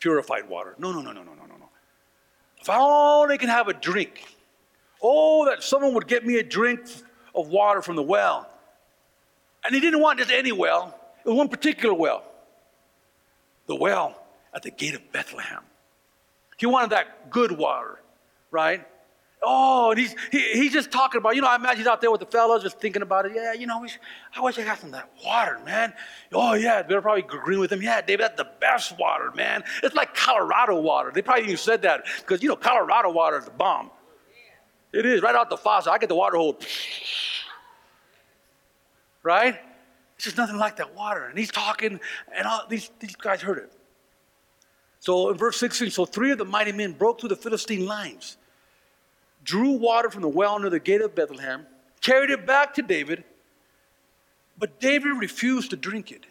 purified 0.00 0.48
water. 0.48 0.74
No, 0.78 0.92
no, 0.92 1.00
no, 1.00 1.12
no, 1.12 1.22
no, 1.22 1.32
no, 1.32 1.56
no. 1.56 1.68
If 2.60 2.68
I 2.68 2.78
only 2.78 3.38
can 3.38 3.48
have 3.48 3.68
a 3.68 3.74
drink, 3.74 4.24
Oh, 5.02 5.46
that 5.46 5.62
someone 5.62 5.94
would 5.94 6.08
get 6.08 6.26
me 6.26 6.38
a 6.38 6.42
drink 6.42 6.80
of 7.34 7.48
water 7.48 7.82
from 7.82 7.96
the 7.96 8.02
well. 8.02 8.48
And 9.64 9.74
he 9.74 9.80
didn't 9.80 10.00
want 10.00 10.18
just 10.18 10.30
any 10.30 10.52
well, 10.52 10.98
it 11.24 11.28
was 11.28 11.36
one 11.36 11.48
particular 11.48 11.94
well 11.94 12.24
the 13.66 13.76
well 13.76 14.20
at 14.54 14.62
the 14.62 14.70
gate 14.70 14.94
of 14.94 15.12
Bethlehem. 15.12 15.62
He 16.56 16.66
wanted 16.66 16.90
that 16.90 17.30
good 17.30 17.52
water, 17.52 18.00
right? 18.50 18.84
Oh, 19.40 19.90
and 19.90 20.00
he's, 20.00 20.16
he, 20.32 20.40
he's 20.54 20.72
just 20.72 20.90
talking 20.90 21.20
about, 21.20 21.36
you 21.36 21.42
know, 21.42 21.46
I 21.46 21.54
imagine 21.54 21.78
he's 21.78 21.86
out 21.86 22.00
there 22.00 22.10
with 22.10 22.18
the 22.18 22.26
fellas 22.26 22.62
just 22.64 22.80
thinking 22.80 23.02
about 23.02 23.26
it. 23.26 23.32
Yeah, 23.36 23.52
you 23.52 23.68
know, 23.68 23.84
I 24.34 24.40
wish 24.40 24.58
I 24.58 24.64
got 24.64 24.80
some 24.80 24.88
of 24.88 24.94
that 24.94 25.10
water, 25.24 25.60
man. 25.64 25.92
Oh, 26.32 26.54
yeah, 26.54 26.82
they're 26.82 27.00
probably 27.00 27.22
agreeing 27.22 27.60
with 27.60 27.70
him. 27.70 27.80
Yeah, 27.80 28.00
David, 28.00 28.20
that's 28.20 28.36
the 28.36 28.48
best 28.58 28.98
water, 28.98 29.30
man. 29.36 29.62
It's 29.84 29.94
like 29.94 30.14
Colorado 30.14 30.80
water. 30.80 31.12
They 31.14 31.22
probably 31.22 31.44
even 31.44 31.56
said 31.56 31.82
that 31.82 32.06
because, 32.18 32.42
you 32.42 32.48
know, 32.48 32.56
Colorado 32.56 33.12
water 33.12 33.38
is 33.38 33.44
the 33.44 33.52
bomb. 33.52 33.92
It 34.92 35.04
is 35.04 35.22
right 35.22 35.34
out 35.34 35.50
the 35.50 35.56
faucet. 35.56 35.92
I 35.92 35.98
get 35.98 36.08
the 36.08 36.14
water 36.14 36.36
hose. 36.36 36.56
Right? 39.22 39.58
It's 40.16 40.24
just 40.24 40.36
nothing 40.36 40.56
like 40.56 40.76
that 40.76 40.94
water. 40.94 41.24
And 41.24 41.38
he's 41.38 41.50
talking, 41.50 42.00
and 42.34 42.46
all, 42.46 42.64
these, 42.68 42.90
these 42.98 43.14
guys 43.14 43.42
heard 43.42 43.58
it. 43.58 43.72
So 45.00 45.30
in 45.30 45.36
verse 45.36 45.58
16, 45.58 45.90
so 45.90 46.04
three 46.04 46.32
of 46.32 46.38
the 46.38 46.44
mighty 46.44 46.72
men 46.72 46.92
broke 46.92 47.20
through 47.20 47.28
the 47.28 47.36
Philistine 47.36 47.86
lines, 47.86 48.36
drew 49.44 49.72
water 49.72 50.10
from 50.10 50.22
the 50.22 50.28
well 50.28 50.58
near 50.58 50.70
the 50.70 50.80
gate 50.80 51.00
of 51.00 51.14
Bethlehem, 51.14 51.66
carried 52.00 52.30
it 52.30 52.46
back 52.46 52.74
to 52.74 52.82
David, 52.82 53.24
but 54.58 54.80
David 54.80 55.10
refused 55.10 55.70
to 55.70 55.76
drink 55.76 56.10
it. 56.10 56.26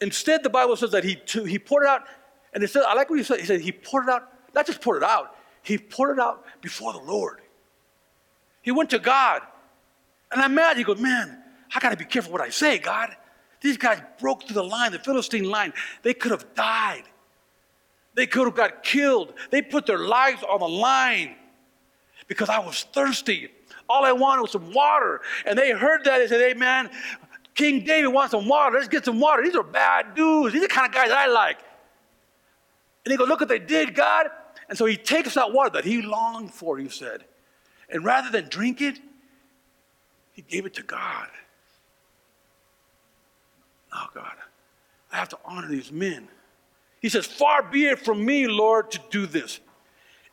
Instead, 0.00 0.42
the 0.42 0.50
Bible 0.50 0.76
says 0.76 0.90
that 0.90 1.04
he, 1.04 1.18
he 1.46 1.58
poured 1.58 1.84
it 1.84 1.88
out, 1.88 2.06
and 2.52 2.62
it 2.62 2.68
says, 2.68 2.84
I 2.86 2.94
like 2.94 3.08
what 3.08 3.18
he 3.18 3.24
said. 3.24 3.40
He 3.40 3.46
said 3.46 3.60
he 3.60 3.72
poured 3.72 4.04
it 4.04 4.10
out, 4.10 4.30
not 4.54 4.66
just 4.66 4.80
poured 4.80 4.98
it 4.98 5.08
out, 5.08 5.34
he 5.62 5.78
poured 5.78 6.18
it 6.18 6.20
out 6.20 6.44
before 6.60 6.92
the 6.92 7.00
Lord. 7.00 7.40
He 8.62 8.70
went 8.70 8.90
to 8.90 8.98
God. 8.98 9.42
And 10.32 10.40
I'm 10.40 10.54
mad. 10.54 10.76
He 10.76 10.84
goes, 10.84 11.00
Man, 11.00 11.42
I 11.74 11.80
got 11.80 11.90
to 11.90 11.96
be 11.96 12.04
careful 12.04 12.32
what 12.32 12.40
I 12.40 12.50
say, 12.50 12.78
God. 12.78 13.16
These 13.60 13.76
guys 13.76 14.00
broke 14.18 14.44
through 14.44 14.54
the 14.54 14.64
line, 14.64 14.92
the 14.92 14.98
Philistine 14.98 15.44
line. 15.44 15.72
They 16.02 16.14
could 16.14 16.30
have 16.30 16.54
died. 16.54 17.04
They 18.14 18.26
could 18.26 18.46
have 18.46 18.54
got 18.54 18.82
killed. 18.82 19.34
They 19.50 19.62
put 19.62 19.86
their 19.86 19.98
lives 19.98 20.42
on 20.42 20.60
the 20.60 20.68
line 20.68 21.36
because 22.26 22.48
I 22.48 22.58
was 22.58 22.84
thirsty. 22.92 23.48
All 23.88 24.04
I 24.04 24.12
wanted 24.12 24.42
was 24.42 24.52
some 24.52 24.72
water. 24.72 25.20
And 25.44 25.58
they 25.58 25.72
heard 25.72 26.04
that. 26.04 26.18
They 26.18 26.28
said, 26.28 26.40
Hey, 26.40 26.54
man, 26.54 26.90
King 27.54 27.84
David 27.84 28.08
wants 28.08 28.30
some 28.30 28.48
water. 28.48 28.76
Let's 28.76 28.88
get 28.88 29.04
some 29.04 29.20
water. 29.20 29.42
These 29.42 29.56
are 29.56 29.62
bad 29.62 30.14
dudes. 30.14 30.54
These 30.54 30.62
are 30.62 30.68
the 30.68 30.72
kind 30.72 30.86
of 30.86 30.92
guys 30.92 31.10
I 31.10 31.26
like. 31.26 31.58
And 33.04 33.12
they 33.12 33.16
go, 33.16 33.24
Look 33.24 33.40
what 33.40 33.48
they 33.48 33.58
did, 33.58 33.94
God. 33.94 34.28
And 34.70 34.78
so 34.78 34.86
he 34.86 34.96
takes 34.96 35.34
that 35.34 35.52
water 35.52 35.70
that 35.70 35.84
he 35.84 36.00
longed 36.00 36.54
for, 36.54 36.78
he 36.78 36.88
said, 36.88 37.24
and 37.88 38.04
rather 38.04 38.30
than 38.30 38.48
drink 38.48 38.80
it, 38.80 39.00
he 40.32 40.42
gave 40.42 40.64
it 40.64 40.74
to 40.74 40.84
God. 40.84 41.26
Oh, 43.92 44.06
God, 44.14 44.32
I 45.12 45.16
have 45.16 45.28
to 45.30 45.38
honor 45.44 45.66
these 45.66 45.90
men. 45.90 46.28
He 47.00 47.08
says, 47.08 47.26
Far 47.26 47.64
be 47.64 47.86
it 47.86 47.98
from 47.98 48.24
me, 48.24 48.46
Lord, 48.46 48.92
to 48.92 49.00
do 49.10 49.26
this. 49.26 49.58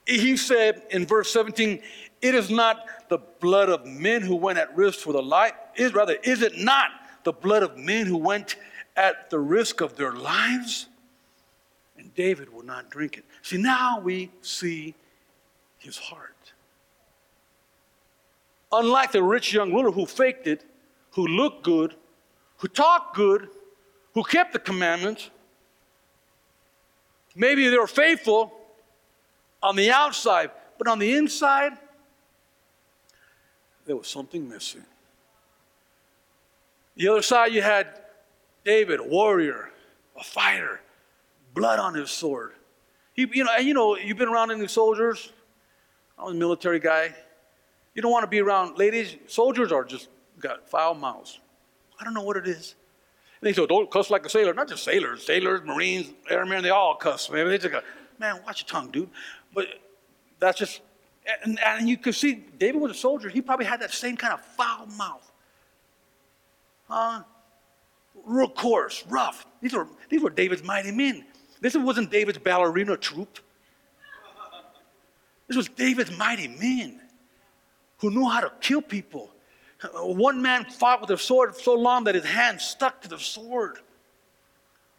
He 0.05 0.37
said 0.37 0.83
in 0.91 1.07
verse 1.07 1.33
17, 1.33 1.81
It 2.21 2.35
is 2.35 2.51
not 2.51 2.85
the 3.09 3.17
blood 3.17 3.69
of 3.69 3.87
men 3.87 4.21
who 4.21 4.35
went 4.35 4.59
at 4.59 4.75
risk 4.77 4.99
for 4.99 5.13
the 5.13 5.23
life, 5.23 5.53
is 5.75 5.95
rather, 5.95 6.15
is 6.23 6.43
it 6.43 6.59
not 6.59 6.91
the 7.23 7.33
blood 7.33 7.63
of 7.63 7.75
men 7.75 8.05
who 8.05 8.17
went 8.17 8.55
at 8.95 9.31
the 9.31 9.39
risk 9.39 9.81
of 9.81 9.95
their 9.95 10.13
lives? 10.13 10.87
And 11.97 12.13
David 12.13 12.53
would 12.53 12.67
not 12.67 12.91
drink 12.91 13.17
it. 13.17 13.25
See, 13.41 13.57
now 13.57 13.99
we 13.99 14.31
see 14.41 14.95
his 15.77 15.97
heart. 15.97 16.53
Unlike 18.71 19.13
the 19.13 19.23
rich 19.23 19.53
young 19.53 19.73
ruler 19.73 19.91
who 19.91 20.05
faked 20.05 20.47
it, 20.47 20.65
who 21.11 21.25
looked 21.25 21.63
good, 21.63 21.95
who 22.57 22.67
talked 22.67 23.15
good, 23.15 23.49
who 24.13 24.23
kept 24.23 24.53
the 24.53 24.59
commandments, 24.59 25.29
maybe 27.35 27.69
they 27.69 27.77
were 27.77 27.87
faithful 27.87 28.51
on 29.63 29.75
the 29.75 29.91
outside, 29.91 30.51
but 30.77 30.87
on 30.87 30.99
the 30.99 31.13
inside, 31.15 31.73
there 33.85 33.95
was 33.95 34.07
something 34.07 34.47
missing. 34.49 34.83
The 36.95 37.07
other 37.07 37.21
side, 37.21 37.53
you 37.53 37.61
had 37.61 37.87
David, 38.65 38.99
a 38.99 39.03
warrior, 39.03 39.71
a 40.19 40.23
fighter, 40.23 40.81
blood 41.53 41.79
on 41.79 41.93
his 41.93 42.11
sword. 42.11 42.53
He, 43.17 43.27
you 43.33 43.43
know, 43.43 43.57
you 43.57 43.73
know, 43.73 43.97
you've 43.97 44.17
been 44.17 44.29
around 44.29 44.51
any 44.51 44.67
soldiers. 44.67 45.33
I 46.17 46.23
was 46.23 46.33
a 46.33 46.37
military 46.37 46.79
guy. 46.79 47.13
You 47.95 48.01
don't 48.03 48.11
want 48.11 48.23
to 48.23 48.27
be 48.27 48.39
around 48.39 48.77
ladies. 48.77 49.17
Soldiers 49.25 49.71
are 49.71 49.83
just 49.83 50.07
got 50.39 50.69
foul 50.69 50.93
mouths. 50.93 51.39
I 51.99 52.03
don't 52.03 52.13
know 52.13 52.21
what 52.21 52.37
it 52.37 52.47
is. 52.47 52.75
And 53.41 53.47
they 53.47 53.53
say, 53.53 53.65
don't 53.65 53.89
cuss 53.89 54.11
like 54.11 54.23
a 54.25 54.29
sailor. 54.29 54.53
Not 54.53 54.69
just 54.69 54.83
sailors, 54.83 55.25
sailors, 55.25 55.61
Marines, 55.65 56.13
airmen, 56.29 56.61
they 56.61 56.69
all 56.69 56.95
cuss. 56.95 57.29
Man, 57.29 57.47
they 57.47 57.57
just 57.57 57.71
go, 57.71 57.81
man, 58.19 58.39
watch 58.45 58.61
your 58.61 58.67
tongue, 58.67 58.91
dude. 58.91 59.09
But 59.51 59.65
that's 60.39 60.59
just, 60.59 60.81
and, 61.43 61.59
and 61.59 61.89
you 61.89 61.97
could 61.97 62.13
see 62.13 62.45
David 62.59 62.79
was 62.79 62.91
a 62.91 62.95
soldier. 62.95 63.29
He 63.29 63.41
probably 63.41 63.65
had 63.65 63.79
that 63.81 63.91
same 63.91 64.15
kind 64.15 64.33
of 64.33 64.41
foul 64.41 64.85
mouth. 64.95 65.31
Uh, 66.87 67.21
real 68.25 68.47
coarse, 68.47 69.03
rough. 69.09 69.47
These 69.59 69.73
were, 69.73 69.87
these 70.09 70.21
were 70.21 70.29
David's 70.29 70.63
mighty 70.63 70.91
men. 70.91 71.25
This 71.61 71.75
wasn't 71.75 72.11
David's 72.11 72.37
ballerina 72.37 72.97
troupe. 72.97 73.39
This 75.47 75.57
was 75.57 75.69
David's 75.69 76.15
mighty 76.17 76.47
men 76.47 76.99
who 77.99 78.11
knew 78.11 78.27
how 78.27 78.41
to 78.41 78.51
kill 78.59 78.81
people. 78.81 79.31
One 79.93 80.41
man 80.41 80.65
fought 80.65 81.01
with 81.01 81.09
a 81.11 81.17
sword 81.17 81.55
so 81.55 81.73
long 81.73 82.03
that 82.05 82.15
his 82.15 82.25
hand 82.25 82.59
stuck 82.59 83.01
to 83.01 83.07
the 83.07 83.17
sword. 83.17 83.79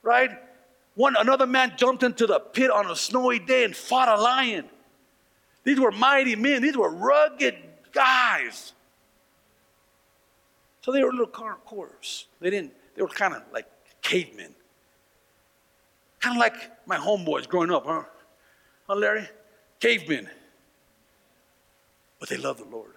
Right? 0.02 0.30
One 0.94 1.16
another 1.16 1.46
man 1.46 1.74
jumped 1.76 2.02
into 2.02 2.26
the 2.26 2.40
pit 2.40 2.70
on 2.70 2.90
a 2.90 2.96
snowy 2.96 3.38
day 3.38 3.64
and 3.64 3.76
fought 3.76 4.08
a 4.08 4.20
lion. 4.20 4.68
These 5.64 5.78
were 5.78 5.92
mighty 5.92 6.34
men. 6.34 6.62
These 6.62 6.76
were 6.76 6.90
rugged 6.90 7.56
guys. 7.92 8.72
So 10.80 10.92
they 10.92 11.02
were 11.02 11.10
a 11.10 11.12
little 11.12 11.26
coarse. 11.26 12.26
They 12.40 12.50
didn't. 12.50 12.72
They 12.94 13.02
were 13.02 13.08
kind 13.08 13.34
of 13.34 13.42
like 13.52 13.66
cavemen. 14.00 14.54
Kind 16.20 16.36
of 16.36 16.40
like 16.40 16.86
my 16.86 16.96
homeboys 16.96 17.48
growing 17.48 17.70
up, 17.70 17.86
huh? 17.86 18.02
Huh, 18.86 18.94
Larry? 18.94 19.28
Cavemen. 19.80 20.28
But 22.18 22.28
they 22.28 22.36
love 22.36 22.58
the 22.58 22.64
Lord. 22.64 22.94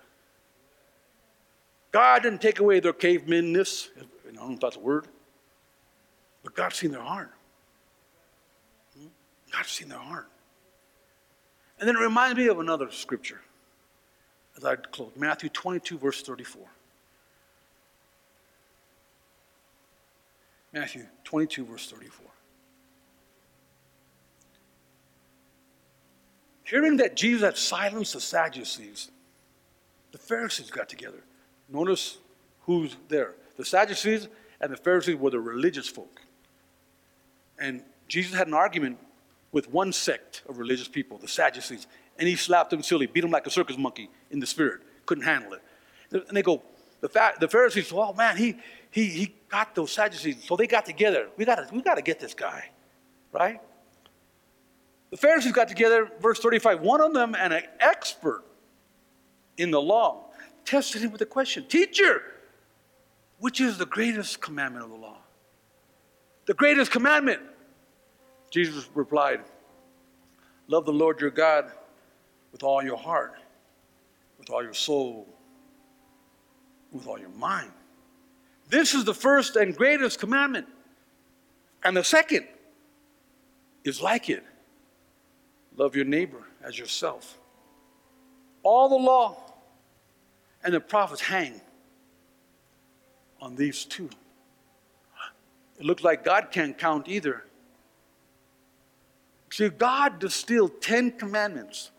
God 1.92 2.24
didn't 2.24 2.42
take 2.42 2.60
away 2.60 2.80
their 2.80 2.94
cavemanness. 2.94 3.90
I 3.98 4.34
don't 4.34 4.50
know 4.50 4.54
if 4.54 4.60
that's 4.60 4.78
a 4.78 4.80
word. 4.80 5.08
But 6.44 6.56
God's 6.56 6.78
seen 6.78 6.92
their 6.92 7.02
heart. 7.02 7.32
Hmm? 8.98 9.08
God's 9.52 9.70
seen 9.70 9.90
their 9.90 10.00
heart. 10.00 10.28
And 11.80 11.88
then 11.88 11.96
it 11.96 12.00
reminds 12.00 12.38
me 12.38 12.48
of 12.48 12.60
another 12.60 12.90
scripture 12.92 13.42
as 14.56 14.64
I 14.64 14.76
close 14.76 15.12
Matthew 15.16 15.50
22, 15.50 15.98
verse 15.98 16.22
34. 16.22 16.64
Matthew 20.74 21.06
22, 21.26 21.66
verse 21.66 21.90
34. 21.90 22.28
Hearing 26.72 26.96
that 26.98 27.18
Jesus 27.18 27.42
had 27.42 27.58
silenced 27.58 28.14
the 28.14 28.22
Sadducees, 28.22 29.12
the 30.14 30.18
Pharisees 30.18 30.72
got 30.72 30.88
together. 30.88 31.22
Notice 31.68 32.18
who's 32.62 32.96
there. 33.10 33.36
The 33.58 33.66
Sadducees 33.66 34.30
and 34.62 34.72
the 34.72 34.78
Pharisees 34.78 35.18
were 35.18 35.32
the 35.32 35.42
religious 35.42 35.90
folk. 35.90 36.22
And 37.60 37.84
Jesus 38.08 38.34
had 38.34 38.48
an 38.48 38.54
argument 38.54 39.00
with 39.52 39.70
one 39.70 39.92
sect 39.92 40.44
of 40.48 40.60
religious 40.60 40.88
people, 40.88 41.18
the 41.18 41.28
Sadducees, 41.28 41.88
and 42.18 42.26
he 42.26 42.38
slapped 42.38 42.70
them 42.70 42.84
silly, 42.84 43.06
beat 43.06 43.20
them 43.20 43.32
like 43.32 43.46
a 43.46 43.52
circus 43.52 43.78
monkey 43.78 44.10
in 44.30 44.40
the 44.40 44.48
spirit. 44.48 44.80
Couldn't 45.06 45.26
handle 45.26 45.52
it. 45.52 45.62
And 46.30 46.38
they 46.38 46.42
go, 46.42 46.64
the, 47.02 47.10
fa- 47.10 47.34
the 47.38 47.50
Pharisees, 47.50 47.92
oh 47.94 48.14
man, 48.14 48.38
he, 48.38 48.56
he, 48.92 49.08
he 49.08 49.36
got 49.50 49.76
those 49.76 49.92
Sadducees. 49.92 50.46
So 50.46 50.56
they 50.56 50.68
got 50.68 50.86
together. 50.86 51.28
We 51.36 51.44
got 51.44 51.70
we 51.74 51.82
to 51.82 52.02
get 52.02 52.22
this 52.22 52.34
guy, 52.34 52.70
right? 53.34 53.60
The 55.12 55.18
Pharisees 55.18 55.52
got 55.52 55.68
together, 55.68 56.10
verse 56.22 56.40
35. 56.40 56.82
One 56.82 57.02
of 57.02 57.14
them, 57.14 57.36
and 57.36 57.54
an 57.54 57.64
expert 57.80 58.44
in 59.58 59.70
the 59.70 59.82
law, 59.82 60.32
tested 60.66 61.02
him 61.02 61.12
with 61.12 61.22
a 61.22 61.26
question 61.26 61.66
Teacher, 61.66 62.24
which 63.40 63.60
is 63.60 63.78
the 63.78 63.86
greatest 63.86 64.42
commandment 64.42 64.86
of 64.86 64.90
the 64.90 64.98
law? 64.98 65.18
The 66.46 66.54
greatest 66.54 66.92
commandment. 66.92 67.42
Jesus 68.50 68.90
replied, 68.94 69.42
Love 70.68 70.86
the 70.86 70.94
Lord 70.94 71.20
your 71.20 71.30
God 71.30 71.72
with 72.54 72.64
all 72.64 72.82
your 72.82 72.98
heart, 72.98 73.36
with 74.40 74.50
all 74.50 74.64
your 74.64 74.74
soul, 74.74 75.28
with 76.92 77.06
all 77.08 77.20
your 77.20 77.30
mind. 77.30 77.72
This 78.70 78.94
is 78.94 79.04
the 79.04 79.14
first 79.14 79.58
and 79.58 79.76
greatest 79.76 80.20
commandment. 80.20 80.68
And 81.84 81.98
the 81.98 82.04
second 82.04 82.48
is 83.84 84.02
like 84.02 84.30
it 84.30 84.46
Love 85.76 85.96
your 85.96 86.06
neighbor 86.06 86.44
as 86.64 86.78
yourself. 86.78 87.38
All 88.64 88.90
the 88.90 88.96
law 88.96 89.38
and 90.64 90.74
the 90.74 90.80
prophets 90.80 91.22
hang 91.22 91.60
on 93.40 93.56
these 93.56 93.86
two. 93.86 94.10
It 95.80 95.86
looks 95.86 96.04
like 96.04 96.24
God 96.24 96.50
can't 96.52 96.78
count 96.78 97.08
either. 97.08 97.44
See, 99.50 99.68
God 99.70 100.20
distilled 100.20 100.82
10 100.82 101.14
commandments 101.14 101.92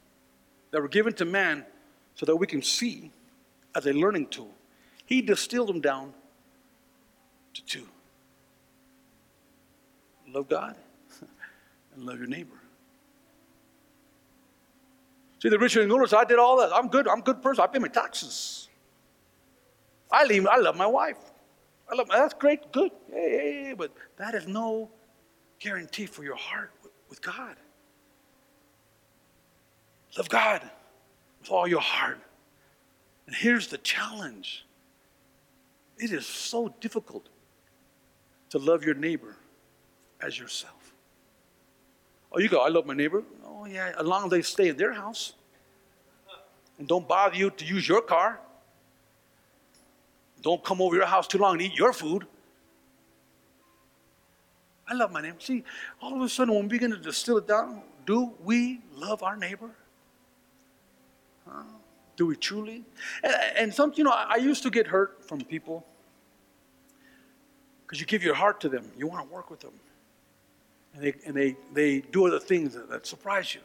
that 0.70 0.80
were 0.80 0.88
given 0.88 1.12
to 1.14 1.24
man 1.24 1.66
so 2.14 2.24
that 2.26 2.36
we 2.36 2.46
can 2.46 2.62
see 2.62 3.10
as 3.74 3.86
a 3.86 3.92
learning 3.92 4.28
tool. 4.28 4.54
He 5.04 5.20
distilled 5.20 5.68
them 5.68 5.80
down 5.80 6.14
to 7.54 7.64
two 7.64 7.86
love 10.32 10.48
God 10.48 10.76
and 11.94 12.04
love 12.04 12.18
your 12.18 12.26
neighbor. 12.26 12.61
See, 15.42 15.48
the 15.48 15.58
rich 15.58 15.74
and 15.74 15.88
notice 15.88 16.12
I 16.12 16.22
did 16.22 16.38
all 16.38 16.56
that. 16.58 16.72
I'm 16.72 16.86
good. 16.86 17.08
I'm 17.08 17.18
a 17.18 17.22
good 17.22 17.42
person. 17.42 17.64
I 17.64 17.66
pay 17.66 17.80
my 17.80 17.88
taxes. 17.88 18.68
I 20.08 20.24
leave. 20.24 20.46
I 20.46 20.58
love 20.58 20.76
my 20.76 20.86
wife. 20.86 21.18
I 21.90 21.96
love. 21.96 22.08
That's 22.08 22.34
great. 22.34 22.70
Good. 22.70 22.92
Hey, 23.10 23.30
hey, 23.30 23.64
hey. 23.64 23.74
But 23.76 23.92
that 24.18 24.36
is 24.36 24.46
no 24.46 24.88
guarantee 25.58 26.06
for 26.06 26.22
your 26.22 26.36
heart 26.36 26.70
with 27.10 27.20
God. 27.20 27.56
Love 30.16 30.28
God 30.28 30.62
with 31.40 31.50
all 31.50 31.66
your 31.66 31.80
heart. 31.80 32.20
And 33.26 33.34
here's 33.34 33.66
the 33.66 33.78
challenge. 33.78 34.64
It 35.98 36.12
is 36.12 36.24
so 36.24 36.72
difficult 36.80 37.28
to 38.50 38.58
love 38.58 38.84
your 38.84 38.94
neighbor 38.94 39.34
as 40.20 40.38
yourself. 40.38 40.81
Oh, 42.32 42.38
you 42.38 42.48
go, 42.48 42.60
I 42.60 42.68
love 42.68 42.86
my 42.86 42.94
neighbor. 42.94 43.22
Oh, 43.46 43.66
yeah, 43.66 43.92
as 43.98 44.06
long 44.06 44.24
as 44.24 44.30
they 44.30 44.42
stay 44.42 44.68
in 44.68 44.76
their 44.76 44.92
house 44.92 45.34
and 46.78 46.88
don't 46.88 47.06
bother 47.06 47.36
you 47.36 47.50
to 47.50 47.64
use 47.64 47.86
your 47.86 48.00
car. 48.00 48.40
Don't 50.40 50.64
come 50.64 50.80
over 50.80 50.96
your 50.96 51.06
house 51.06 51.28
too 51.28 51.38
long 51.38 51.54
and 51.54 51.62
eat 51.62 51.74
your 51.74 51.92
food. 51.92 52.26
I 54.88 54.94
love 54.94 55.12
my 55.12 55.20
neighbor. 55.20 55.36
See, 55.38 55.62
all 56.00 56.14
of 56.14 56.22
a 56.22 56.28
sudden, 56.28 56.54
when 56.54 56.64
we 56.64 56.68
begin 56.70 56.90
to 56.90 56.96
distill 56.96 57.36
it 57.36 57.46
down, 57.46 57.82
do 58.06 58.32
we 58.42 58.80
love 58.94 59.22
our 59.22 59.36
neighbor? 59.36 59.70
Huh? 61.48 61.62
Do 62.16 62.26
we 62.26 62.36
truly? 62.36 62.82
And, 63.22 63.34
and 63.56 63.74
some, 63.74 63.92
you 63.94 64.04
know, 64.04 64.10
I 64.10 64.36
used 64.36 64.62
to 64.64 64.70
get 64.70 64.86
hurt 64.86 65.24
from 65.24 65.44
people 65.44 65.86
because 67.86 68.00
you 68.00 68.06
give 68.06 68.22
your 68.22 68.34
heart 68.34 68.60
to 68.62 68.68
them, 68.68 68.90
you 68.98 69.06
want 69.06 69.28
to 69.28 69.32
work 69.32 69.50
with 69.50 69.60
them 69.60 69.72
and 70.94 71.02
they, 71.02 71.14
and 71.26 71.36
they, 71.36 71.56
they 71.72 72.00
do 72.00 72.26
other 72.26 72.38
things 72.38 72.74
that, 72.74 72.88
that 72.90 73.06
surprise 73.06 73.54
you, 73.54 73.60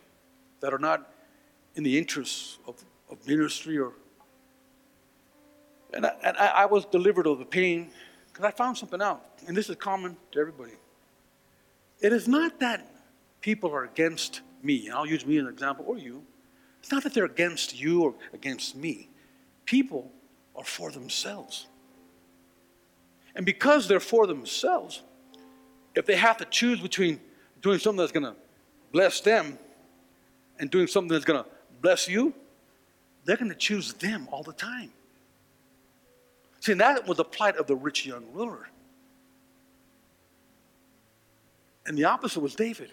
that 0.61 0.73
are 0.73 0.79
not 0.79 1.11
in 1.75 1.83
the 1.83 1.97
interests 1.97 2.59
of, 2.67 2.83
of 3.09 3.25
ministry 3.27 3.77
or. 3.77 3.93
And 5.93 6.05
I, 6.05 6.11
and 6.23 6.37
I, 6.37 6.47
I 6.47 6.65
was 6.65 6.85
delivered 6.85 7.27
of 7.27 7.39
the 7.39 7.45
pain 7.45 7.91
because 8.27 8.45
I 8.45 8.51
found 8.51 8.77
something 8.77 9.01
out, 9.01 9.23
and 9.47 9.55
this 9.55 9.69
is 9.69 9.75
common 9.77 10.17
to 10.31 10.39
everybody. 10.39 10.73
it 12.01 12.13
is 12.13 12.27
not 12.27 12.59
that 12.59 12.85
people 13.41 13.71
are 13.71 13.85
against 13.85 14.41
me. 14.61 14.87
and 14.87 14.95
I'll 14.95 15.05
use 15.05 15.25
me 15.25 15.37
as 15.37 15.43
an 15.43 15.49
example, 15.49 15.85
or 15.87 15.97
you. 15.97 16.23
It's 16.79 16.91
not 16.91 17.03
that 17.03 17.13
they're 17.13 17.25
against 17.25 17.79
you 17.79 18.03
or 18.03 18.15
against 18.33 18.75
me. 18.75 19.09
People 19.65 20.11
are 20.55 20.63
for 20.63 20.91
themselves. 20.91 21.67
And 23.35 23.45
because 23.45 23.87
they're 23.87 23.99
for 23.99 24.27
themselves, 24.27 25.01
if 25.97 26.05
they 26.05 26.15
have 26.15 26.37
to 26.37 26.45
choose 26.45 26.79
between 26.79 27.19
doing 27.61 27.79
something 27.79 27.97
that's 27.97 28.11
going 28.11 28.25
to 28.25 28.35
bless 28.91 29.19
them 29.19 29.57
and 30.59 30.69
doing 30.69 30.87
something 30.87 31.09
that's 31.09 31.25
going 31.25 31.43
to 31.43 31.49
bless 31.81 32.07
you, 32.07 32.33
they're 33.25 33.37
going 33.37 33.49
to 33.49 33.57
choose 33.57 33.93
them 33.93 34.27
all 34.31 34.43
the 34.43 34.53
time. 34.53 34.91
See, 36.59 36.73
that 36.73 37.07
was 37.07 37.17
the 37.17 37.23
plight 37.23 37.57
of 37.57 37.67
the 37.67 37.75
rich 37.75 38.05
young 38.05 38.25
ruler. 38.31 38.69
And 41.85 41.97
the 41.97 42.03
opposite 42.05 42.41
was 42.41 42.55
David. 42.55 42.91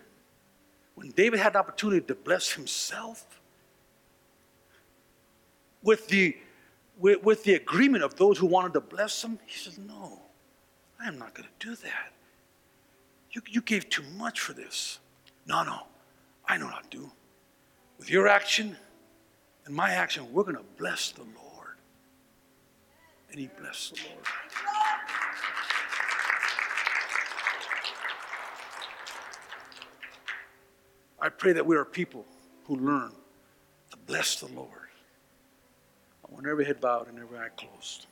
When 0.95 1.11
David 1.11 1.41
had 1.41 1.53
an 1.55 1.59
opportunity 1.59 2.07
to 2.07 2.15
bless 2.15 2.53
himself 2.53 3.41
with 5.83 6.09
the, 6.09 6.37
with, 6.99 7.23
with 7.23 7.45
the 7.45 7.55
agreement 7.55 8.03
of 8.03 8.17
those 8.17 8.39
who 8.39 8.47
wanted 8.47 8.73
to 8.75 8.81
bless 8.81 9.23
him, 9.23 9.39
he 9.47 9.59
says, 9.59 9.79
No, 9.79 10.21
I 11.01 11.09
am 11.09 11.19
not 11.19 11.35
going 11.35 11.49
to 11.59 11.67
do 11.67 11.75
that. 11.77 12.13
You, 13.35 13.43
you 13.49 13.61
gave 13.61 13.91
too 13.91 14.05
much 14.16 14.41
for 14.41 14.53
this. 14.53 15.01
No, 15.47 15.64
no, 15.64 15.80
I 16.47 16.57
know 16.57 16.68
not 16.68 16.89
do. 16.89 17.11
With 17.99 18.09
your 18.09 18.28
action 18.28 18.76
and 19.66 19.74
my 19.74 19.91
action, 19.91 20.32
we're 20.32 20.45
going 20.45 20.57
to 20.57 20.64
bless 20.78 21.11
the 21.11 21.22
Lord. 21.22 21.76
And 23.30 23.41
he 23.41 23.49
blessed 23.59 23.97
the 23.97 24.01
Lord. 24.09 24.24
I 31.20 31.28
pray 31.30 31.53
that 31.53 31.66
we 31.66 31.76
are 31.76 31.85
people 31.85 32.24
who 32.66 32.76
learn 32.76 33.11
to 33.91 33.97
bless 34.07 34.39
the 34.39 34.47
Lord. 34.47 34.68
I 36.28 36.32
want 36.32 36.47
every 36.47 36.64
head 36.64 36.80
bowed 36.80 37.09
and 37.09 37.18
every 37.18 37.39
eye 37.39 37.49
closed. 37.57 38.07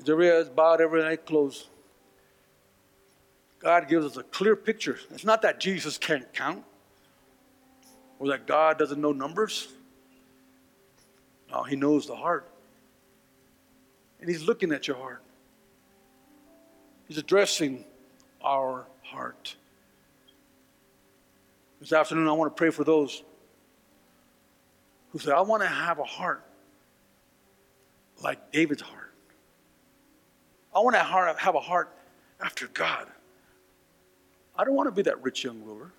As 0.00 0.08
is 0.08 0.48
bowed, 0.48 0.80
every 0.80 1.04
eye 1.04 1.16
closed. 1.16 1.66
God 3.58 3.88
gives 3.88 4.06
us 4.06 4.16
a 4.16 4.22
clear 4.22 4.56
picture. 4.56 4.98
It's 5.10 5.24
not 5.24 5.42
that 5.42 5.60
Jesus 5.60 5.98
can't 5.98 6.32
count 6.32 6.64
or 8.18 8.28
that 8.28 8.46
God 8.46 8.78
doesn't 8.78 9.00
know 9.00 9.12
numbers. 9.12 9.68
No, 11.50 11.62
He 11.62 11.76
knows 11.76 12.06
the 12.06 12.16
heart. 12.16 12.48
And 14.20 14.30
He's 14.30 14.42
looking 14.42 14.72
at 14.72 14.88
your 14.88 14.96
heart. 14.96 15.22
He's 17.06 17.18
addressing 17.18 17.84
our 18.42 18.86
heart. 19.02 19.56
This 21.80 21.92
afternoon, 21.92 22.28
I 22.28 22.32
want 22.32 22.54
to 22.54 22.58
pray 22.58 22.70
for 22.70 22.84
those 22.84 23.22
who 25.10 25.18
say, 25.18 25.32
I 25.32 25.40
want 25.40 25.62
to 25.62 25.68
have 25.68 25.98
a 25.98 26.04
heart 26.04 26.44
like 28.22 28.52
David's 28.52 28.82
heart. 28.82 28.99
I 30.74 30.80
want 30.80 30.94
to 30.94 31.34
have 31.38 31.54
a 31.54 31.60
heart 31.60 31.92
after 32.40 32.68
God. 32.68 33.06
I 34.56 34.64
don't 34.64 34.74
want 34.74 34.88
to 34.88 34.92
be 34.92 35.02
that 35.02 35.22
rich 35.22 35.44
young 35.44 35.62
ruler 35.64 35.90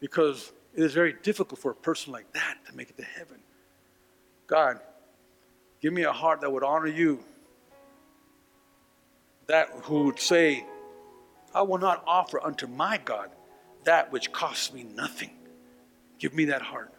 because 0.00 0.52
it 0.74 0.82
is 0.82 0.94
very 0.94 1.14
difficult 1.22 1.60
for 1.60 1.70
a 1.70 1.74
person 1.74 2.12
like 2.12 2.32
that 2.32 2.56
to 2.66 2.76
make 2.76 2.90
it 2.90 2.96
to 2.96 3.04
heaven. 3.04 3.38
God, 4.46 4.80
Give 5.80 5.92
me 5.92 6.02
a 6.02 6.12
heart 6.12 6.40
that 6.40 6.52
would 6.52 6.64
honor 6.64 6.88
you. 6.88 7.20
That 9.46 9.70
who 9.84 10.04
would 10.04 10.18
say, 10.18 10.66
I 11.54 11.62
will 11.62 11.78
not 11.78 12.02
offer 12.06 12.42
unto 12.44 12.66
my 12.66 12.98
God 13.04 13.30
that 13.84 14.12
which 14.12 14.32
costs 14.32 14.72
me 14.72 14.82
nothing. 14.82 15.30
Give 16.18 16.34
me 16.34 16.46
that 16.46 16.62
heart. 16.62 16.92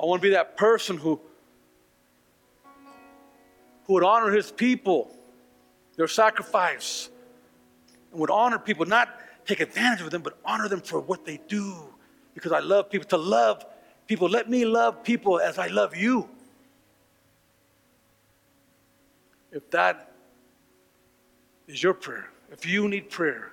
I 0.00 0.06
want 0.06 0.22
to 0.22 0.28
be 0.28 0.32
that 0.32 0.56
person 0.56 0.96
who, 0.96 1.20
who 3.86 3.94
would 3.94 4.04
honor 4.04 4.30
his 4.30 4.50
people, 4.50 5.14
their 5.96 6.08
sacrifice, 6.08 7.08
and 8.10 8.20
would 8.20 8.30
honor 8.30 8.58
people, 8.58 8.86
not 8.86 9.20
take 9.46 9.60
advantage 9.60 10.00
of 10.00 10.10
them, 10.10 10.22
but 10.22 10.38
honor 10.44 10.68
them 10.68 10.80
for 10.80 11.00
what 11.00 11.24
they 11.24 11.38
do. 11.48 11.76
Because 12.34 12.52
I 12.52 12.60
love 12.60 12.90
people. 12.90 13.08
To 13.08 13.16
love 13.16 13.64
people, 14.06 14.28
let 14.28 14.48
me 14.48 14.64
love 14.64 15.02
people 15.04 15.38
as 15.38 15.58
I 15.58 15.68
love 15.68 15.94
you. 15.96 16.28
If 19.52 19.70
that 19.70 20.10
is 21.68 21.82
your 21.82 21.94
prayer, 21.94 22.28
if 22.50 22.66
you 22.66 22.88
need 22.88 23.08
prayer, 23.08 23.52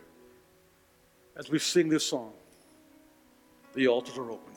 as 1.35 1.49
we 1.49 1.59
sing 1.59 1.89
this 1.89 2.05
song, 2.05 2.33
the 3.73 3.87
altars 3.87 4.17
are 4.17 4.31
open. 4.31 4.53